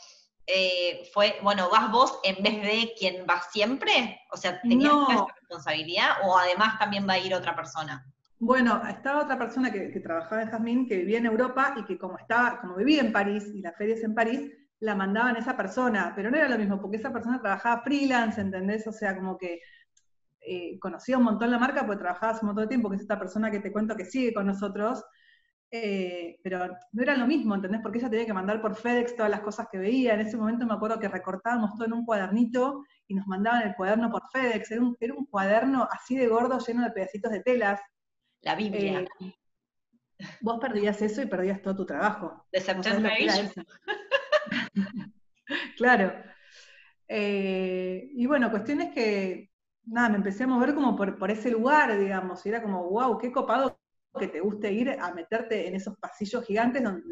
eh, 0.47 1.09
fue, 1.13 1.39
bueno, 1.43 1.69
¿vas 1.71 1.91
vos 1.93 2.19
en 2.25 2.43
vez 2.43 2.63
de 2.63 2.95
quien 2.99 3.27
va 3.29 3.43
siempre? 3.43 4.21
O 4.33 4.37
sea, 4.37 4.61
¿tenías 4.61 4.93
esa 5.09 5.27
responsabilidad 5.39 6.11
o 6.25 6.37
además 6.37 6.79
también 6.79 7.07
va 7.07 7.13
a 7.13 7.19
ir 7.19 7.35
otra 7.35 7.55
persona? 7.55 8.11
Bueno, 8.39 8.83
estaba 8.87 9.23
otra 9.23 9.39
persona 9.39 9.73
que, 9.73 9.89
trabajaba 10.01 10.43
en 10.43 10.51
Jazmín, 10.51 10.87
que 10.87 10.99
vivía 10.99 11.19
en 11.19 11.27
Europa 11.27 11.75
y 11.79 11.85
que 11.85 11.97
como 11.97 12.19
estaba, 12.19 12.61
como 12.61 12.77
vivía 12.77 13.01
en 13.01 13.13
París 13.13 13.51
y 13.55 13.63
la 13.63 13.73
feria 13.73 13.95
es 13.95 14.05
en 14.05 14.15
París, 14.15 14.53
la 14.81 14.95
mandaban 14.95 15.37
esa 15.37 15.57
persona, 15.57 16.13
pero 16.15 16.31
no 16.31 16.37
era 16.37 16.49
lo 16.49 16.59
mismo, 16.59 16.81
porque 16.81 16.99
esa 16.99 17.13
persona 17.13 17.41
trabajaba 17.41 17.83
freelance, 17.83 18.39
¿entendés? 18.41 18.87
O 18.87 18.93
sea, 18.93 19.17
como 19.17 19.39
que 19.39 19.61
eh, 20.41 20.79
conocía 20.79 21.17
un 21.17 21.25
montón 21.25 21.51
la 21.51 21.59
marca, 21.59 21.87
porque 21.87 22.01
trabajaba 22.01 22.33
hace 22.33 22.45
un 22.45 22.49
montón 22.49 22.65
de 22.65 22.69
tiempo, 22.69 22.91
que 22.91 22.97
es 22.97 23.03
esta 23.03 23.19
persona 23.19 23.51
que 23.51 23.61
te 23.61 23.73
cuento 23.73 23.97
que 23.97 24.05
sigue 24.05 24.35
con 24.35 24.47
nosotros, 24.47 25.03
eh, 25.71 26.39
pero 26.45 26.69
no 26.93 27.03
era 27.03 27.17
lo 27.17 27.27
mismo, 27.27 27.55
¿entendés? 27.55 27.81
Porque 27.83 27.99
ella 27.99 28.11
tenía 28.11 28.27
que 28.27 28.35
mandar 28.35 28.61
por 28.61 28.77
FedEx 28.77 29.17
todas 29.17 29.31
las 29.31 29.41
cosas 29.41 29.69
que 29.73 29.79
veía. 29.79 30.15
En 30.15 30.21
ese 30.21 30.37
momento 30.37 30.67
me 30.67 30.75
acuerdo 30.75 31.01
que 31.01 31.09
recortábamos 31.09 31.73
todo 31.75 31.87
en 31.87 31.95
un 31.95 32.05
cuadernito 32.05 32.85
y 33.09 33.15
nos 33.15 33.27
mandaban 33.27 33.63
el 33.63 33.75
cuaderno 33.75 34.11
por 34.11 34.23
FedEx. 34.31 34.71
Era 34.71 34.83
un, 34.83 34.97
era 35.01 35.15
un 35.15 35.27
cuaderno 35.27 35.89
así 35.91 36.17
de 36.17 36.29
gordo, 36.29 36.59
lleno 36.59 36.85
de 36.85 36.91
pedacitos 36.91 37.33
de 37.33 37.41
telas 37.41 37.81
la 38.47 38.55
Biblia. 38.55 39.05
Eh, 39.21 39.35
vos 40.41 40.59
perdías 40.61 41.03
eso 41.03 41.21
y 41.21 41.27
perdías 41.27 41.61
todo 41.61 41.77
tu 41.77 41.85
trabajo. 41.85 42.47
De 42.53 42.61
September 42.61 43.13
Claro. 45.77 46.13
Eh, 47.09 48.09
y 48.13 48.27
bueno, 48.27 48.51
cuestiones 48.51 48.95
que, 48.95 49.51
nada, 49.85 50.11
me 50.11 50.17
empecé 50.17 50.45
a 50.45 50.47
mover 50.47 50.75
como 50.75 50.95
por, 50.95 51.31
ese 51.31 51.51
lugar, 51.51 51.99
digamos, 51.99 52.47
y 52.47 52.49
era 52.49 52.63
como, 52.63 52.89
wow, 52.89 53.19
qué 53.19 53.33
copado 53.33 53.81
que 54.19 54.29
te 54.29 54.41
guste 54.41 54.73
ir 54.73 54.91
a 54.91 55.13
meterte 55.13 55.67
en 55.67 55.75
esos 55.75 55.99
pasillos 55.99 56.45
gigantes 56.45 56.83
donde, 56.83 57.03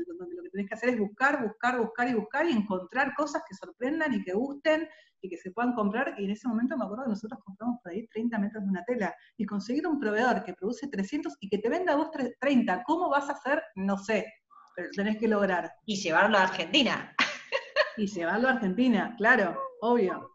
tenés 0.55 0.69
que 0.69 0.75
hacer 0.75 0.91
es 0.91 0.99
buscar, 0.99 1.43
buscar, 1.43 1.79
buscar 1.79 2.09
y 2.09 2.15
buscar 2.15 2.47
y 2.47 2.53
encontrar 2.53 3.13
cosas 3.15 3.43
que 3.49 3.57
sorprendan 3.57 4.15
y 4.15 4.23
que 4.23 4.33
gusten 4.33 4.89
y 5.21 5.29
que 5.29 5.37
se 5.37 5.51
puedan 5.51 5.75
comprar. 5.75 6.15
Y 6.19 6.27
en 6.27 6.31
ese 6.31 6.47
momento 6.47 6.77
me 6.77 6.85
acuerdo 6.85 7.05
que 7.05 7.11
nosotros 7.11 7.41
compramos 7.45 7.81
por 7.83 7.93
ahí 7.93 8.07
30 8.07 8.39
metros 8.39 8.63
de 8.63 8.71
una 8.71 8.85
tela. 8.85 9.15
Y 9.37 9.47
conseguir 9.47 9.87
un 9.87 9.99
proveedor 9.99 10.45
que 10.45 10.55
produce 10.55 10.87
300 10.87 11.37
y 11.41 11.49
que 11.49 11.59
te 11.59 11.69
venda 11.69 11.97
vos 11.97 12.11
30, 12.41 12.85
¿cómo 12.85 13.09
vas 13.09 13.29
a 13.29 13.33
hacer? 13.33 13.63
No 13.75 13.99
sé, 13.99 14.33
pero 14.77 14.89
tenés 14.95 15.19
que 15.19 15.27
lograr. 15.27 15.73
Y 15.87 15.97
llevarlo 15.97 16.39
a 16.39 16.45
Argentina. 16.45 17.15
y 17.97 18.07
llevarlo 18.07 18.49
a 18.49 18.53
Argentina, 18.53 19.15
claro, 19.19 19.59
obvio. 19.81 20.31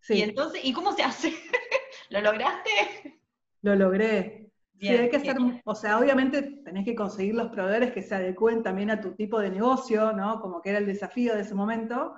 Sí. 0.00 0.14
Y 0.14 0.22
entonces, 0.22 0.64
¿y 0.64 0.72
cómo 0.72 0.92
se 0.92 1.02
hace? 1.02 1.34
¿Lo 2.10 2.22
lograste? 2.22 3.20
Lo 3.60 3.76
logré. 3.76 4.39
Sí, 4.80 4.88
hay 4.88 5.10
que 5.10 5.16
hacer, 5.16 5.36
o 5.64 5.74
sea, 5.74 5.98
obviamente 5.98 6.42
tenés 6.64 6.84
que 6.84 6.94
conseguir 6.94 7.34
los 7.34 7.50
proveedores 7.50 7.92
que 7.92 8.02
se 8.02 8.14
adecúen 8.14 8.62
también 8.62 8.90
a 8.90 9.00
tu 9.00 9.14
tipo 9.14 9.38
de 9.38 9.50
negocio, 9.50 10.12
¿no? 10.12 10.40
Como 10.40 10.60
que 10.60 10.70
era 10.70 10.78
el 10.78 10.86
desafío 10.86 11.34
de 11.34 11.42
ese 11.42 11.54
momento. 11.54 12.14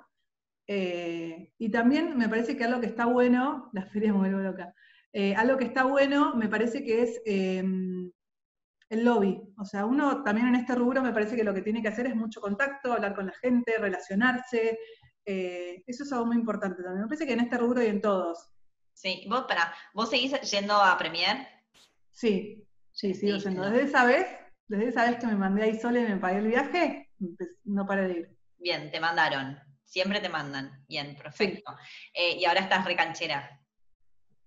Eh, 0.68 1.52
y 1.58 1.70
también 1.70 2.16
me 2.16 2.28
parece 2.28 2.56
que 2.56 2.64
algo 2.64 2.80
que 2.80 2.86
está 2.86 3.06
bueno, 3.06 3.70
la 3.72 3.84
feria 3.86 4.12
me 4.12 4.20
vuelvo 4.20 4.38
loca, 4.38 4.74
eh, 5.12 5.34
algo 5.34 5.58
que 5.58 5.64
está 5.64 5.84
bueno 5.84 6.34
me 6.36 6.48
parece 6.48 6.82
que 6.84 7.02
es 7.02 7.20
em, 7.26 8.10
el 8.88 9.04
lobby. 9.04 9.42
O 9.58 9.64
sea, 9.64 9.84
uno 9.86 10.22
también 10.22 10.48
en 10.48 10.54
este 10.56 10.74
rubro 10.74 11.02
me 11.02 11.12
parece 11.12 11.36
que 11.36 11.44
lo 11.44 11.54
que 11.54 11.62
tiene 11.62 11.82
que 11.82 11.88
hacer 11.88 12.06
es 12.06 12.14
mucho 12.14 12.40
contacto, 12.40 12.92
hablar 12.92 13.14
con 13.14 13.26
la 13.26 13.34
gente, 13.34 13.76
relacionarse. 13.78 14.78
Eh, 15.24 15.82
eso 15.86 16.04
es 16.04 16.12
algo 16.12 16.26
muy 16.26 16.36
importante 16.36 16.82
también. 16.82 17.02
Me 17.02 17.08
parece 17.08 17.26
que 17.26 17.32
en 17.32 17.40
este 17.40 17.58
rubro 17.58 17.82
y 17.82 17.86
en 17.86 18.00
todos. 18.00 18.50
Sí, 18.94 19.26
vos, 19.28 19.44
para, 19.48 19.72
¿vos 19.94 20.10
seguís 20.10 20.38
yendo 20.50 20.74
a 20.74 20.96
Premier? 20.98 21.46
Sí, 22.12 22.64
sí, 22.92 23.14
sigo 23.14 23.38
yendo. 23.38 23.68
Desde 23.68 23.84
esa 23.84 24.04
vez, 24.04 24.26
desde 24.68 24.88
esa 24.88 25.10
vez 25.10 25.18
que 25.18 25.26
me 25.26 25.36
mandé 25.36 25.64
ahí 25.64 25.78
sola 25.78 26.00
y 26.00 26.04
me 26.04 26.16
pagué 26.16 26.38
el 26.38 26.46
viaje, 26.46 27.10
no 27.64 27.86
paré 27.86 28.08
de 28.08 28.18
ir. 28.20 28.36
Bien, 28.58 28.90
te 28.90 29.00
mandaron. 29.00 29.58
Siempre 29.84 30.20
te 30.20 30.28
mandan. 30.28 30.84
Bien, 30.88 31.16
perfecto. 31.16 31.74
Eh, 32.14 32.36
y 32.38 32.44
ahora 32.44 32.60
estás 32.60 32.84
recanchera. 32.84 33.58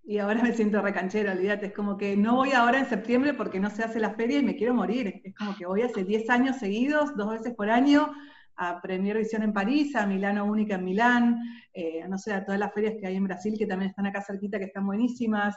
Y 0.07 0.19
ahora 0.19 0.41
me 0.41 0.53
siento 0.53 0.81
recanchera, 0.81 1.33
olvídate. 1.33 1.67
Es 1.67 1.73
como 1.73 1.97
que 1.97 2.15
no 2.15 2.35
voy 2.35 2.51
ahora 2.51 2.79
en 2.79 2.87
septiembre 2.87 3.33
porque 3.33 3.59
no 3.59 3.69
se 3.69 3.83
hace 3.83 3.99
la 3.99 4.13
feria 4.13 4.39
y 4.39 4.43
me 4.43 4.55
quiero 4.55 4.73
morir. 4.73 5.21
Es 5.23 5.35
como 5.35 5.55
que 5.55 5.65
voy 5.65 5.81
hace 5.81 6.03
10 6.03 6.29
años 6.29 6.57
seguidos, 6.57 7.15
dos 7.15 7.31
veces 7.31 7.55
por 7.55 7.69
año, 7.69 8.11
a 8.55 8.81
Premier 8.81 9.17
Visión 9.17 9.43
en 9.43 9.53
París, 9.53 9.95
a 9.95 10.05
Milano 10.05 10.45
Única 10.45 10.75
en 10.75 10.85
Milán, 10.85 11.39
eh, 11.73 12.07
no 12.07 12.17
sé, 12.17 12.33
a 12.33 12.45
todas 12.45 12.59
las 12.59 12.73
ferias 12.73 12.95
que 12.99 13.07
hay 13.07 13.15
en 13.15 13.25
Brasil 13.25 13.55
que 13.57 13.65
también 13.65 13.89
están 13.89 14.05
acá 14.05 14.21
cerquita, 14.21 14.59
que 14.59 14.65
están 14.65 14.85
buenísimas, 14.85 15.55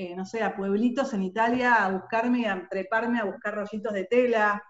eh, 0.00 0.16
no 0.16 0.24
sé, 0.24 0.42
a 0.42 0.56
pueblitos 0.56 1.12
en 1.12 1.22
Italia 1.22 1.84
a 1.84 1.90
buscarme, 1.90 2.48
a 2.48 2.66
treparme, 2.70 3.20
a 3.20 3.24
buscar 3.24 3.54
rollitos 3.54 3.92
de 3.92 4.04
tela. 4.04 4.64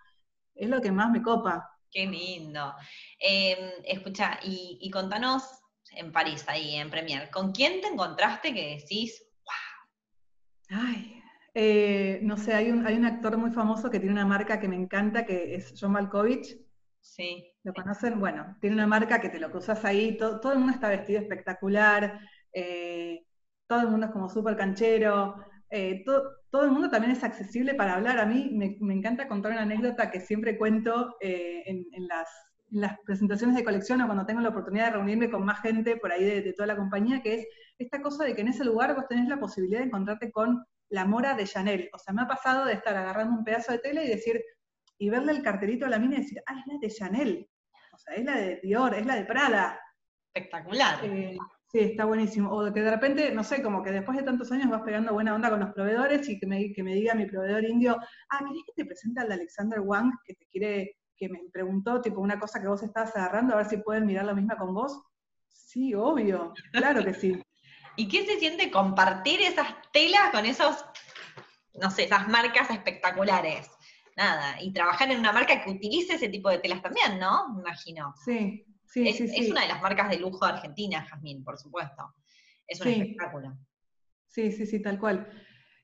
Es 0.56 0.68
lo 0.68 0.80
que 0.80 0.90
más 0.90 1.08
me 1.12 1.22
copa. 1.22 1.70
Qué 1.88 2.04
lindo. 2.04 2.74
Em, 3.16 3.70
escucha, 3.84 4.40
y, 4.42 4.90
contanos 4.90 5.44
en 5.92 6.10
París, 6.10 6.44
ahí 6.48 6.74
en 6.74 6.90
Premier, 6.90 7.30
¿con 7.30 7.52
quién 7.52 7.80
te 7.80 7.86
encontraste 7.86 8.52
que 8.52 8.80
decís, 8.80 9.24
wow? 9.44 10.80
Ay, 10.80 11.22
eh, 11.54 12.18
no 12.22 12.36
sé, 12.36 12.52
hay 12.52 12.72
un, 12.72 12.84
hay 12.84 12.96
un 12.96 13.04
actor 13.04 13.36
muy 13.36 13.52
famoso 13.52 13.88
que 13.88 14.00
tiene 14.00 14.14
una 14.14 14.26
marca 14.26 14.58
que 14.58 14.66
me 14.66 14.74
encanta, 14.74 15.24
que 15.24 15.54
es 15.54 15.74
John 15.80 15.92
Malkovich. 15.92 16.58
Sí. 17.00 17.52
¿Lo 17.62 17.72
conocen? 17.72 18.18
Bueno, 18.18 18.56
tiene 18.60 18.74
una 18.74 18.88
marca 18.88 19.20
que 19.20 19.28
te 19.28 19.38
lo 19.38 19.52
cruzas 19.52 19.84
ahí, 19.84 20.16
todo, 20.16 20.52
el 20.52 20.58
mundo 20.58 20.72
está 20.72 20.88
vestido 20.88 21.20
espectacular, 21.20 22.18
eh, 22.52 23.26
todo 23.70 23.82
el 23.82 23.88
mundo 23.88 24.06
es 24.06 24.12
como 24.12 24.28
súper 24.28 24.56
canchero, 24.56 25.36
eh, 25.70 26.02
todo, 26.04 26.64
el 26.64 26.72
mundo 26.72 26.90
también 26.90 27.12
es 27.12 27.22
accesible 27.22 27.74
para 27.74 27.94
hablar. 27.94 28.18
A 28.18 28.26
mí 28.26 28.50
me, 28.52 28.76
encanta 28.92 29.28
contar 29.28 29.52
una 29.52 29.62
anécdota 29.62 30.10
que 30.10 30.18
siempre 30.18 30.58
cuento 30.58 31.14
eh, 31.20 31.62
en, 31.66 32.08
las, 32.08 32.98
presentaciones 33.06 33.54
de 33.54 33.62
colección 33.62 34.00
o 34.00 34.06
cuando 34.06 34.26
tengo 34.26 34.40
la 34.40 34.48
oportunidad 34.48 34.86
de 34.86 34.92
reunirme 34.94 35.30
con 35.30 35.44
más 35.44 35.60
gente 35.60 35.96
por 35.98 36.10
ahí 36.10 36.24
de, 36.24 36.42
de, 36.42 36.52
toda 36.52 36.66
la 36.66 36.76
compañía, 36.76 37.22
que 37.22 37.34
es 37.34 37.46
esta 37.78 38.02
cosa 38.02 38.24
de 38.24 38.34
que 38.34 38.40
en 38.40 38.48
ese 38.48 38.64
lugar 38.64 38.92
vos 38.96 39.06
tenés 39.08 39.28
la 39.28 39.38
posibilidad 39.38 39.78
de 39.78 39.86
encontrarte 39.86 40.32
con 40.32 40.64
la 40.88 41.04
mora 41.04 41.34
de 41.34 41.46
Chanel. 41.46 41.90
O 41.92 41.98
sea, 42.00 42.12
me 42.12 42.22
ha 42.22 42.26
pasado 42.26 42.64
de 42.64 42.72
estar 42.72 42.96
agarrando 42.96 43.38
un 43.38 43.44
pedazo 43.44 43.70
de 43.70 43.78
tela 43.78 44.02
y 44.02 44.08
decir, 44.08 44.42
y 44.98 45.10
verle 45.10 45.30
el 45.30 45.42
cartelito 45.44 45.86
a 45.86 45.90
la 45.90 46.00
mina 46.00 46.16
y 46.16 46.22
decir, 46.22 46.42
ah, 46.44 46.56
es 46.58 46.66
la 46.66 46.78
de 46.80 46.90
Chanel, 46.90 47.50
o 47.92 47.98
sea, 47.98 48.14
es 48.16 48.24
la 48.24 48.36
de 48.36 48.60
Dior, 48.64 48.94
es 48.94 49.06
la 49.06 49.14
de 49.14 49.24
Prada. 49.26 49.80
Espectacular. 50.34 51.04
Eh, 51.04 51.36
sí, 51.70 51.78
está 51.78 52.04
buenísimo. 52.04 52.50
O 52.50 52.72
que 52.72 52.82
de 52.82 52.90
repente, 52.90 53.32
no 53.32 53.44
sé, 53.44 53.62
como 53.62 53.82
que 53.82 53.90
después 53.90 54.16
de 54.16 54.24
tantos 54.24 54.50
años 54.52 54.70
vas 54.70 54.82
pegando 54.82 55.12
buena 55.12 55.34
onda 55.34 55.50
con 55.50 55.60
los 55.60 55.72
proveedores 55.72 56.28
y 56.28 56.38
que 56.38 56.46
me, 56.46 56.72
que 56.72 56.82
me 56.82 56.94
diga 56.94 57.14
mi 57.14 57.26
proveedor 57.26 57.64
indio, 57.64 57.96
ah, 58.30 58.38
¿querés 58.38 58.62
que 58.66 58.72
te 58.76 58.84
presente 58.84 59.20
al 59.20 59.28
de 59.28 59.34
Alexander 59.34 59.80
Wang 59.80 60.12
que 60.24 60.34
te 60.34 60.46
quiere, 60.46 60.96
que 61.16 61.28
me 61.28 61.40
preguntó, 61.52 62.00
tipo, 62.00 62.20
una 62.20 62.38
cosa 62.38 62.60
que 62.60 62.68
vos 62.68 62.82
estabas 62.82 63.14
agarrando, 63.16 63.54
a 63.54 63.58
ver 63.58 63.66
si 63.66 63.76
pueden 63.78 64.06
mirar 64.06 64.24
la 64.24 64.34
misma 64.34 64.56
con 64.56 64.74
vos? 64.74 65.02
Sí, 65.48 65.94
obvio, 65.94 66.52
claro 66.72 67.04
que 67.04 67.14
sí. 67.14 67.40
¿Y 67.96 68.08
qué 68.08 68.24
se 68.24 68.38
siente 68.38 68.70
compartir 68.70 69.40
esas 69.42 69.68
telas 69.92 70.30
con 70.32 70.46
esos, 70.46 70.84
no 71.74 71.90
sé, 71.90 72.04
esas 72.04 72.28
marcas 72.28 72.70
espectaculares? 72.70 73.70
nada, 74.16 74.60
y 74.60 74.70
trabajar 74.72 75.10
en 75.10 75.20
una 75.20 75.32
marca 75.32 75.64
que 75.64 75.70
utilice 75.70 76.14
ese 76.14 76.28
tipo 76.28 76.50
de 76.50 76.58
telas 76.58 76.82
también, 76.82 77.18
¿no? 77.18 77.54
Me 77.54 77.60
imagino. 77.60 78.12
Sí, 78.22 78.66
sí, 78.90 79.08
es, 79.08 79.16
sí, 79.16 79.30
Es 79.36 79.50
una 79.50 79.62
de 79.62 79.68
las 79.68 79.80
marcas 79.80 80.10
de 80.10 80.18
lujo 80.18 80.44
de 80.44 80.52
Argentina, 80.52 81.02
Jazmín, 81.02 81.44
por 81.44 81.58
supuesto. 81.58 82.14
Es 82.66 82.80
un 82.80 82.88
espectáculo. 82.88 83.56
Sí, 84.26 84.52
sí, 84.52 84.66
sí, 84.66 84.80
tal 84.80 84.98
cual. 84.98 85.26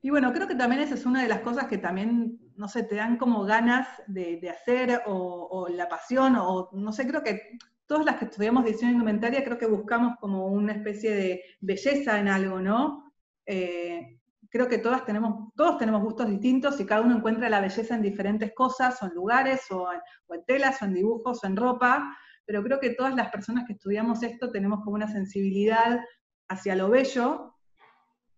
Y 0.02 0.10
bueno, 0.10 0.32
creo 0.32 0.46
que 0.46 0.54
también 0.54 0.82
esa 0.82 0.94
es 0.94 1.04
una 1.04 1.22
de 1.22 1.28
las 1.28 1.40
cosas 1.40 1.66
que 1.66 1.78
también, 1.78 2.38
no 2.54 2.68
sé, 2.68 2.84
te 2.84 2.94
dan 2.94 3.16
como 3.16 3.44
ganas 3.44 3.88
de, 4.06 4.48
hacer 4.48 5.02
o, 5.06 5.66
la 5.68 5.88
pasión, 5.88 6.36
o 6.36 6.70
no 6.72 6.92
sé, 6.92 7.08
creo 7.08 7.22
que 7.22 7.58
todas 7.86 8.04
las 8.04 8.16
que 8.16 8.26
estudiamos 8.26 8.64
diseño 8.64 8.92
indumentaria 8.92 9.44
creo 9.44 9.58
que 9.58 9.66
buscamos 9.66 10.16
como 10.20 10.46
una 10.46 10.72
especie 10.74 11.14
de 11.14 11.42
belleza 11.60 12.20
en 12.20 12.28
algo, 12.28 12.60
¿no? 12.60 13.12
Eh, 13.46 14.20
creo 14.48 14.68
que 14.68 14.78
todas 14.78 15.04
tenemos, 15.04 15.52
todos 15.54 15.78
tenemos 15.78 16.02
gustos 16.02 16.28
distintos 16.28 16.78
y 16.80 16.86
cada 16.86 17.00
uno 17.00 17.16
encuentra 17.16 17.48
la 17.48 17.60
belleza 17.60 17.94
en 17.94 18.02
diferentes 18.02 18.52
cosas, 18.54 19.02
o 19.02 19.06
en 19.06 19.14
lugares, 19.14 19.70
o 19.70 19.88
en, 19.92 20.44
telas, 20.44 20.80
o 20.82 20.84
en 20.84 20.94
dibujos, 20.94 21.42
o 21.42 21.46
en 21.46 21.56
ropa, 21.56 22.16
pero 22.46 22.62
creo 22.62 22.80
que 22.80 22.90
todas 22.90 23.14
las 23.14 23.30
personas 23.30 23.64
que 23.66 23.72
estudiamos 23.72 24.22
esto 24.22 24.50
tenemos 24.50 24.80
como 24.84 24.94
una 24.94 25.08
sensibilidad 25.08 26.00
hacia 26.48 26.76
lo 26.76 26.88
bello, 26.88 27.56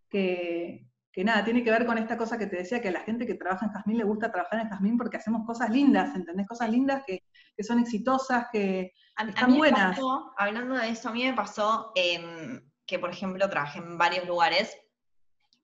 que, 0.09 0.87
nada, 1.17 1.45
tiene 1.45 1.63
que 1.63 1.71
ver 1.71 1.85
con 1.85 1.99
esta 1.99 2.17
cosa 2.17 2.39
que 2.39 2.47
te 2.47 2.57
decía, 2.57 2.81
que 2.81 2.89
a 2.89 2.93
la 2.93 3.01
gente 3.01 3.27
que 3.27 3.35
trabaja 3.35 3.67
en 3.67 3.73
Jazmín 3.73 3.99
le 3.99 4.05
gusta 4.05 4.33
trabajar 4.33 4.61
en 4.61 4.71
Jazmín 4.71 4.97
porque 4.97 5.19
hacemos 5.19 5.45
cosas 5.47 5.69
lindas, 5.71 6.15
¿entendés? 6.15 6.47
Cosas 6.47 6.71
lindas 6.71 7.03
que, 7.07 7.25
son 7.63 7.81
exitosas, 7.81 8.47
que 8.51 8.93
están 9.17 9.57
buenas. 9.57 9.99
hablando 10.39 10.77
de 10.77 10.89
eso, 10.89 11.11
a 11.11 11.13
mí 11.13 11.25
me 11.25 11.35
pasó 11.35 11.93
em, 11.95 12.63
que, 12.87 12.99
por 12.99 13.11
ejemplo, 13.11 13.49
trabajé 13.51 13.81
en 13.81 13.99
varios 13.99 14.27
lugares 14.27 14.75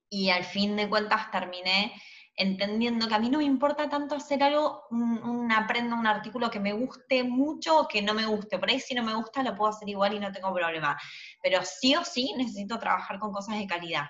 y 0.09 0.29
al 0.29 0.43
fin 0.43 0.75
de 0.75 0.87
cuentas 0.87 1.31
terminé 1.31 1.93
entendiendo 2.37 3.07
que 3.07 3.15
a 3.15 3.19
mí 3.19 3.29
no 3.29 3.37
me 3.37 3.45
importa 3.45 3.89
tanto 3.89 4.15
hacer 4.15 4.43
algo, 4.43 4.85
una 4.89 5.65
prenda, 5.67 5.95
un 5.95 6.07
artículo 6.07 6.49
que 6.49 6.59
me 6.59 6.73
guste 6.73 7.23
mucho 7.23 7.79
o 7.79 7.87
que 7.87 8.01
no 8.01 8.13
me 8.13 8.25
guste. 8.25 8.59
Por 8.59 8.69
ahí 8.69 8.79
si 8.79 8.93
no 8.93 9.03
me 9.03 9.15
gusta 9.15 9.43
lo 9.43 9.55
puedo 9.55 9.71
hacer 9.71 9.87
igual 9.87 10.13
y 10.13 10.19
no 10.19 10.31
tengo 10.31 10.53
problema. 10.53 10.99
Pero 11.41 11.61
sí 11.63 11.95
o 11.95 12.03
sí 12.03 12.33
necesito 12.37 12.77
trabajar 12.77 13.19
con 13.19 13.31
cosas 13.31 13.57
de 13.57 13.67
calidad. 13.67 14.05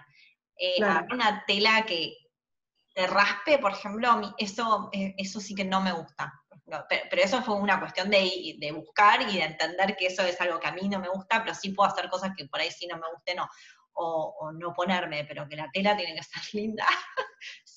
Eh, 0.58 0.82
una 1.12 1.44
tela 1.46 1.86
que 1.86 2.16
te 2.94 3.06
raspe, 3.08 3.60
por 3.60 3.74
ejemplo, 3.74 4.34
eso, 4.38 4.90
eh, 4.94 5.14
eso 5.18 5.40
sí 5.40 5.54
que 5.54 5.66
no 5.66 5.82
me 5.82 5.92
gusta. 5.92 6.34
pero, 6.90 7.22
eso 7.22 7.44
fue 7.44 7.56
una 7.56 7.80
cuestión 7.80 8.10
de, 8.10 8.56
de, 8.58 8.72
buscar 8.72 9.22
y 9.22 9.38
de 9.38 9.44
entender 9.44 9.96
que 9.96 10.08
eso 10.08 10.24
es 10.24 10.40
algo 10.42 10.60
que 10.60 10.68
a 10.68 10.72
mí 10.72 10.88
no 10.88 11.00
me 11.00 11.10
gusta, 11.10 11.44
pero 11.44 11.54
sí 11.54 11.70
puedo 11.70 11.92
hacer 11.92 12.10
cosas 12.10 12.32
que 12.36 12.46
por 12.46 12.60
ahí 12.60 12.72
sí 12.72 12.88
no 12.88 12.98
me 12.98 13.08
gusten 13.14 13.38
no 13.38 13.50
o, 13.96 14.52
no 14.54 14.74
ponerme, 14.74 15.26
pero 15.26 15.48
que 15.48 15.56
la 15.56 15.70
tela 15.72 15.96
tiene 15.96 16.14
que 16.14 16.20
estar 16.20 16.44
linda. 16.54 16.86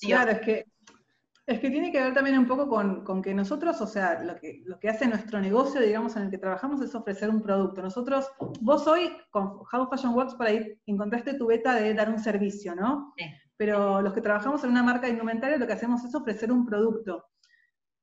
Claro, 0.00 0.32
es 0.32 0.40
que, 0.40 0.64
es 1.46 1.60
que 1.60 1.70
tiene 1.70 1.90
que 1.90 2.00
ver 2.00 2.12
también 2.12 2.38
un 2.38 2.46
poco 2.46 2.68
con, 2.68 3.22
que 3.22 3.32
nosotros, 3.32 3.80
o 3.80 3.86
sea, 3.86 4.22
lo 4.22 4.36
que, 4.36 4.62
lo 4.66 4.78
que 4.78 4.90
hace 4.90 5.06
nuestro 5.06 5.40
negocio, 5.40 5.80
digamos, 5.80 6.14
en 6.16 6.24
el 6.24 6.30
que 6.30 6.36
trabajamos 6.36 6.82
es 6.82 6.94
ofrecer 6.94 7.30
un 7.30 7.42
producto. 7.42 7.80
Nosotros, 7.80 8.30
vos 8.60 8.86
hoy 8.86 9.10
con 9.30 9.62
How 9.72 9.88
Fashion 9.90 10.14
Works 10.14 10.34
por 10.34 10.46
ahí 10.46 10.78
encontraste 10.84 11.34
tu 11.34 11.46
beta 11.46 11.74
de 11.74 11.94
dar 11.94 12.10
un 12.10 12.18
servicio, 12.18 12.74
¿no? 12.74 13.14
Pero 13.56 14.02
los 14.02 14.12
que 14.12 14.20
trabajamos 14.20 14.62
en 14.64 14.70
una 14.70 14.82
marca 14.82 15.06
de 15.06 15.14
indumentaria 15.14 15.56
lo 15.56 15.66
que 15.66 15.72
hacemos 15.72 16.04
es 16.04 16.14
ofrecer 16.14 16.52
un 16.52 16.66
producto. 16.66 17.24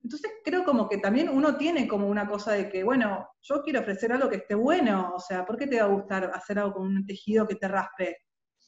Entonces 0.01 0.31
creo 0.43 0.63
como 0.63 0.87
que 0.89 0.97
también 0.97 1.29
uno 1.29 1.55
tiene 1.55 1.87
como 1.87 2.07
una 2.07 2.27
cosa 2.27 2.51
de 2.51 2.69
que, 2.69 2.83
bueno, 2.83 3.27
yo 3.41 3.63
quiero 3.63 3.79
ofrecer 3.79 4.11
algo 4.11 4.29
que 4.29 4.37
esté 4.37 4.53
bueno, 4.53 5.13
o 5.15 5.19
sea, 5.19 5.45
¿por 5.45 5.57
qué 5.57 5.65
te 5.65 5.79
va 5.79 5.85
a 5.85 5.89
gustar 5.89 6.31
hacer 6.33 6.59
algo 6.59 6.75
con 6.75 6.87
un 6.87 7.05
tejido 7.05 7.47
que 7.47 7.55
te 7.55 7.67
raspe? 7.67 8.24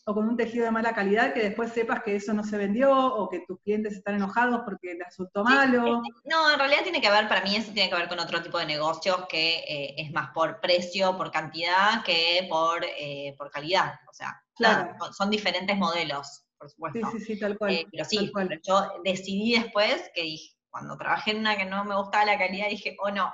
O 0.10 0.14
con 0.14 0.30
un 0.30 0.38
tejido 0.38 0.64
de 0.64 0.72
mala 0.72 0.93
calidad 0.93 1.34
que 1.34 1.41
después 1.41 1.74
sepas 1.74 2.01
que 2.01 2.16
eso 2.16 2.34
no 2.34 2.43
se 2.43 2.58
vendió 2.58 2.95
o 2.95 3.28
que 3.28 3.41
tus 3.45 3.60
clientes 3.60 3.93
están 3.93 4.16
enojados 4.16 4.62
porque 4.64 4.95
te 4.95 5.03
resultó 5.03 5.43
malo. 5.43 6.01
No, 6.24 6.51
en 6.51 6.58
realidad 6.58 6.84
tiene 6.84 7.01
que 7.01 7.10
ver, 7.10 7.28
para 7.28 7.41
mí 7.41 7.55
eso 7.55 7.74
tiene 7.74 7.89
que 7.89 7.95
ver 7.95 8.08
con 8.08 8.20
otro 8.20 8.41
tipo 8.41 8.58
de 8.58 8.66
negocios 8.66 9.26
que 9.28 9.60
eh, 9.68 9.95
es 9.97 10.12
más 10.14 10.30
por 10.34 10.62
precio, 10.62 11.18
por 11.18 11.30
cantidad, 11.30 12.03
que 12.05 12.47
por, 12.49 12.86
eh, 12.86 13.36
por 13.38 13.51
calidad. 13.51 13.99
O 14.10 14.14
sea, 14.14 14.41
claro. 14.55 14.95
son 15.12 15.30
diferentes 15.30 15.78
modelos, 15.78 16.45
por 16.58 16.70
supuesto. 16.70 17.12
Sí, 17.12 17.20
sí, 17.20 17.26
sí, 17.26 17.39
tal 17.39 17.58
cual. 17.58 17.74
Eh, 17.74 17.86
pero 17.91 18.05
sí, 18.05 18.32
yo 18.66 19.01
decidí 19.03 19.60
después 19.60 20.10
que 20.16 20.22
dije, 20.22 20.58
cuando 20.70 20.97
trabajé 20.97 21.32
en 21.32 21.39
una 21.39 21.58
que 21.58 21.66
no 21.66 21.84
me 21.86 21.95
gustaba 21.95 22.26
la 22.26 22.38
calidad, 22.38 22.70
dije, 22.70 22.95
oh 22.99 23.10
no, 23.10 23.34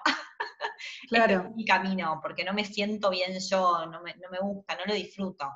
claro. 1.10 1.34
este 1.36 1.50
es 1.50 1.56
mi 1.56 1.66
camino, 1.66 2.20
porque 2.22 2.44
no 2.44 2.54
me 2.54 2.66
siento 2.66 3.10
bien 3.10 3.38
yo, 3.40 3.86
no 3.86 4.02
me, 4.02 4.14
gusta, 4.40 4.76
no 4.76 4.86
lo 4.86 4.94
disfruto. 4.94 5.52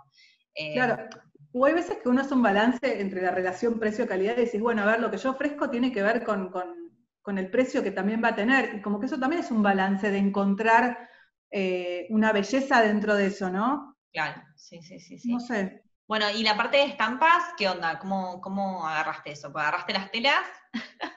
Eh, 0.58 0.74
claro, 0.74 1.08
o 1.54 1.66
hay 1.66 1.74
veces 1.74 1.98
que 1.98 2.10
uno 2.10 2.22
hace 2.22 2.34
un 2.34 2.42
balance 2.42 3.00
entre 3.00 3.22
la 3.22 3.32
relación 3.32 3.80
precio-calidad 3.80 4.38
y 4.38 4.46
decís, 4.46 4.62
bueno, 4.62 4.84
a 4.84 4.86
ver, 4.86 5.00
lo 5.00 5.12
que 5.12 5.18
yo 5.18 5.32
ofrezco 5.32 5.70
tiene 5.70 5.92
que 5.92 6.04
ver 6.04 6.24
con, 6.24 6.52
el 7.38 7.50
precio 7.50 7.84
que 7.84 7.92
también 7.92 8.24
va 8.24 8.30
a 8.30 8.36
tener, 8.36 8.76
y 8.76 8.82
como 8.82 9.00
que 9.00 9.06
eso 9.06 9.20
también 9.20 9.42
es 9.42 9.52
un 9.52 9.62
balance 9.62 10.10
de 10.10 10.18
encontrar 10.18 11.10
eh, 11.52 12.08
una 12.10 12.32
belleza 12.32 12.82
dentro 12.82 13.16
de 13.16 13.28
eso, 13.28 13.50
¿no? 13.50 13.98
Claro, 14.12 14.42
sí, 14.56 14.82
sí, 14.82 15.00
sí. 15.00 15.20
sí. 15.20 15.32
No 15.32 15.40
sé. 15.40 15.84
Bueno, 16.08 16.26
y 16.34 16.42
la 16.42 16.56
parte 16.56 16.78
de 16.78 16.86
estampas, 16.86 17.54
¿qué 17.58 17.68
onda? 17.68 18.00
¿Cómo, 18.00 18.40
cómo 18.40 18.88
agarraste 18.88 19.32
eso? 19.32 19.48
¿Agarraste 19.50 19.92
las 19.92 20.10
telas? 20.10 20.46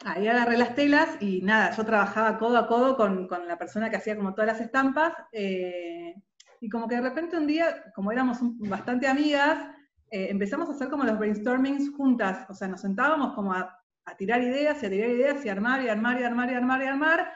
Ahí 0.04 0.26
agarré 0.26 0.58
las 0.58 0.74
telas 0.74 1.10
y 1.20 1.42
nada, 1.42 1.70
yo 1.76 1.84
trabajaba 1.84 2.38
codo 2.38 2.58
a 2.58 2.66
codo 2.66 2.96
con, 2.96 3.28
la 3.46 3.56
persona 3.56 3.88
que 3.88 3.96
hacía 3.96 4.16
como 4.16 4.34
todas 4.34 4.48
las 4.48 4.60
estampas. 4.60 5.12
Eh, 5.30 6.14
y 6.60 6.68
como 6.68 6.86
que 6.86 6.96
de 6.96 7.02
repente 7.02 7.36
un 7.36 7.46
día, 7.46 7.92
como 7.94 8.12
éramos 8.12 8.38
bastante 8.58 9.08
amigas, 9.08 9.66
eh, 10.10 10.28
empezamos 10.30 10.68
a 10.68 10.72
hacer 10.72 10.88
como 10.88 11.04
los 11.04 11.18
brainstormings 11.18 11.90
juntas. 11.96 12.46
O 12.50 12.54
sea, 12.54 12.68
nos 12.68 12.82
sentábamos 12.82 13.34
como 13.34 13.52
a, 13.52 13.76
a 14.04 14.16
tirar 14.16 14.42
ideas 14.42 14.82
y 14.82 14.86
a 14.86 14.90
tirar 14.90 15.10
ideas 15.10 15.44
y 15.44 15.48
armar 15.48 15.82
y 15.82 15.88
armar 15.88 16.20
y 16.20 16.24
armar 16.24 16.50
y 16.50 16.54
armar 16.54 16.82
y 16.82 16.86
armar 16.86 17.32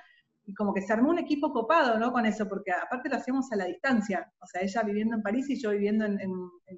y 0.47 0.55
como 0.55 0.75
que 0.75 0.83
se 0.83 0.93
armó 0.93 1.11
un 1.11 1.19
equipo 1.19 1.53
copado, 1.53 1.99
¿no? 1.99 2.13
Con 2.13 2.27
eso, 2.27 2.49
porque 2.49 2.71
aparte 2.71 3.09
lo 3.09 3.17
hacíamos 3.17 3.51
a 3.53 3.57
la 3.57 3.65
distancia, 3.65 4.31
o 4.41 4.47
sea, 4.47 4.61
ella 4.61 4.83
viviendo 4.83 5.17
en 5.17 5.23
París 5.23 5.49
y 5.49 5.61
yo 5.61 5.71
viviendo 5.71 6.05
en, 6.05 6.19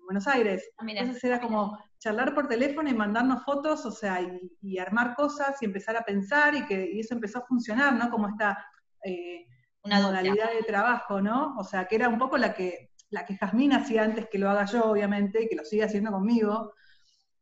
Buenos 0.05 0.29
Aires. 0.29 0.71
Ah, 0.79 0.85
Entonces 0.87 1.25
era 1.25 1.41
como 1.41 1.77
charlar 1.99 2.33
por 2.33 2.47
teléfono 2.47 2.89
y 2.89 2.95
mandarnos 2.95 3.45
fotos, 3.45 3.85
o 3.85 3.91
sea, 3.91 4.21
y, 4.61 4.79
armar 4.79 5.17
cosas 5.17 5.61
y 5.61 5.65
empezar 5.65 5.97
a 5.97 6.05
pensar 6.05 6.55
y 6.55 6.65
que 6.65 7.01
eso 7.01 7.15
empezó 7.15 7.41
a 7.41 7.47
funcionar, 7.47 7.95
¿no? 7.95 8.09
Como 8.09 8.29
esta 8.29 8.57
eh, 9.05 9.47
una 9.87 10.01
modalidad 10.01 10.53
de 10.53 10.63
trabajo, 10.65 11.21
¿no? 11.21 11.57
O 11.59 11.65
sea, 11.65 11.87
que 11.87 11.97
era 11.97 12.09
un 12.09 12.19
poco 12.19 12.37
la 12.37 12.53
que, 12.55 12.91
la 13.11 13.25
que 13.25 13.37
Jazmín 13.37 13.73
hacía 13.73 14.03
antes 14.03 14.29
que 14.31 14.39
lo 14.39 14.51
haga 14.51 14.67
yo, 14.67 14.85
obviamente, 14.85 15.45
y 15.45 15.49
que 15.49 15.57
lo 15.57 15.65
sigue 15.65 15.85
haciendo 15.85 16.11
conmigo. 16.11 16.75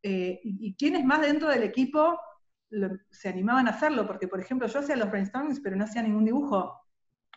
Eh, 0.02 0.40
y, 0.44 0.68
y 0.68 0.76
quién 0.76 0.96
es 0.96 1.04
más 1.04 1.22
dentro 1.22 1.48
del 1.48 1.62
equipo 1.62 2.18
se 3.10 3.28
animaban 3.28 3.68
a 3.68 3.70
hacerlo, 3.70 4.06
porque 4.06 4.28
por 4.28 4.40
ejemplo 4.40 4.66
yo 4.66 4.80
hacía 4.80 4.96
los 4.96 5.10
brainstormings, 5.10 5.60
pero 5.60 5.76
no 5.76 5.84
hacía 5.84 6.02
ningún 6.02 6.24
dibujo. 6.24 6.80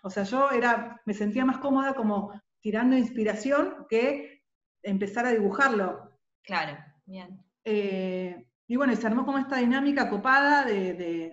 O 0.03 0.09
sea, 0.09 0.23
yo 0.23 0.51
era, 0.51 1.01
me 1.05 1.13
sentía 1.13 1.45
más 1.45 1.59
cómoda 1.59 1.93
como 1.93 2.31
tirando 2.61 2.97
inspiración 2.97 3.85
que 3.89 4.43
empezar 4.83 5.25
a 5.25 5.31
dibujarlo. 5.31 6.19
Claro, 6.43 6.77
bien. 7.05 7.43
Eh, 7.63 8.47
y 8.67 8.75
bueno, 8.75 8.95
se 8.95 9.07
armó 9.07 9.25
como 9.25 9.37
esta 9.37 9.57
dinámica 9.57 10.09
copada 10.09 10.65
de, 10.65 11.31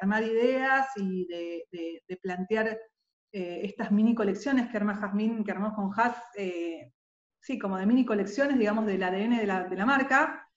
armar 0.00 0.22
ideas 0.22 0.88
y 0.96 1.26
de, 1.26 2.18
plantear 2.22 2.78
eh, 3.32 3.60
estas 3.64 3.92
mini 3.92 4.14
colecciones 4.14 4.68
que 4.68 4.76
arma 4.76 5.00
que 5.44 5.50
armó 5.50 5.74
con 5.74 5.90
Has, 5.96 6.16
eh, 6.36 6.92
sí, 7.40 7.58
como 7.58 7.78
de 7.78 7.86
mini 7.86 8.04
colecciones, 8.04 8.58
digamos, 8.58 8.86
del 8.86 9.02
ADN 9.02 9.38
de 9.38 9.46
la, 9.46 9.64
de 9.64 9.76
la 9.76 9.86
marca, 9.86 10.50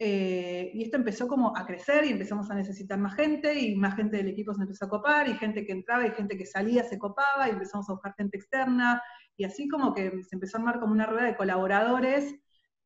eh, 0.00 0.70
y 0.74 0.84
esto 0.84 0.96
empezó 0.96 1.26
como 1.26 1.56
a 1.56 1.66
crecer 1.66 2.04
y 2.04 2.10
empezamos 2.10 2.48
a 2.50 2.54
necesitar 2.54 2.98
más 2.98 3.16
gente 3.16 3.58
y 3.58 3.74
más 3.74 3.96
gente 3.96 4.18
del 4.18 4.28
equipo 4.28 4.54
se 4.54 4.62
empezó 4.62 4.84
a 4.84 4.88
copar 4.88 5.28
y 5.28 5.34
gente 5.34 5.66
que 5.66 5.72
entraba 5.72 6.06
y 6.06 6.12
gente 6.12 6.38
que 6.38 6.46
salía 6.46 6.84
se 6.84 6.98
copaba 6.98 7.48
y 7.48 7.50
empezamos 7.50 7.90
a 7.90 7.94
buscar 7.94 8.14
gente 8.14 8.36
externa 8.36 9.02
y 9.36 9.42
así 9.42 9.68
como 9.68 9.92
que 9.94 10.22
se 10.22 10.36
empezó 10.36 10.56
a 10.56 10.60
armar 10.60 10.78
como 10.78 10.92
una 10.92 11.06
rueda 11.06 11.24
de 11.26 11.36
colaboradores 11.36 12.32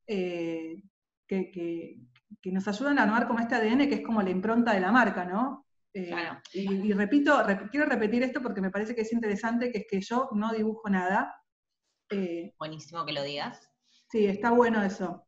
eh, 0.07 0.83
que, 1.27 1.99
nos 2.47 2.67
ayudan 2.67 2.99
a 2.99 3.03
armar 3.03 3.27
como 3.27 3.41
este 3.41 3.57
ADN 3.57 3.89
que 3.89 3.97
es 3.97 4.03
como 4.03 4.23
la 4.23 4.31
impronta 4.31 4.73
de 4.73 4.81
la 4.81 4.91
marca, 4.91 5.27
¿no? 5.27 5.67
Eh, 5.95 6.15
y, 6.55 6.93
repito, 6.93 7.37
quiero 7.71 7.87
repetir 7.87 8.23
esto 8.23 8.41
porque 8.43 8.61
me 8.61 8.71
parece 8.71 8.95
que 8.95 9.03
es 9.03 9.13
interesante, 9.13 9.71
que 9.71 9.79
es 9.79 9.87
que 9.89 10.01
yo 10.01 10.29
no 10.33 10.53
dibujo 10.53 10.89
nada. 10.89 11.35
Buenísimo 12.59 13.05
que 13.07 13.13
lo 13.13 13.23
digas. 13.23 13.71
Sí, 14.11 14.27
está 14.27 14.51
bueno 14.51 14.83
eso. 14.83 15.27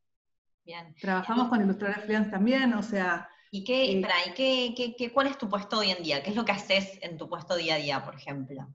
Trabajamos 1.01 1.49
con 1.49 1.61
ilustradores 1.61 2.05
freelance 2.05 2.31
también, 2.31 2.73
o 2.75 2.83
sea... 2.83 3.29
¿Y 3.51 3.63
qué, 3.63 3.93
eh, 3.93 4.75
¿y 4.77 4.95
qué, 4.97 5.13
cuál 5.13 5.29
es 5.29 5.39
tu 5.39 5.49
puesto 5.49 5.79
hoy 5.79 5.91
en 5.91 6.03
día? 6.03 6.23
¿Qué 6.23 6.31
es 6.31 6.37
lo 6.37 6.45
que 6.45 6.53
haces 6.53 6.99
en 7.03 7.17
tu 7.17 7.29
puesto 7.29 7.55
día 7.55 7.77
a 7.77 7.79
día, 7.79 8.05
por 8.05 8.17
ejemplo? 8.17 8.67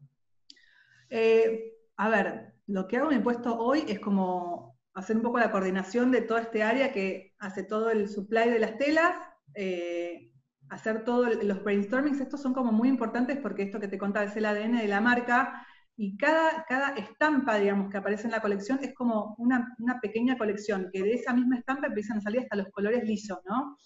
Eh, 1.10 1.74
a 1.98 2.08
ver, 2.08 2.54
lo 2.68 2.88
que 2.88 2.98
hago 2.98 3.12
en 3.12 3.18
mi 3.18 3.24
puesto 3.24 3.58
hoy 3.58 3.84
es 3.90 4.00
como 4.00 4.80
hacer 4.94 5.18
un 5.18 5.24
poco 5.24 5.40
la 5.40 5.52
coordinación 5.52 6.12
de 6.12 6.22
toda 6.22 6.42
este 6.42 6.64
área 6.64 6.94
que 6.94 7.36
hace 7.40 7.64
todo 7.64 7.90
el 7.90 8.08
supply 8.08 8.50
de 8.50 8.60
las 8.60 8.78
telas, 8.78 9.18
eh, 9.54 10.32
hacer 10.70 11.04
todos 11.04 11.44
los 11.44 11.64
brainstormings, 11.64 12.22
estos 12.22 12.42
son 12.42 12.54
como 12.54 12.72
muy 12.72 12.90
importantes 12.90 13.38
porque 13.38 13.64
esto 13.64 13.80
que 13.80 13.88
te 13.88 13.98
contaba 13.98 14.26
es 14.26 14.36
el 14.36 14.46
ADN 14.46 14.78
de 14.78 14.88
la 14.88 15.02
marca, 15.02 15.66
y 16.02 16.16
cada, 16.16 16.64
cada 16.64 16.96
estampa, 16.96 17.58
digamos, 17.58 17.92
que 17.92 17.98
aparece 17.98 18.24
en 18.24 18.32
la 18.32 18.40
colección 18.40 18.80
es 18.82 18.94
como 18.96 19.36
una, 19.38 19.76
pequeña 20.02 20.38
colección, 20.38 20.90
que 20.94 21.04
de 21.04 21.16
esa 21.16 21.34
misma 21.34 21.58
estampa 21.58 21.88
empiezan 21.88 22.20
a 22.20 22.22
salir 22.22 22.40
hasta 22.40 22.56
los 22.56 22.70
colores 22.70 23.04
lisos, 23.04 23.38
¿no? 23.44 23.78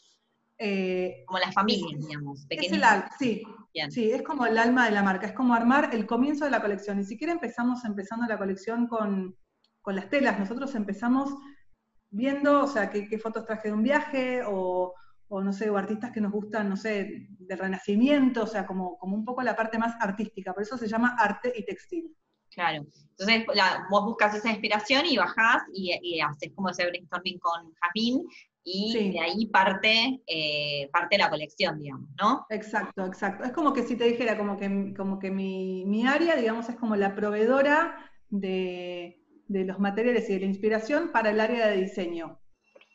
Eh, 0.59 1.23
como 1.25 1.39
las 1.39 1.55
familias, 1.55 1.99
digamos. 1.99 2.45
Es 2.49 2.71
el, 2.71 2.83
sí, 3.17 3.41
sí, 3.89 4.11
es 4.11 4.21
como 4.21 4.45
el 4.45 4.59
alma 4.59 4.85
de 4.85 4.91
la 4.91 5.01
marca, 5.01 5.25
es 5.25 5.33
como 5.33 5.55
armar 5.55 5.89
el 5.91 6.05
comienzo 6.05 6.45
de 6.45 6.51
la 6.51 6.61
colección. 6.61 6.99
Ni 6.99 7.03
siquiera 7.03 7.33
empezamos 7.33 7.83
empezando 7.83 8.27
la 8.27 8.37
colección 8.37 8.85
con, 8.85 9.35
las 9.87 10.07
telas, 10.11 10.37
nosotros 10.37 10.75
empezamos 10.75 11.33
viendo, 12.11 12.65
o 12.65 12.67
sea, 12.67 12.91
qué, 12.91 13.07
qué 13.07 13.17
fotos 13.17 13.47
traje 13.47 13.69
de 13.69 13.73
un 13.73 13.81
viaje, 13.81 14.43
o, 14.45 14.93
o 15.33 15.41
no 15.41 15.51
sé, 15.51 15.67
o 15.67 15.77
artistas 15.77 16.11
que 16.11 16.21
nos 16.21 16.31
gustan, 16.31 16.69
no 16.69 16.77
sé, 16.77 17.27
del 17.39 17.57
renacimiento, 17.57 18.43
o 18.43 18.47
sea, 18.47 18.67
como, 18.67 18.99
como 18.99 19.15
un 19.15 19.25
poco 19.25 19.41
la 19.41 19.55
parte 19.55 19.79
más 19.79 19.95
artística, 19.99 20.53
por 20.53 20.61
eso 20.61 20.77
se 20.77 20.87
llama 20.87 21.15
arte 21.17 21.51
y 21.55 21.65
textil. 21.65 22.15
Claro, 22.51 22.85
entonces 23.17 23.43
vos 23.89 24.05
buscas 24.05 24.35
esa 24.35 24.51
inspiración 24.51 25.07
y 25.07 25.17
bajás 25.17 25.63
y, 25.73 26.21
haces 26.21 26.51
como 26.53 26.69
ese 26.69 26.85
brainstorming 26.85 27.39
con 27.39 27.73
Jazmín 27.81 28.27
y 28.63 29.11
de 29.11 29.19
ahí 29.19 29.47
parte, 29.47 30.21
eh, 30.27 30.87
parte 30.93 31.17
la 31.17 31.31
colección, 31.31 31.79
digamos, 31.79 32.09
¿no? 32.21 32.45
Exacto, 32.51 33.03
exacto. 33.03 33.43
Es 33.43 33.53
como 33.53 33.73
que 33.73 33.81
si 33.81 33.95
te 33.95 34.03
dijera, 34.03 34.37
como 34.37 34.55
que, 34.55 34.93
como 34.95 35.17
que 35.17 35.31
mi, 35.31 35.83
mi 35.85 36.05
área, 36.05 36.35
digamos, 36.35 36.69
es 36.69 36.75
como 36.75 36.95
la 36.95 37.15
proveedora 37.15 37.97
de, 38.29 39.19
de 39.47 39.65
los 39.65 39.79
materiales 39.79 40.29
y 40.29 40.33
de 40.33 40.41
la 40.41 40.45
inspiración 40.45 41.11
para 41.11 41.31
el 41.31 41.39
área 41.39 41.65
de 41.69 41.77
diseño. 41.77 42.39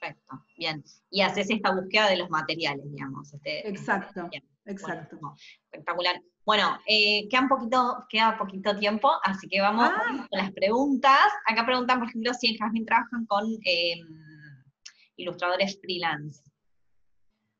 Perfecto, 0.08 0.44
bien. 0.56 0.84
Y 1.10 1.20
haces 1.20 1.50
esta 1.50 1.74
búsqueda 1.74 2.08
de 2.08 2.16
los 2.16 2.30
materiales, 2.30 2.90
digamos. 2.90 3.32
Este, 3.34 3.68
exacto, 3.68 4.28
exacto. 4.64 5.18
espectacular. 5.64 6.20
Bueno, 6.44 6.78
eh, 6.86 7.28
queda, 7.28 7.42
un 7.42 7.48
poquito, 7.48 8.06
queda 8.08 8.38
poquito 8.38 8.76
tiempo, 8.78 9.10
así 9.22 9.48
que 9.48 9.60
vamos 9.60 9.90
ah. 9.94 10.26
con 10.30 10.38
las 10.38 10.50
preguntas. 10.52 11.26
Acá 11.46 11.66
preguntan, 11.66 11.98
por 11.98 12.08
ejemplo, 12.08 12.32
si 12.32 12.48
en 12.48 12.58
Jasmine 12.58 12.86
trabajan 12.86 13.26
con 13.26 13.44
em, 13.64 14.06
ilustradores 15.16 15.78
freelance. 15.80 16.42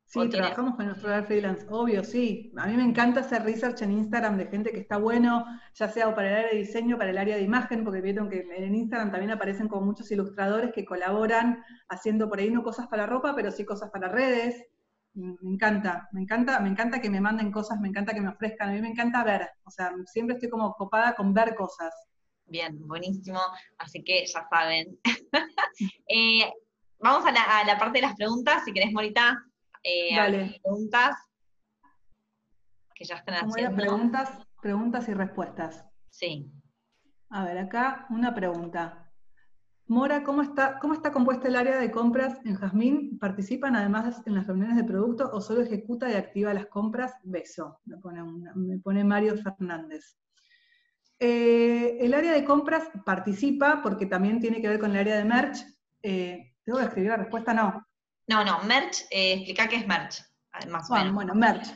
Sí, 0.09 0.27
trabajamos 0.31 0.75
con 0.75 0.87
nuestro 0.87 1.23
freelance, 1.27 1.67
obvio, 1.69 2.03
sí. 2.03 2.51
A 2.57 2.67
mí 2.67 2.79
me 2.79 2.83
encanta 2.83 3.21
hacer 3.21 3.43
research 3.43 3.83
en 3.83 3.93
Instagram 3.93 4.39
de 4.39 4.47
gente 4.47 4.73
que 4.73 4.81
está 4.81 4.97
bueno, 4.97 5.45
ya 5.75 5.87
sea 5.87 6.15
para 6.15 6.29
el 6.29 6.37
área 6.37 6.51
de 6.51 6.57
diseño, 6.57 6.97
para 6.97 7.11
el 7.11 7.19
área 7.19 7.37
de 7.37 7.43
imagen, 7.43 7.85
porque 7.85 8.01
vieron 8.01 8.31
que 8.31 8.47
en 8.57 8.75
Instagram 8.75 9.11
también 9.11 9.33
aparecen 9.33 9.69
como 9.69 9.85
muchos 9.85 10.11
ilustradores 10.11 10.73
que 10.73 10.87
colaboran 10.87 11.63
haciendo 11.91 12.27
por 12.31 12.39
ahí 12.39 12.51
no 12.51 12.63
cosas 12.63 12.87
para 12.87 13.05
ropa, 13.05 13.35
pero 13.37 13.51
sí 13.51 13.67
cosas 13.67 13.91
para 13.91 14.09
redes. 14.09 14.65
Me 15.13 15.37
encanta, 15.43 16.09
me 16.13 16.23
encanta, 16.23 16.59
me 16.61 16.71
encanta 16.71 17.03
que 17.03 17.11
me 17.11 17.21
manden 17.21 17.53
cosas, 17.53 17.79
me 17.79 17.89
encanta 17.89 18.15
que 18.15 18.23
me 18.23 18.31
ofrezcan, 18.31 18.71
a 18.71 18.73
mí 18.73 18.81
me 18.81 18.89
encanta 18.89 19.23
ver, 19.25 19.47
o 19.65 19.71
sea, 19.71 19.93
siempre 20.07 20.37
estoy 20.37 20.49
como 20.49 20.73
copada 20.73 21.15
con 21.17 21.35
ver 21.35 21.55
cosas. 21.55 21.93
Bien, 22.47 22.79
buenísimo, 22.89 23.41
así 23.77 24.03
que 24.03 24.25
ya 24.25 24.49
saben. 24.51 24.99
Eh, 26.09 26.51
vamos 26.99 27.25
a 27.25 27.31
la, 27.31 27.43
a 27.61 27.65
la 27.65 27.79
parte 27.79 27.99
de 27.99 28.07
las 28.07 28.17
preguntas, 28.17 28.65
si 28.65 28.73
querés, 28.73 28.91
Morita, 28.93 29.45
eh, 29.83 30.61
preguntas 30.62 31.16
que 32.95 33.05
ya 33.05 33.16
están 33.16 33.37
haciendo. 33.37 33.76
Preguntas, 33.76 34.31
preguntas 34.61 35.09
y 35.09 35.14
respuestas. 35.14 35.85
Sí. 36.11 36.51
A 37.31 37.45
ver, 37.45 37.59
acá 37.59 38.07
una 38.11 38.35
pregunta. 38.35 39.09
Mora, 39.87 40.22
¿cómo 40.22 40.43
está, 40.43 40.79
¿cómo 40.81 40.93
está 40.93 41.12
compuesta 41.12 41.49
el 41.49 41.57
área 41.57 41.79
de 41.79 41.91
compras 41.91 42.39
en 42.45 42.57
Jazmín? 42.57 43.18
¿Participan 43.18 43.74
además 43.74 44.22
en 44.26 44.35
las 44.35 44.47
reuniones 44.47 44.76
de 44.76 44.85
producto 44.85 45.31
o 45.33 45.41
solo 45.41 45.62
ejecuta 45.62 46.11
y 46.11 46.14
activa 46.14 46.53
las 46.53 46.66
compras? 46.66 47.14
Beso, 47.22 47.81
me 47.87 48.79
pone, 48.79 49.05
Mario 49.05 49.37
Fernández. 49.39 50.18
Eh, 51.18 51.97
el 52.01 52.12
área 52.12 52.33
de 52.33 52.45
compras 52.45 52.91
participa 53.07 53.81
porque 53.83 54.05
también 54.05 54.41
tiene 54.41 54.61
que 54.61 54.68
ver 54.68 54.79
con 54.79 54.91
el 54.91 54.99
área 54.99 55.16
de 55.16 55.24
merch. 55.24 55.64
Eh, 56.03 56.55
¿Tengo 56.64 56.79
que 56.81 56.85
escribir 56.85 57.11
la 57.11 57.16
respuesta? 57.16 57.55
No. 57.55 57.88
No, 58.29 58.45
no, 58.45 58.62
merch, 58.64 59.07
eh, 59.11 59.33
explica 59.33 59.68
qué 59.68 59.76
es 59.76 59.87
merch, 59.87 60.22
más 60.68 60.89
bueno, 60.89 61.14
Bueno, 61.14 61.35
merch. 61.35 61.66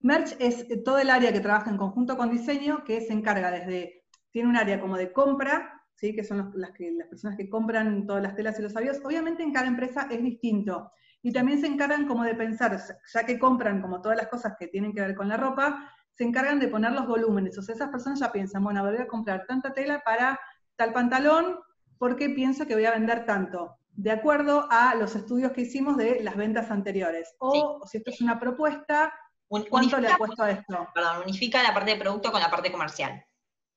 Merch 0.00 0.34
es 0.40 0.66
todo 0.84 0.98
el 0.98 1.08
área 1.08 1.32
que 1.32 1.40
trabaja 1.40 1.70
en 1.70 1.76
conjunto 1.76 2.16
con 2.16 2.30
diseño, 2.30 2.82
que 2.84 3.00
se 3.00 3.12
encarga 3.12 3.50
desde, 3.52 4.06
tiene 4.32 4.48
un 4.48 4.56
área 4.56 4.80
como 4.80 4.96
de 4.96 5.12
compra, 5.12 5.80
¿sí? 5.94 6.12
que 6.12 6.24
son 6.24 6.50
las, 6.54 6.72
que, 6.72 6.90
las 6.90 7.06
personas 7.06 7.36
que 7.36 7.48
compran 7.48 8.06
todas 8.06 8.22
las 8.22 8.34
telas 8.34 8.58
y 8.58 8.62
los 8.62 8.74
avíos. 8.76 8.98
Obviamente 9.04 9.44
en 9.44 9.52
cada 9.52 9.68
empresa 9.68 10.08
es 10.10 10.20
distinto. 10.20 10.90
Y 11.22 11.32
también 11.32 11.60
se 11.60 11.68
encargan 11.68 12.08
como 12.08 12.24
de 12.24 12.34
pensar, 12.34 12.76
ya 13.12 13.24
que 13.24 13.38
compran 13.38 13.80
como 13.80 14.00
todas 14.00 14.16
las 14.16 14.28
cosas 14.28 14.54
que 14.58 14.66
tienen 14.66 14.92
que 14.92 15.02
ver 15.02 15.14
con 15.14 15.28
la 15.28 15.36
ropa, 15.36 15.92
se 16.14 16.24
encargan 16.24 16.58
de 16.58 16.68
poner 16.68 16.92
los 16.92 17.06
volúmenes. 17.06 17.56
O 17.58 17.62
sea, 17.62 17.74
esas 17.74 17.90
personas 17.90 18.18
ya 18.18 18.32
piensan, 18.32 18.64
bueno, 18.64 18.82
voy 18.82 18.96
a 18.96 19.06
comprar 19.06 19.44
tanta 19.46 19.72
tela 19.72 20.02
para 20.04 20.40
tal 20.74 20.92
pantalón 20.92 21.60
porque 21.98 22.30
pienso 22.30 22.66
que 22.66 22.74
voy 22.74 22.86
a 22.86 22.92
vender 22.92 23.26
tanto 23.26 23.79
de 24.02 24.10
acuerdo 24.10 24.66
a 24.70 24.94
los 24.94 25.14
estudios 25.14 25.52
que 25.52 25.60
hicimos 25.60 25.98
de 25.98 26.22
las 26.22 26.34
ventas 26.34 26.70
anteriores. 26.70 27.34
O 27.38 27.86
si 27.86 27.98
esto 27.98 28.10
es 28.10 28.20
una 28.22 28.40
propuesta, 28.40 29.12
¿cuánto 29.46 29.98
le 29.98 30.08
ha 30.08 30.16
puesto 30.16 30.42
a 30.42 30.50
esto? 30.50 30.88
Perdón, 30.94 31.22
unifica 31.24 31.62
la 31.62 31.74
parte 31.74 31.90
de 31.90 32.00
producto 32.00 32.32
con 32.32 32.40
la 32.40 32.50
parte 32.50 32.72
comercial. 32.72 33.22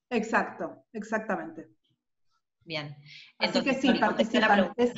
Exacto, 0.08 0.86
exactamente. 0.94 1.68
Bien. 2.64 2.96
Así 3.38 3.62
que 3.62 3.74
sí, 3.74 3.92
participan. 3.94 4.72
Es, 4.78 4.94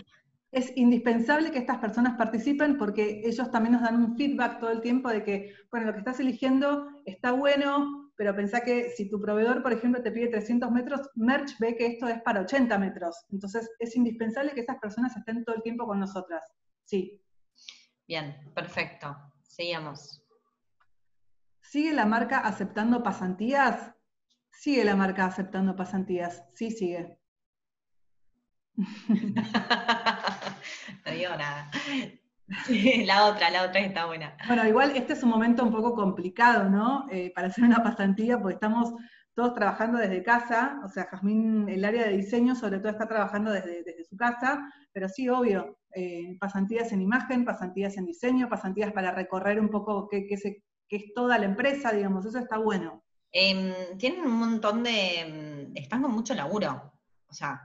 es 0.52 0.72
indispensable 0.76 1.50
que 1.50 1.58
estas 1.58 1.78
personas 1.78 2.16
participen 2.16 2.78
porque 2.78 3.22
ellos 3.24 3.50
también 3.50 3.72
nos 3.72 3.82
dan 3.82 3.96
un 3.96 4.16
feedback 4.16 4.60
todo 4.60 4.70
el 4.70 4.80
tiempo 4.80 5.08
de 5.08 5.24
que, 5.24 5.54
bueno, 5.72 5.86
lo 5.86 5.92
que 5.92 5.98
estás 5.98 6.20
eligiendo 6.20 6.88
está 7.04 7.32
bueno, 7.32 8.05
pero 8.16 8.34
pensá 8.34 8.62
que 8.62 8.90
si 8.90 9.08
tu 9.10 9.20
proveedor, 9.20 9.62
por 9.62 9.72
ejemplo, 9.72 10.02
te 10.02 10.10
pide 10.10 10.28
300 10.28 10.70
metros, 10.70 11.10
Merch 11.14 11.58
ve 11.58 11.76
que 11.76 11.86
esto 11.86 12.08
es 12.08 12.20
para 12.22 12.40
80 12.40 12.78
metros. 12.78 13.26
Entonces, 13.30 13.70
es 13.78 13.94
indispensable 13.94 14.52
que 14.54 14.60
esas 14.60 14.78
personas 14.78 15.16
estén 15.16 15.44
todo 15.44 15.54
el 15.56 15.62
tiempo 15.62 15.86
con 15.86 16.00
nosotras. 16.00 16.42
Sí. 16.84 17.22
Bien, 18.08 18.36
perfecto. 18.54 19.16
Seguimos. 19.42 20.22
¿Sigue 21.60 21.92
la 21.92 22.06
marca 22.06 22.38
aceptando 22.38 23.02
pasantías? 23.02 23.92
Sigue 24.50 24.84
la 24.84 24.96
marca 24.96 25.26
aceptando 25.26 25.76
pasantías. 25.76 26.44
Sí, 26.54 26.70
sigue. 26.70 27.18
no 28.76 28.86
digo 31.12 31.36
nada. 31.36 31.70
la 33.06 33.26
otra, 33.26 33.50
la 33.50 33.64
otra 33.64 33.80
está 33.80 34.06
buena. 34.06 34.36
Bueno, 34.46 34.66
igual 34.66 34.92
este 34.94 35.14
es 35.14 35.22
un 35.22 35.30
momento 35.30 35.64
un 35.64 35.72
poco 35.72 35.94
complicado, 35.94 36.68
¿no? 36.68 37.06
Eh, 37.10 37.32
para 37.34 37.48
hacer 37.48 37.64
una 37.64 37.82
pasantía, 37.82 38.38
porque 38.38 38.54
estamos 38.54 38.94
todos 39.34 39.54
trabajando 39.54 39.98
desde 39.98 40.22
casa, 40.22 40.80
o 40.82 40.88
sea, 40.88 41.04
Jazmín, 41.10 41.68
el 41.68 41.84
área 41.84 42.06
de 42.06 42.16
diseño 42.16 42.54
sobre 42.54 42.78
todo 42.78 42.90
está 42.90 43.06
trabajando 43.06 43.50
desde, 43.50 44.04
su 44.08 44.16
casa, 44.16 44.66
pero 44.92 45.08
sí, 45.08 45.28
obvio, 45.28 45.78
eh, 45.92 46.38
pasantías 46.40 46.90
en 46.92 47.02
imagen, 47.02 47.44
pasantías 47.44 47.98
en 47.98 48.06
diseño, 48.06 48.48
pasantías 48.48 48.92
para 48.92 49.10
recorrer 49.10 49.60
un 49.60 49.68
poco 49.68 50.08
qué, 50.08 50.26
qué, 50.26 50.62
es 50.88 51.14
toda 51.14 51.36
la 51.36 51.44
empresa, 51.44 51.92
digamos, 51.92 52.24
eso 52.24 52.38
está 52.38 52.56
bueno. 52.56 53.04
Em, 53.30 53.74
tienen 53.98 54.24
un 54.24 54.38
montón 54.38 54.82
de, 54.82 55.70
están 55.74 56.00
con 56.00 56.12
mucho 56.12 56.32
laburo, 56.34 56.94
o 57.28 57.34
sea, 57.34 57.60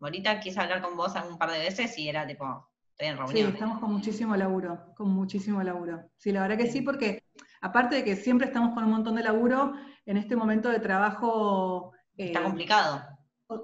ahorita 0.00 0.40
quise 0.40 0.60
hablar 0.60 0.82
con 0.82 0.96
vos 0.96 1.14
un 1.30 1.38
par 1.38 1.50
de 1.50 1.60
veces 1.60 1.96
y 1.96 2.08
era 2.10 2.26
tipo, 2.26 2.68
en. 2.98 3.28
Sí, 3.28 3.40
estamos 3.40 3.80
con 3.80 3.92
muchísimo 3.92 4.36
laburo, 4.36 4.94
con 4.96 5.10
muchísimo 5.10 5.62
laburo. 5.62 6.10
Sí, 6.16 6.32
la 6.32 6.42
verdad 6.42 6.56
que 6.56 6.70
sí, 6.70 6.82
porque 6.82 7.24
aparte 7.60 7.96
de 7.96 8.04
que 8.04 8.16
siempre 8.16 8.46
estamos 8.46 8.74
con 8.74 8.84
un 8.84 8.90
montón 8.90 9.16
de 9.16 9.22
laburo, 9.22 9.74
en 10.06 10.16
este 10.16 10.36
momento 10.36 10.70
de 10.70 10.80
trabajo... 10.80 11.92
Está 12.16 12.40
eh, 12.40 12.42
complicado. 12.42 13.02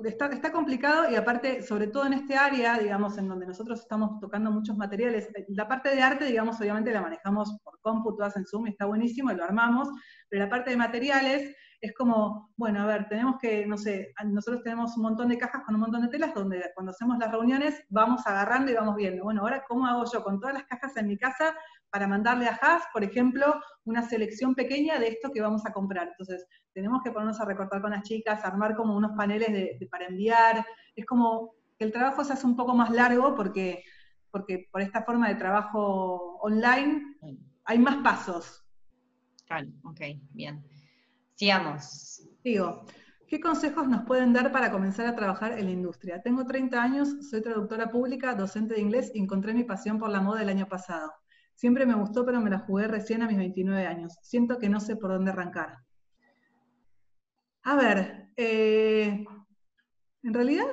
Está, 0.05 0.27
está, 0.27 0.53
complicado 0.53 1.11
y 1.11 1.17
aparte, 1.17 1.63
sobre 1.63 1.89
todo 1.89 2.07
en 2.07 2.13
este 2.13 2.37
área, 2.37 2.79
digamos, 2.79 3.19
en 3.19 3.27
donde 3.27 3.47
nosotros 3.47 3.81
estamos 3.81 4.21
tocando 4.21 4.51
muchos 4.53 4.77
materiales, 4.77 5.29
la 5.49 5.67
parte 5.67 5.89
de 5.89 6.01
arte, 6.01 6.27
digamos, 6.27 6.61
obviamente 6.61 6.93
la 6.93 7.03
manejamos 7.03 7.59
por 7.65 7.81
cómputo, 7.81 8.19
todas 8.19 8.37
en 8.37 8.47
Zoom, 8.47 8.69
está 8.69 8.87
buenísimo 8.87 9.33
y 9.33 9.35
lo 9.35 9.43
armamos, 9.43 9.89
pero 10.29 10.45
la 10.45 10.51
parte 10.51 10.71
de 10.71 10.77
materiales 10.77 11.57
es 11.83 11.93
como, 11.95 12.53
bueno, 12.57 12.81
a 12.81 12.87
ver, 12.87 13.09
tenemos 13.09 13.39
que, 13.41 13.67
no 13.67 13.77
sé, 13.77 14.15
nosotros 14.27 14.63
tenemos 14.63 14.97
un 14.97 15.03
montón 15.03 15.29
de 15.29 15.37
cajas 15.37 15.65
con 15.65 15.75
un 15.75 15.81
montón 15.81 16.03
de 16.03 16.09
telas 16.09 16.33
donde 16.33 16.71
cuando 16.77 16.93
hacemos 16.93 17.19
las 17.19 17.33
reuniones 17.33 17.83
vamos 17.89 18.25
agarrando 18.25 18.71
y 18.71 18.75
vamos 18.75 18.95
viendo, 18.95 19.25
bueno, 19.25 19.41
ahora, 19.41 19.65
¿cómo 19.67 19.85
hago 19.89 20.05
yo 20.11 20.23
con 20.23 20.39
todas 20.39 20.55
las 20.55 20.65
cajas 20.67 20.97
en 20.97 21.09
mi 21.09 21.19
casa 21.19 21.57
para 21.91 22.07
mandarle 22.07 22.47
a 22.47 22.57
Haas, 22.63 22.85
por 22.93 23.03
ejemplo, 23.03 23.61
una 23.85 24.09
selección 24.09 24.55
pequeña 24.55 25.01
de 25.01 25.09
esto 25.09 25.33
que 25.33 25.41
vamos 25.41 25.67
a 25.67 25.73
comprar? 25.73 26.07
Entonces, 26.07 26.47
tenemos 26.73 27.03
que 27.03 27.11
ponernos 27.11 27.41
a 27.41 27.47
recortar 27.47 27.83
con 27.83 27.91
las 27.91 28.05
chicas, 28.05 28.45
armar 28.45 28.77
como 28.77 28.97
unos 28.97 29.17
paneles 29.17 29.53
de, 29.53 29.89
para 29.91 30.07
enviar, 30.07 30.65
es 30.95 31.05
como 31.05 31.57
que 31.77 31.85
el 31.85 31.91
trabajo 31.91 32.23
se 32.23 32.35
hace 32.35 32.47
un 32.47 32.55
poco 32.55 32.77
más 32.77 32.91
largo 32.91 33.35
porque, 33.35 33.83
porque 34.31 34.69
por 34.71 34.83
esta 34.83 35.03
forma 35.03 35.29
de 35.29 35.35
trabajo 35.35 36.39
online 36.43 37.17
hay 37.65 37.79
más 37.81 37.97
pasos. 38.05 38.65
Claro, 39.49 39.67
ok, 39.83 40.01
bien. 40.31 40.65
Sigamos. 41.43 42.23
Digo, 42.45 42.85
¿qué 43.27 43.41
consejos 43.41 43.89
nos 43.89 44.05
pueden 44.05 44.33
dar 44.33 44.53
para 44.53 44.71
comenzar 44.71 45.09
a 45.09 45.17
trabajar 45.17 45.59
en 45.59 45.65
la 45.65 45.73
industria? 45.73 46.23
Tengo 46.23 46.47
30 46.47 46.81
años, 46.81 47.29
soy 47.29 47.43
traductora 47.43 47.91
pública, 47.91 48.37
docente 48.37 48.75
de 48.75 48.81
inglés 48.81 49.11
y 49.13 49.19
encontré 49.19 49.53
mi 49.53 49.65
pasión 49.65 49.99
por 49.99 50.09
la 50.11 50.21
moda 50.21 50.43
el 50.43 50.51
año 50.51 50.69
pasado. 50.69 51.13
Siempre 51.57 51.85
me 51.85 51.97
gustó, 51.97 52.25
pero 52.25 52.41
me 52.41 52.49
la 52.49 52.61
jugué 52.61 52.87
recién 52.87 53.23
a 53.23 53.27
mis 53.27 53.39
29 53.39 53.85
años. 53.89 54.17
Siento 54.23 54.61
que 54.61 54.69
no 54.69 54.79
sé 54.79 54.95
por 54.95 55.11
dónde 55.11 55.33
arrancar. 55.33 55.79
A 57.65 57.75
ver, 57.75 58.29
eh, 58.37 59.25
en 60.23 60.35
realidad 60.35 60.67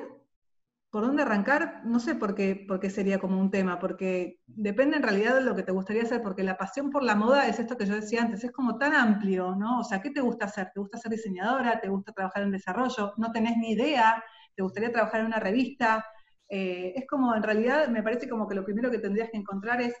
¿Por 0.90 1.06
dónde 1.06 1.22
arrancar? 1.22 1.82
No 1.84 2.00
sé 2.00 2.16
por 2.16 2.34
qué, 2.34 2.66
sería 2.90 3.20
como 3.20 3.40
un 3.40 3.50
tema, 3.52 3.78
porque 3.78 4.40
depende 4.46 4.96
en 4.96 5.04
realidad 5.04 5.36
de 5.36 5.42
lo 5.42 5.54
que 5.54 5.62
te 5.62 5.70
gustaría 5.70 6.02
hacer, 6.02 6.20
porque 6.20 6.42
la 6.42 6.56
pasión 6.58 6.90
por 6.90 7.04
la 7.04 7.14
moda 7.14 7.46
es 7.46 7.60
esto 7.60 7.76
que 7.76 7.86
yo 7.86 7.94
decía 7.94 8.22
antes, 8.22 8.42
es 8.42 8.50
como 8.50 8.76
tan 8.76 8.94
amplio, 8.94 9.54
¿no? 9.54 9.80
O 9.80 9.84
sea, 9.84 10.02
¿qué 10.02 10.10
te 10.10 10.20
gusta 10.20 10.46
hacer? 10.46 10.70
¿Te 10.74 10.80
gusta 10.80 10.98
ser 10.98 11.12
diseñadora? 11.12 11.80
¿Te 11.80 11.88
gusta 11.88 12.12
trabajar 12.12 12.42
en 12.42 12.50
desarrollo? 12.50 13.14
¿No 13.18 13.30
tenés 13.30 13.56
ni 13.56 13.72
idea? 13.72 14.22
¿Te 14.56 14.62
gustaría 14.64 14.90
trabajar 14.90 15.20
en 15.20 15.26
una 15.26 15.38
revista? 15.38 16.04
Eh, 16.48 16.92
es 16.96 17.06
como, 17.06 17.36
en 17.36 17.44
realidad, 17.44 17.88
me 17.88 18.02
parece 18.02 18.28
como 18.28 18.48
que 18.48 18.56
lo 18.56 18.64
primero 18.64 18.90
que 18.90 18.98
tendrías 18.98 19.30
que 19.30 19.38
encontrar 19.38 19.80
es 19.80 19.94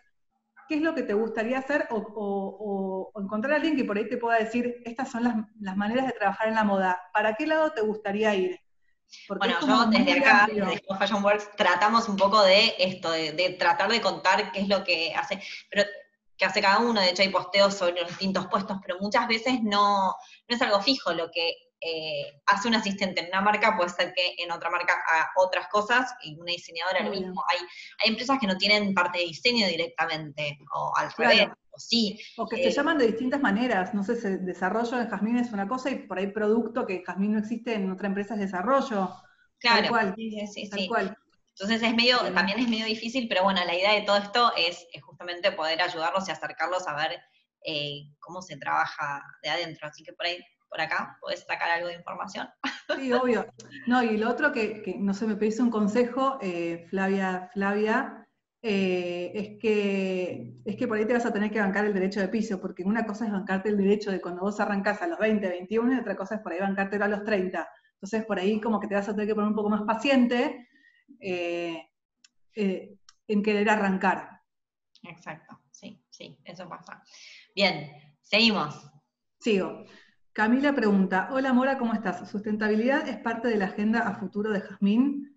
qué 0.68 0.76
es 0.76 0.82
lo 0.82 0.94
que 0.94 1.02
te 1.04 1.14
gustaría 1.14 1.58
hacer 1.58 1.86
o, 1.90 3.12
encontrar 3.16 3.54
a 3.54 3.56
alguien 3.56 3.76
que 3.76 3.84
por 3.84 3.96
ahí 3.98 4.08
te 4.08 4.16
pueda 4.16 4.38
decir, 4.38 4.76
estas 4.84 5.10
son 5.10 5.46
las 5.60 5.76
maneras 5.76 6.06
de 6.06 6.12
trabajar 6.14 6.48
en 6.48 6.54
la 6.56 6.64
moda. 6.64 7.00
¿Para 7.12 7.34
qué 7.34 7.46
lado 7.46 7.72
te 7.72 7.82
gustaría 7.82 8.34
ir? 8.34 8.58
Bueno, 9.28 9.56
yo 9.66 9.86
desde 9.86 10.20
acá, 10.20 10.48
desde 10.52 10.82
Fashion 10.98 11.22
Works, 11.24 11.50
tratamos 11.56 12.08
un 12.08 12.16
poco 12.16 12.42
de 12.42 12.74
esto, 12.78 13.10
de, 13.10 13.56
tratar 13.58 13.90
de 13.90 14.00
contar 14.00 14.52
qué 14.52 14.60
es 14.60 14.68
lo 14.68 14.84
que 14.84 15.14
hace, 15.14 15.42
pero 15.70 15.84
que 16.36 16.44
hace 16.44 16.62
cada 16.62 16.78
uno, 16.78 17.00
de 17.00 17.10
hecho 17.10 17.22
hay 17.22 17.28
posteos 17.28 17.74
sobre 17.74 18.00
los 18.00 18.08
distintos 18.08 18.46
puestos, 18.46 18.78
pero 18.82 18.98
muchas 19.00 19.28
veces 19.28 19.62
no, 19.62 20.08
no 20.08 20.56
es 20.56 20.62
algo 20.62 20.80
fijo 20.80 21.12
lo 21.12 21.30
que 21.30 21.69
eh, 21.80 22.40
hace 22.46 22.68
un 22.68 22.74
asistente 22.74 23.22
en 23.22 23.28
una 23.28 23.40
marca, 23.40 23.76
puede 23.76 23.88
ser 23.90 24.12
que 24.14 24.34
en 24.42 24.50
otra 24.50 24.70
marca 24.70 24.94
haga 25.08 25.30
otras 25.36 25.66
cosas, 25.68 26.14
y 26.22 26.38
una 26.38 26.52
diseñadora 26.52 27.02
lo 27.04 27.10
mismo. 27.10 27.42
Hay, 27.48 27.58
hay 28.02 28.10
empresas 28.10 28.38
que 28.38 28.46
no 28.46 28.56
tienen 28.58 28.92
parte 28.92 29.18
de 29.18 29.24
diseño 29.24 29.66
directamente, 29.66 30.58
o 30.74 30.92
al 30.96 31.10
revés, 31.12 31.48
o 31.70 31.78
sí. 31.78 32.20
O 32.36 32.46
que 32.46 32.56
se 32.56 32.68
eh, 32.68 32.72
llaman 32.72 32.98
de 32.98 33.06
distintas 33.06 33.40
maneras, 33.40 33.94
no 33.94 34.04
sé, 34.04 34.14
desarrollo 34.38 35.00
en 35.00 35.08
Jazmín 35.08 35.38
es 35.38 35.52
una 35.52 35.66
cosa 35.66 35.90
y 35.90 35.96
por 36.06 36.18
ahí 36.18 36.26
producto 36.26 36.86
que 36.86 37.02
Jazmín 37.04 37.32
no 37.32 37.38
existe 37.38 37.74
en 37.74 37.90
otra 37.90 38.08
empresa 38.08 38.34
es 38.34 38.40
desarrollo. 38.40 39.14
Claro, 39.58 39.88
cual, 39.88 40.14
sí, 40.16 40.48
sí, 40.72 40.88
Cual. 40.88 41.16
Entonces 41.60 41.82
es 41.82 41.94
medio, 41.94 42.18
también 42.32 42.58
es 42.58 42.68
medio 42.68 42.86
difícil, 42.86 43.28
pero 43.28 43.42
bueno, 43.42 43.62
la 43.64 43.74
idea 43.74 43.92
de 43.92 44.02
todo 44.02 44.16
esto 44.16 44.52
es, 44.56 44.86
justamente 45.02 45.52
poder 45.52 45.82
ayudarlos 45.82 46.26
y 46.26 46.30
acercarlos 46.30 46.88
a 46.88 46.94
ver 46.94 47.20
eh, 47.62 48.04
cómo 48.18 48.40
se 48.40 48.56
trabaja 48.56 49.22
de 49.42 49.50
adentro. 49.50 49.86
Así 49.86 50.02
que 50.02 50.14
por 50.14 50.24
ahí 50.24 50.38
por 50.70 50.80
acá, 50.80 51.18
puedes 51.20 51.40
sacar 51.40 51.70
algo 51.70 51.88
de 51.88 51.94
información. 51.94 52.48
Sí, 52.96 53.12
obvio. 53.12 53.46
No, 53.86 54.02
y 54.02 54.16
lo 54.16 54.30
otro 54.30 54.52
que, 54.52 54.96
no 54.98 55.12
sé, 55.14 55.26
me 55.26 55.36
pediste 55.36 55.62
un 55.62 55.70
consejo, 55.70 56.38
eh, 56.40 56.86
Flavia, 56.88 57.50
Flavia, 57.52 58.26
eh, 58.62 59.32
es, 59.34 59.58
que, 59.60 60.54
es 60.64 60.76
que 60.76 60.86
por 60.86 60.96
ahí 60.96 61.06
te 61.06 61.12
vas 61.12 61.26
a 61.26 61.32
tener 61.32 61.50
que 61.50 61.60
bancar 61.60 61.84
el 61.84 61.94
derecho 61.94 62.20
de 62.20 62.28
piso, 62.28 62.60
porque 62.60 62.84
una 62.84 63.04
cosa 63.04 63.26
es 63.26 63.32
bancarte 63.32 63.68
el 63.68 63.76
derecho 63.76 64.10
de 64.10 64.20
cuando 64.20 64.42
vos 64.42 64.60
arrancás 64.60 65.02
a 65.02 65.08
los 65.08 65.18
20, 65.18 65.48
21, 65.48 65.94
y 65.94 65.98
otra 65.98 66.16
cosa 66.16 66.36
es 66.36 66.40
por 66.40 66.52
ahí 66.52 66.60
bancártelo 66.60 67.04
a 67.04 67.08
los 67.08 67.24
30. 67.24 67.68
Entonces, 67.94 68.24
por 68.24 68.38
ahí 68.38 68.60
como 68.60 68.78
que 68.80 68.86
te 68.86 68.94
vas 68.94 69.08
a 69.08 69.12
tener 69.12 69.26
que 69.26 69.34
poner 69.34 69.48
un 69.48 69.56
poco 69.56 69.70
más 69.70 69.82
paciente 69.82 70.68
eh, 71.20 71.88
en 72.54 73.42
querer 73.42 73.68
arrancar. 73.70 74.40
Exacto, 75.02 75.60
sí, 75.70 76.04
sí, 76.10 76.38
eso 76.44 76.68
pasa. 76.68 77.02
Bien, 77.54 77.90
seguimos. 78.20 78.90
Sigo. 79.38 79.84
Camila 80.32 80.72
pregunta, 80.72 81.28
hola 81.32 81.52
Mora, 81.52 81.76
¿cómo 81.76 81.92
estás? 81.92 82.30
¿Sustentabilidad 82.30 83.08
es 83.08 83.16
parte 83.18 83.48
de 83.48 83.56
la 83.56 83.64
agenda 83.64 84.06
a 84.06 84.14
futuro 84.14 84.52
de 84.52 84.60
Jazmín? 84.60 85.36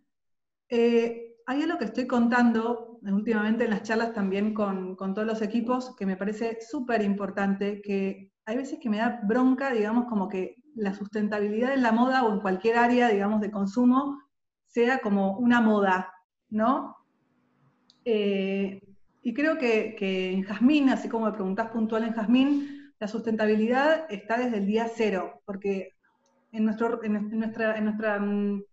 Eh, 0.70 1.34
hay 1.48 1.64
algo 1.64 1.80
que 1.80 1.86
estoy 1.86 2.06
contando 2.06 3.00
últimamente 3.02 3.64
en 3.64 3.72
las 3.72 3.82
charlas 3.82 4.14
también 4.14 4.54
con, 4.54 4.96
todos 4.96 5.26
los 5.26 5.42
equipos 5.42 5.96
que 5.96 6.06
me 6.06 6.16
parece 6.16 6.60
súper 6.62 7.02
importante, 7.02 7.82
que 7.82 8.32
hay 8.46 8.56
veces 8.56 8.78
que 8.80 8.90
me 8.90 8.98
da 8.98 9.20
bronca, 9.24 9.74
digamos, 9.74 10.06
como 10.06 10.30
que 10.30 10.58
la 10.76 10.94
sustentabilidad 10.94 11.74
en 11.74 11.82
la 11.82 11.92
moda 11.92 12.24
o 12.24 12.32
en 12.32 12.42
cualquier 12.42 12.78
área, 12.78 13.10
digamos, 13.10 13.42
de 13.42 13.50
consumo 13.50 14.22
sea 14.68 15.00
como 15.00 15.40
una 15.40 15.60
moda, 15.60 16.14
¿no? 16.50 16.96
Eh, 18.06 18.80
y 19.24 19.34
creo 19.34 19.58
que, 19.58 19.96
que 19.98 20.34
en 20.34 20.44
Jazmín, 20.44 20.90
así 20.90 21.10
como 21.10 21.26
me 21.26 21.32
preguntás 21.32 21.70
puntual 21.70 22.04
en 22.04 22.14
Jazmín, 22.14 22.73
la 23.04 23.10
sustentabilidad 23.10 24.06
está 24.10 24.38
desde 24.38 24.60
el 24.60 24.66
día 24.66 24.88
cero, 24.88 25.42
porque 25.44 25.90
en, 26.54 26.64
nuestro, 26.64 27.04
en, 27.04 27.38
nuestra, 27.38 27.78
en, 27.78 27.84
nuestra, 27.84 28.16
en 28.16 28.66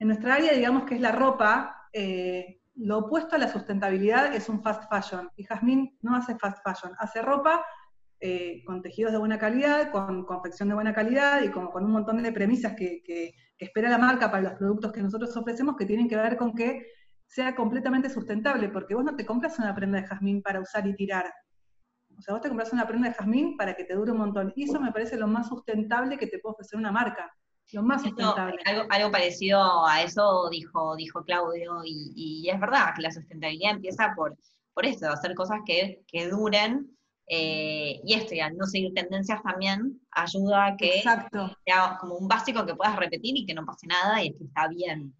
nuestra 0.00 0.34
área, 0.34 0.52
digamos 0.54 0.86
que 0.86 0.96
es 0.96 1.00
la 1.00 1.12
ropa, 1.12 1.88
eh, 1.92 2.62
lo 2.74 2.98
opuesto 2.98 3.36
a 3.36 3.38
la 3.38 3.46
sustentabilidad 3.46 4.34
es 4.34 4.48
un 4.48 4.60
fast 4.60 4.90
fashion. 4.90 5.30
Y 5.36 5.44
Jazmín 5.44 5.96
no 6.02 6.16
hace 6.16 6.34
fast 6.34 6.58
fashion, 6.64 6.96
hace 6.98 7.22
ropa 7.22 7.64
eh, 8.18 8.64
con 8.66 8.82
tejidos 8.82 9.12
de 9.12 9.18
buena 9.18 9.38
calidad, 9.38 9.92
con 9.92 10.24
confección 10.24 10.68
de 10.68 10.74
buena 10.74 10.92
calidad 10.92 11.40
y 11.40 11.52
con, 11.52 11.68
con 11.68 11.84
un 11.84 11.92
montón 11.92 12.20
de 12.20 12.32
premisas 12.32 12.74
que, 12.74 13.04
que, 13.04 13.34
espera 13.56 13.88
la 13.88 13.98
marca 13.98 14.32
para 14.32 14.42
los 14.42 14.54
productos 14.54 14.90
que 14.90 15.00
nosotros 15.00 15.36
ofrecemos 15.36 15.76
que 15.76 15.86
tienen 15.86 16.08
que 16.08 16.16
ver 16.16 16.36
con 16.36 16.56
que 16.56 16.88
sea 17.24 17.54
completamente 17.54 18.10
sustentable, 18.10 18.68
porque 18.68 18.96
vos 18.96 19.04
no 19.04 19.14
te 19.14 19.24
compras 19.24 19.60
una 19.60 19.76
prenda 19.76 20.00
de 20.00 20.08
jazmín 20.08 20.42
para 20.42 20.60
usar 20.60 20.88
y 20.88 20.96
tirar. 20.96 21.32
O 22.20 22.22
sea, 22.22 22.34
vos 22.34 22.42
te 22.42 22.48
compras 22.48 22.72
una 22.72 22.86
prenda 22.86 23.08
de 23.08 23.14
jazmín 23.14 23.56
para 23.56 23.74
que 23.74 23.84
te 23.84 23.94
dure 23.94 24.12
un 24.12 24.18
montón. 24.18 24.52
Y 24.54 24.64
eso 24.64 24.78
me 24.78 24.92
parece 24.92 25.16
lo 25.16 25.26
más 25.26 25.48
sustentable 25.48 26.18
que 26.18 26.26
te 26.26 26.38
puede 26.38 26.52
ofrecer 26.52 26.78
una 26.78 26.92
marca. 26.92 27.34
lo 27.72 27.82
más 27.82 28.02
sustentable. 28.02 28.58
algo, 28.90 29.10
parecido 29.10 29.86
a 29.86 30.02
eso 30.02 30.50
dijo, 30.50 30.96
dijo 30.96 31.24
Claudio, 31.24 31.80
y, 31.82 32.46
es 32.52 32.60
verdad 32.60 32.92
que 32.94 33.02
la 33.02 33.10
sustentabilidad 33.10 33.72
empieza 33.72 34.12
por, 34.14 34.36
por 34.74 34.84
esto, 34.84 35.08
hacer 35.08 35.34
cosas 35.34 35.60
que, 35.64 36.04
duren. 36.30 36.94
Eh, 37.26 38.00
y 38.04 38.14
esto, 38.14 38.34
ya 38.34 38.50
no 38.50 38.66
seguir 38.66 38.92
tendencias 38.92 39.40
también 39.42 40.00
ayuda 40.10 40.66
a 40.66 40.76
que 40.76 41.00
sea 41.00 41.96
como 42.00 42.16
un 42.16 42.26
básico 42.26 42.66
que 42.66 42.74
puedas 42.74 42.96
repetir 42.96 43.36
y 43.36 43.46
que 43.46 43.54
no 43.54 43.64
pase 43.64 43.86
nada 43.86 44.22
y 44.22 44.34
que 44.34 44.44
está 44.44 44.68
bien. 44.68 45.14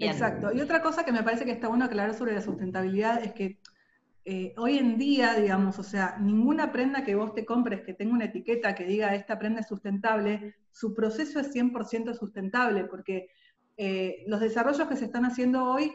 Exacto. 0.00 0.52
Y 0.52 0.60
otra 0.60 0.80
cosa 0.82 1.04
que 1.04 1.12
me 1.12 1.22
parece 1.22 1.44
que 1.44 1.52
está 1.52 1.68
bueno 1.68 1.84
aclarar 1.84 2.14
sobre 2.14 2.34
la 2.34 2.40
sustentabilidad 2.40 3.22
es 3.22 3.32
que 3.32 3.59
eh, 4.32 4.54
hoy 4.58 4.78
en 4.78 4.96
día, 4.96 5.34
digamos, 5.34 5.80
o 5.80 5.82
sea, 5.82 6.16
ninguna 6.20 6.70
prenda 6.70 7.02
que 7.02 7.16
vos 7.16 7.34
te 7.34 7.44
compres 7.44 7.82
que 7.82 7.94
tenga 7.94 8.14
una 8.14 8.26
etiqueta 8.26 8.76
que 8.76 8.84
diga 8.84 9.12
esta 9.16 9.40
prenda 9.40 9.58
es 9.58 9.66
sustentable, 9.66 10.54
su 10.70 10.94
proceso 10.94 11.40
es 11.40 11.52
100% 11.52 12.14
sustentable, 12.14 12.84
porque 12.84 13.28
eh, 13.76 14.22
los 14.28 14.38
desarrollos 14.38 14.86
que 14.86 14.94
se 14.94 15.06
están 15.06 15.24
haciendo 15.24 15.64
hoy 15.64 15.92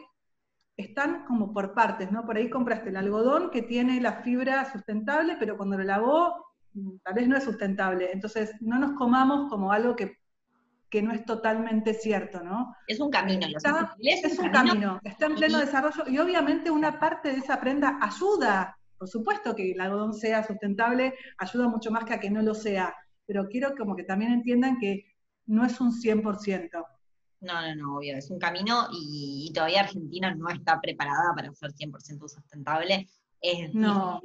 están 0.76 1.24
como 1.24 1.54
por 1.54 1.72
partes, 1.72 2.12
¿no? 2.12 2.26
Por 2.26 2.36
ahí 2.36 2.50
compraste 2.50 2.90
el 2.90 2.98
algodón 2.98 3.50
que 3.50 3.62
tiene 3.62 4.02
la 4.02 4.20
fibra 4.20 4.70
sustentable, 4.70 5.36
pero 5.38 5.56
cuando 5.56 5.78
lo 5.78 5.84
lavó, 5.84 6.52
mm, 6.74 6.98
tal 7.04 7.14
vez 7.14 7.28
no 7.28 7.38
es 7.38 7.44
sustentable. 7.44 8.12
Entonces, 8.12 8.52
no 8.60 8.78
nos 8.78 8.92
comamos 8.98 9.48
como 9.48 9.72
algo 9.72 9.96
que 9.96 10.18
que 10.88 11.02
no 11.02 11.12
es 11.12 11.24
totalmente 11.24 11.94
cierto, 11.94 12.42
¿no? 12.42 12.74
Es 12.86 13.00
un 13.00 13.10
camino, 13.10 13.46
está, 13.46 13.96
es, 13.98 14.38
un 14.38 14.50
camino, 14.50 15.00
está 15.02 15.26
en 15.26 15.34
pleno 15.34 15.58
desarrollo 15.58 16.04
y 16.08 16.18
obviamente 16.18 16.70
una 16.70 17.00
parte 17.00 17.30
de 17.32 17.38
esa 17.38 17.60
prenda 17.60 17.98
ayuda, 18.00 18.78
por 18.96 19.08
supuesto 19.08 19.54
que 19.54 19.72
el 19.72 19.80
algodón 19.80 20.14
sea 20.14 20.44
sustentable, 20.44 21.14
ayuda 21.38 21.68
mucho 21.68 21.90
más 21.90 22.04
que 22.04 22.14
a 22.14 22.20
que 22.20 22.30
no 22.30 22.42
lo 22.42 22.54
sea, 22.54 22.94
pero 23.26 23.48
quiero 23.48 23.74
como 23.76 23.96
que 23.96 24.04
también 24.04 24.32
entiendan 24.32 24.78
que 24.78 25.06
no 25.46 25.64
es 25.64 25.80
un 25.80 25.92
100%. 25.92 26.70
No, 27.40 27.60
no, 27.60 27.74
no, 27.74 27.96
obvio, 27.96 28.16
es 28.16 28.30
un 28.30 28.38
camino 28.38 28.88
y, 28.92 29.52
todavía 29.54 29.82
Argentina 29.82 30.34
no 30.34 30.48
está 30.48 30.80
preparada 30.80 31.34
para 31.34 31.52
ser 31.52 31.72
100% 31.72 32.28
sustentable 32.28 33.08
es 33.40 33.74
no. 33.74 34.20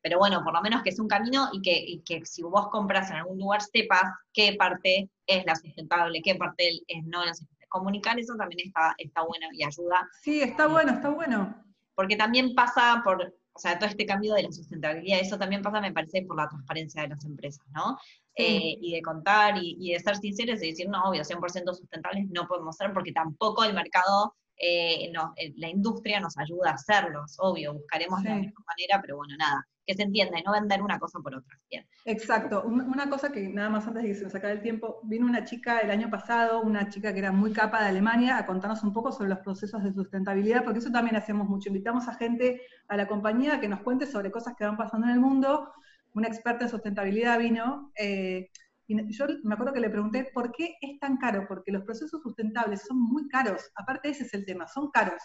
pero 0.00 0.18
bueno, 0.18 0.42
por 0.44 0.52
lo 0.52 0.62
menos 0.62 0.82
que 0.82 0.90
es 0.90 0.98
un 0.98 1.08
camino 1.08 1.48
y 1.52 2.02
que, 2.02 2.24
si 2.24 2.42
vos 2.42 2.68
compras 2.68 3.10
en 3.10 3.16
algún 3.16 3.38
lugar 3.38 3.62
sepas 3.62 4.04
qué 4.32 4.54
parte 4.58 5.10
es 5.26 5.44
la 5.44 5.56
sustentable, 5.56 6.22
qué 6.22 6.34
parte 6.34 6.82
es 6.86 7.04
no 7.04 7.24
la 7.24 7.34
sustentable. 7.34 7.66
Comunicar 7.68 8.18
eso 8.18 8.34
también 8.36 8.68
está, 8.68 8.94
está 8.98 9.22
bueno 9.22 9.46
y 9.52 9.64
ayuda. 9.64 10.08
Sí, 10.22 10.40
está 10.40 10.66
bueno, 10.66 10.92
está 10.92 11.08
bueno. 11.08 11.54
Porque 11.94 12.16
también 12.16 12.54
pasa 12.54 13.00
por, 13.02 13.34
o 13.54 13.58
sea, 13.58 13.78
todo 13.78 13.88
este 13.88 14.06
cambio 14.06 14.34
de 14.34 14.44
la 14.44 14.52
sustentabilidad, 14.52 15.20
eso 15.20 15.38
también 15.38 15.62
pasa, 15.62 15.80
me 15.80 15.92
parece, 15.92 16.22
por 16.22 16.36
la 16.36 16.48
transparencia 16.48 17.02
de 17.02 17.08
las 17.08 17.24
empresas, 17.24 17.66
¿no? 17.74 17.98
Eh, 18.34 18.78
y 18.80 18.92
de 18.94 19.02
contar 19.02 19.54
y, 19.60 19.92
de 19.92 20.00
ser 20.00 20.16
sinceros 20.16 20.62
y 20.62 20.70
decir, 20.70 20.88
no, 20.88 21.04
obvio, 21.04 21.22
100% 21.22 21.74
sustentables 21.74 22.26
no 22.30 22.46
podemos 22.46 22.76
ser 22.76 22.92
porque 22.92 23.12
tampoco 23.12 23.62
el 23.64 23.74
mercado 23.74 24.34
eh, 24.56 25.10
eh, 25.36 25.52
la 25.56 25.68
industria 25.68 26.20
nos 26.20 26.36
ayuda 26.38 26.70
a 26.70 26.74
hacerlos, 26.74 27.36
obvio, 27.38 27.74
buscaremos 27.74 28.22
la 28.22 28.34
mejor 28.36 28.64
manera, 28.66 29.00
pero 29.00 29.16
bueno, 29.16 29.34
nada, 29.36 29.66
que 29.86 29.94
se 29.94 30.02
entienda 30.02 30.38
y 30.38 30.42
no 30.42 30.52
vender 30.52 30.82
una 30.82 30.98
cosa 30.98 31.18
por 31.20 31.34
otra. 31.34 31.58
Bien. 31.70 31.86
Exacto, 32.04 32.62
una 32.64 33.08
cosa 33.10 33.32
que 33.32 33.48
nada 33.48 33.68
más 33.70 33.86
antes 33.86 34.02
de 34.02 34.08
que 34.08 34.14
se 34.14 34.24
nos 34.24 34.34
acabe 34.34 34.54
el 34.54 34.62
tiempo, 34.62 35.00
vino 35.04 35.26
una 35.26 35.44
chica 35.44 35.80
el 35.80 35.90
año 35.90 36.10
pasado, 36.10 36.62
una 36.62 36.88
chica 36.88 37.12
que 37.12 37.18
era 37.18 37.32
muy 37.32 37.52
capa 37.52 37.82
de 37.82 37.88
Alemania, 37.88 38.38
a 38.38 38.46
contarnos 38.46 38.82
un 38.82 38.92
poco 38.92 39.10
sobre 39.12 39.30
los 39.30 39.40
procesos 39.40 39.82
de 39.82 39.92
sustentabilidad, 39.92 40.64
porque 40.64 40.78
eso 40.78 40.90
también 40.90 41.16
hacemos 41.16 41.48
mucho, 41.48 41.68
invitamos 41.68 42.08
a 42.08 42.14
gente 42.14 42.62
a 42.88 42.96
la 42.96 43.08
compañía 43.08 43.60
que 43.60 43.68
nos 43.68 43.80
cuente 43.80 44.06
sobre 44.06 44.30
cosas 44.30 44.54
que 44.56 44.64
van 44.64 44.76
pasando 44.76 45.06
en 45.06 45.14
el 45.14 45.20
mundo, 45.20 45.72
una 46.14 46.28
experta 46.28 46.64
en 46.64 46.70
sustentabilidad 46.70 47.38
vino, 47.38 47.90
eh, 47.96 48.50
y 48.92 49.12
yo 49.12 49.26
me 49.44 49.54
acuerdo 49.54 49.72
que 49.72 49.80
le 49.80 49.90
pregunté, 49.90 50.30
¿por 50.32 50.52
qué 50.52 50.76
es 50.80 50.98
tan 51.00 51.16
caro? 51.16 51.46
Porque 51.48 51.72
los 51.72 51.84
procesos 51.84 52.22
sustentables 52.22 52.82
son 52.82 53.00
muy 53.00 53.28
caros. 53.28 53.70
Aparte 53.74 54.10
ese 54.10 54.24
es 54.24 54.34
el 54.34 54.44
tema, 54.44 54.66
son 54.66 54.90
caros. 54.90 55.22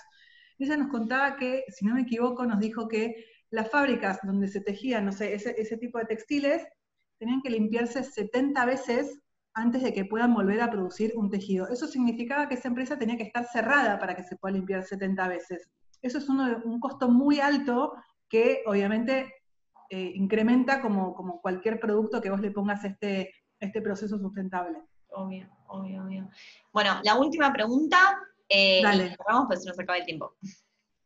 Ella 0.59 0.78
nos 0.78 0.89
contaba 0.89 1.36
que, 1.38 1.63
si 1.70 1.86
no 1.86 1.95
me 1.95 2.01
equivoco, 2.01 2.45
nos 2.45 2.59
dijo 2.59 2.88
que 2.88 3.26
las 3.49 3.70
fábricas 3.70 4.20
donde 4.24 4.47
se 4.47 4.61
tejían, 4.61 5.05
no 5.05 5.11
sé, 5.11 5.34
ese, 5.34 5.78
tipo 5.78 5.99
de 5.99 6.05
textiles, 6.05 6.65
tenían 7.20 7.41
que 7.41 7.49
limpiarse 7.49 8.03
70 8.03 8.65
veces 8.65 9.20
antes 9.53 9.82
de 9.84 9.93
que 9.93 10.05
puedan 10.05 10.34
volver 10.34 10.61
a 10.61 10.70
producir 10.70 11.13
un 11.15 11.30
tejido. 11.30 11.68
Eso 11.70 11.88
significaba 11.88 12.47
que 12.47 12.55
esa 12.55 12.68
empresa 12.68 12.97
tenía 12.97 13.18
que 13.18 13.24
estar 13.24 13.45
cerrada 13.45 13.99
para 13.99 14.15
que 14.15 14.24
se 14.24 14.36
pueda 14.36 14.55
limpiar 14.55 14.84
70 14.84 15.28
veces. 15.28 15.70
Eso 16.01 16.18
es 16.20 16.30
un 16.30 16.80
costo 16.80 17.09
muy 17.09 17.39
alto 17.39 17.93
que 18.30 18.61
obviamente 18.65 19.34
eh, 19.89 20.11
incrementa 20.15 20.82
como, 20.82 21.13
como, 21.13 21.39
cualquier 21.41 21.80
producto 21.80 22.20
que 22.20 22.30
vos 22.30 22.41
le 22.41 22.51
pongas 22.51 22.84
este, 22.84 23.32
este 23.60 23.82
proceso 23.82 24.18
sustentable. 24.18 24.82
Obvio, 25.10 25.47
obvio, 25.68 26.03
obvio. 26.03 26.30
Bueno, 26.72 26.99
la 27.03 27.16
última 27.18 27.51
pregunta, 27.51 27.97
eh, 28.49 28.82
Dale. 28.84 29.16
Vamos, 29.28 29.47
pues 29.47 29.66
nos 29.66 29.80
acaba 29.80 29.97
el 29.97 30.05
tiempo. 30.05 30.36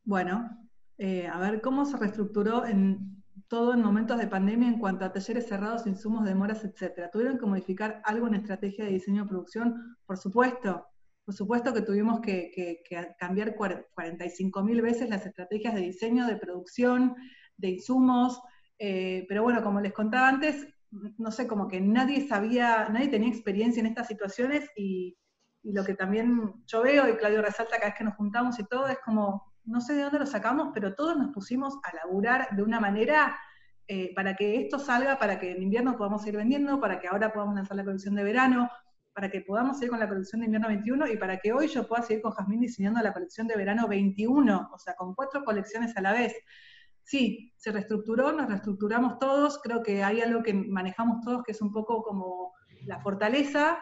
Bueno, 0.03 0.49
eh, 0.97 1.27
a 1.27 1.39
ver, 1.39 1.61
¿cómo 1.61 1.85
se 1.85 1.97
reestructuró 1.97 2.65
en 2.65 3.23
todo 3.47 3.73
en 3.73 3.81
momentos 3.81 4.17
de 4.17 4.27
pandemia 4.27 4.67
en 4.67 4.79
cuanto 4.79 5.05
a 5.05 5.11
talleres 5.11 5.47
cerrados, 5.47 5.87
insumos, 5.87 6.25
demoras, 6.25 6.63
etcétera? 6.63 7.09
¿Tuvieron 7.11 7.37
que 7.37 7.45
modificar 7.45 8.01
algo 8.05 8.27
en 8.27 8.35
estrategia 8.35 8.85
de 8.85 8.91
diseño 8.91 9.23
de 9.23 9.29
producción? 9.29 9.97
Por 10.05 10.17
supuesto, 10.17 10.85
por 11.25 11.35
supuesto 11.35 11.73
que 11.73 11.81
tuvimos 11.81 12.19
que, 12.19 12.51
que 12.53 12.83
cambiar 13.17 13.55
45 13.55 14.63
mil 14.63 14.81
veces 14.81 15.09
las 15.09 15.25
estrategias 15.25 15.73
de 15.75 15.81
diseño, 15.81 16.27
de 16.27 16.37
producción, 16.37 17.15
de 17.57 17.69
insumos, 17.69 18.41
eh, 18.79 19.25
pero 19.29 19.43
bueno, 19.43 19.61
como 19.63 19.79
les 19.79 19.93
contaba 19.93 20.27
antes, 20.27 20.67
no 20.91 21.31
sé, 21.31 21.47
como 21.47 21.67
que 21.67 21.79
nadie 21.81 22.27
sabía, 22.27 22.89
nadie 22.89 23.07
tenía 23.07 23.29
experiencia 23.29 23.79
en 23.79 23.87
estas 23.87 24.07
situaciones 24.07 24.69
y, 24.75 25.17
lo 25.63 25.85
que 25.85 25.93
también 25.93 26.55
yo 26.65 26.81
veo, 26.81 27.07
y 27.07 27.17
Claudio 27.17 27.43
resalta 27.43 27.77
cada 27.77 27.89
vez 27.89 27.95
que 27.95 28.03
nos 28.03 28.15
juntamos 28.15 28.57
y 28.57 28.63
todo, 28.63 28.87
es 28.87 28.97
como, 29.05 29.53
no 29.63 29.79
sé 29.79 29.93
de 29.93 30.01
dónde 30.01 30.17
lo 30.17 30.25
sacamos, 30.25 30.71
pero 30.73 30.95
todos 30.95 31.15
nos 31.15 31.31
pusimos 31.31 31.77
a 31.83 31.95
laburar 31.97 32.55
de 32.55 32.63
una 32.63 32.79
manera 32.79 33.37
eh, 33.87 34.11
para 34.15 34.35
que 34.35 34.59
esto 34.59 34.79
salga, 34.79 35.19
para 35.19 35.39
que 35.39 35.51
en 35.51 35.61
invierno 35.61 35.97
podamos 35.97 36.25
ir 36.25 36.35
vendiendo, 36.35 36.79
para 36.79 36.99
que 36.99 37.07
ahora 37.07 37.31
podamos 37.31 37.53
lanzar 37.53 37.77
la 37.77 37.83
colección 37.83 38.15
de 38.15 38.23
verano, 38.23 38.71
para 39.13 39.29
que 39.29 39.41
podamos 39.41 39.77
seguir 39.77 39.91
con 39.91 39.99
la 39.99 40.09
colección 40.09 40.41
de 40.41 40.45
invierno 40.45 40.67
21 40.69 41.07
y 41.07 41.17
para 41.17 41.37
que 41.37 41.53
hoy 41.53 41.67
yo 41.67 41.87
pueda 41.87 42.01
seguir 42.01 42.23
con 42.23 42.31
Jazmín 42.31 42.61
diseñando 42.61 43.01
la 43.01 43.13
colección 43.13 43.47
de 43.47 43.55
verano 43.55 43.87
21, 43.87 44.69
o 44.73 44.79
sea, 44.79 44.95
con 44.95 45.13
cuatro 45.13 45.43
colecciones 45.43 45.95
a 45.95 46.01
la 46.01 46.13
vez 46.13 46.33
sí, 47.03 47.53
se 47.57 47.71
reestructuró, 47.71 48.31
nos 48.31 48.47
reestructuramos 48.47 49.19
todos, 49.19 49.59
creo 49.61 49.83
que 49.83 50.03
hay 50.03 50.21
algo 50.21 50.43
que 50.43 50.53
manejamos 50.53 51.21
todos 51.23 51.43
que 51.43 51.51
es 51.51 51.61
un 51.61 51.71
poco 51.71 52.01
como 52.03 52.53
la 52.85 52.99
fortaleza 52.99 53.79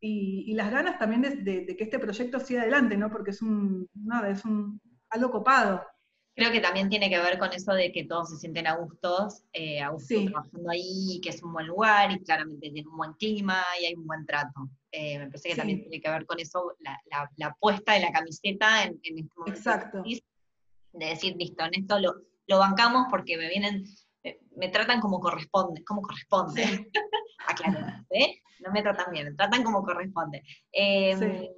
y, 0.00 0.52
las 0.54 0.70
ganas 0.70 0.98
también 0.98 1.22
de, 1.44 1.66
que 1.76 1.84
este 1.84 1.98
proyecto 1.98 2.40
siga 2.40 2.62
adelante, 2.62 2.96
¿no? 2.96 3.10
Porque 3.10 3.30
es 3.30 3.40
un, 3.40 3.88
nada, 3.94 4.30
es 4.30 4.44
un, 4.44 4.80
algo 5.10 5.30
copado. 5.30 5.86
Creo 6.34 6.50
que 6.50 6.60
también 6.60 6.88
tiene 6.88 7.08
que 7.10 7.18
ver 7.18 7.38
con 7.38 7.52
eso 7.52 7.72
de 7.72 7.92
que 7.92 8.04
todos 8.04 8.30
se 8.30 8.38
sienten 8.38 8.66
a 8.66 8.76
gustos, 8.76 9.44
eh, 9.52 9.80
a 9.80 9.90
gusto 9.90 10.24
trabajando 10.24 10.70
ahí, 10.70 11.20
que 11.22 11.28
es 11.28 11.42
un 11.42 11.52
buen 11.52 11.66
lugar 11.66 12.10
y 12.10 12.18
claramente 12.24 12.70
tiene 12.70 12.88
un 12.88 12.96
buen 12.96 13.12
clima 13.12 13.62
y 13.80 13.84
hay 13.84 13.94
un 13.94 14.06
buen 14.06 14.26
trato. 14.26 14.68
Eh, 14.90 15.18
me 15.18 15.26
parece 15.26 15.50
que 15.50 15.56
también 15.56 15.82
tiene 15.82 16.00
que 16.00 16.10
ver 16.10 16.26
con 16.26 16.40
eso, 16.40 16.74
la, 16.80 16.98
la, 17.36 17.54
puesta 17.60 17.92
de 17.92 18.00
la 18.00 18.12
camiseta 18.12 18.84
en, 18.84 18.98
en 19.02 19.18
este 19.18 19.34
momento. 19.36 19.58
Exacto. 19.58 20.02
De 20.94 21.06
decir, 21.06 21.36
listo, 21.36 21.64
en 21.64 21.74
esto 21.74 21.98
lo, 21.98 22.14
lo 22.46 22.58
bancamos 22.58 23.06
porque 23.10 23.36
me 23.36 23.48
vienen, 23.48 23.84
me, 24.56 24.68
tratan 24.68 25.00
como 25.00 25.20
corresponde, 25.20 25.84
como 25.84 26.02
corresponde. 26.02 26.62
¿eh? 28.10 28.40
No 28.60 28.72
me 28.72 28.82
tratan 28.82 29.12
bien, 29.12 29.26
me 29.26 29.34
tratan 29.34 29.64
como 29.64 29.82
corresponde. 29.82 30.42
Em, 30.70 31.48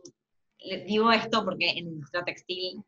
digo 0.86 1.12
esto 1.12 1.44
porque 1.44 1.70
en 1.70 1.88
industria 1.88 2.24
textil 2.24 2.82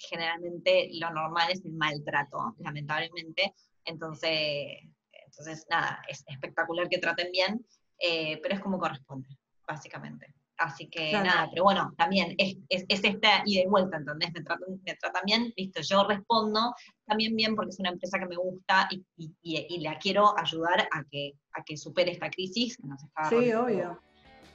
generalmente 0.00 0.88
lo 0.94 1.10
normal 1.10 1.50
es 1.50 1.64
el 1.64 1.72
maltrato, 1.72 2.54
lamentablemente. 2.58 3.54
Entonces, 3.84 4.78
entonces 5.12 5.66
nada, 5.70 6.02
es 6.08 6.24
espectacular 6.26 6.88
que 6.88 6.98
traten 6.98 7.30
bien, 7.32 7.64
eh, 7.98 8.40
pero 8.42 8.54
es 8.54 8.60
como 8.60 8.78
corresponde, 8.78 9.28
básicamente. 9.66 10.34
Así 10.60 10.88
que 10.88 11.12
nada, 11.12 11.48
pero 11.50 11.64
bueno, 11.64 11.90
también 11.96 12.34
es, 12.36 12.54
es, 12.68 12.84
esta 12.86 13.42
ida 13.46 13.62
y 13.62 13.66
vuelta, 13.66 13.96
¿entendés? 13.96 14.30
Me 14.34 14.42
tratan, 14.42 14.68
me 14.84 14.94
tratan 14.94 15.22
bien, 15.24 15.52
listo, 15.56 15.80
yo 15.80 16.06
respondo 16.06 16.74
también 17.06 17.34
bien 17.34 17.56
porque 17.56 17.70
es 17.70 17.80
una 17.80 17.88
empresa 17.88 18.18
que 18.18 18.26
me 18.26 18.36
gusta 18.36 18.86
y, 18.90 19.02
y, 19.16 19.34
y, 19.42 19.80
la 19.80 19.98
quiero 19.98 20.38
ayudar 20.38 20.86
a 20.92 21.02
que, 21.10 21.32
a 21.54 21.64
que 21.64 21.78
supere 21.78 22.12
esta 22.12 22.28
crisis 22.28 22.76
que 22.76 22.86
nos 22.86 23.02
está 23.02 23.30
Sí, 23.30 23.52
obvio. 23.54 23.98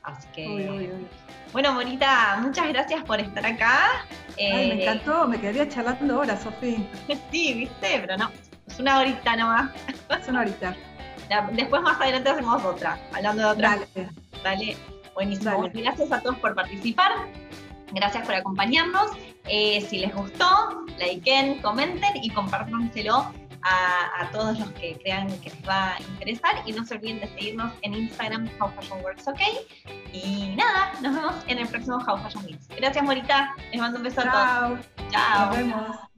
Así 0.03 0.28
que, 0.36 0.93
bueno, 1.51 1.74
Morita, 1.74 2.38
muchas 2.39 2.68
gracias 2.68 3.03
por 3.03 3.20
estar 3.20 3.43
acá. 3.43 4.06
Ay, 4.38 4.68
me 4.68 4.74
eh, 4.76 4.82
encantó, 4.84 5.28
me 5.28 5.41
quedaría 5.41 5.68
charlando 5.68 6.18
ahora, 6.18 6.38
Sofía. 6.38 6.78
sí, 7.32 7.53
viste, 7.56 7.97
pero 8.01 8.16
no, 8.16 8.30
es 8.68 8.80
una 8.80 8.99
horita 8.99 9.36
nomás. 9.36 9.72
Es 10.22 10.28
una 10.28 10.41
horita. 10.41 10.76
Después 11.53 11.82
más 11.82 11.99
adelante 11.99 12.30
hacemos 12.30 12.64
otra, 12.64 12.99
hablando 13.12 13.41
de 13.41 13.49
otra. 13.49 13.70
Dale. 13.70 14.10
Dale. 14.43 14.94
Buenísimo. 15.16 15.70
Gracias 15.74 16.11
a 16.11 16.22
todos 16.22 16.38
por 16.38 16.53
participar. 16.53 17.11
Gracias 17.91 18.26
por 18.26 18.36
acompañarnos. 18.36 19.11
Eh, 19.47 19.82
si 19.82 19.99
les 19.99 20.13
gustó, 20.13 20.86
likeen, 20.99 21.61
comenten 21.61 22.11
y 22.22 22.30
compártanselo 22.30 23.32
a, 23.66 24.30
todos 24.32 24.59
los 24.59 24.70
que 24.72 24.97
crean 25.01 25.28
que 25.39 25.49
les 25.49 25.68
va 25.68 25.95
a 25.95 26.01
interesar 26.01 26.55
y 26.66 26.72
no 26.72 26.86
se 26.86 26.95
olviden 26.95 27.20
de 27.20 27.28
seguirnos 27.30 27.74
en 27.82 27.95
Instagram 27.95 28.47
How 28.59 28.70
Fashion 28.76 29.01
Works 29.03 29.28
OK 29.28 29.39
y 30.13 30.53
nada, 30.55 30.93
nos 31.01 31.16
vemos 31.16 31.36
en 31.47 31.59
el 31.59 31.68
próximo 31.68 31.97
How 31.97 32.18
Fashion 32.18 32.45
Weeks. 32.45 32.68
Gracias 32.68 33.03
Morita, 33.03 33.55
les 33.72 33.82
mando 33.82 33.97
un 33.97 34.03
beso 34.03 34.22
a 34.22 34.32
todos. 34.32 34.80
Chao. 35.09 35.47
Nos 35.47 35.57
vemos. 35.57 36.14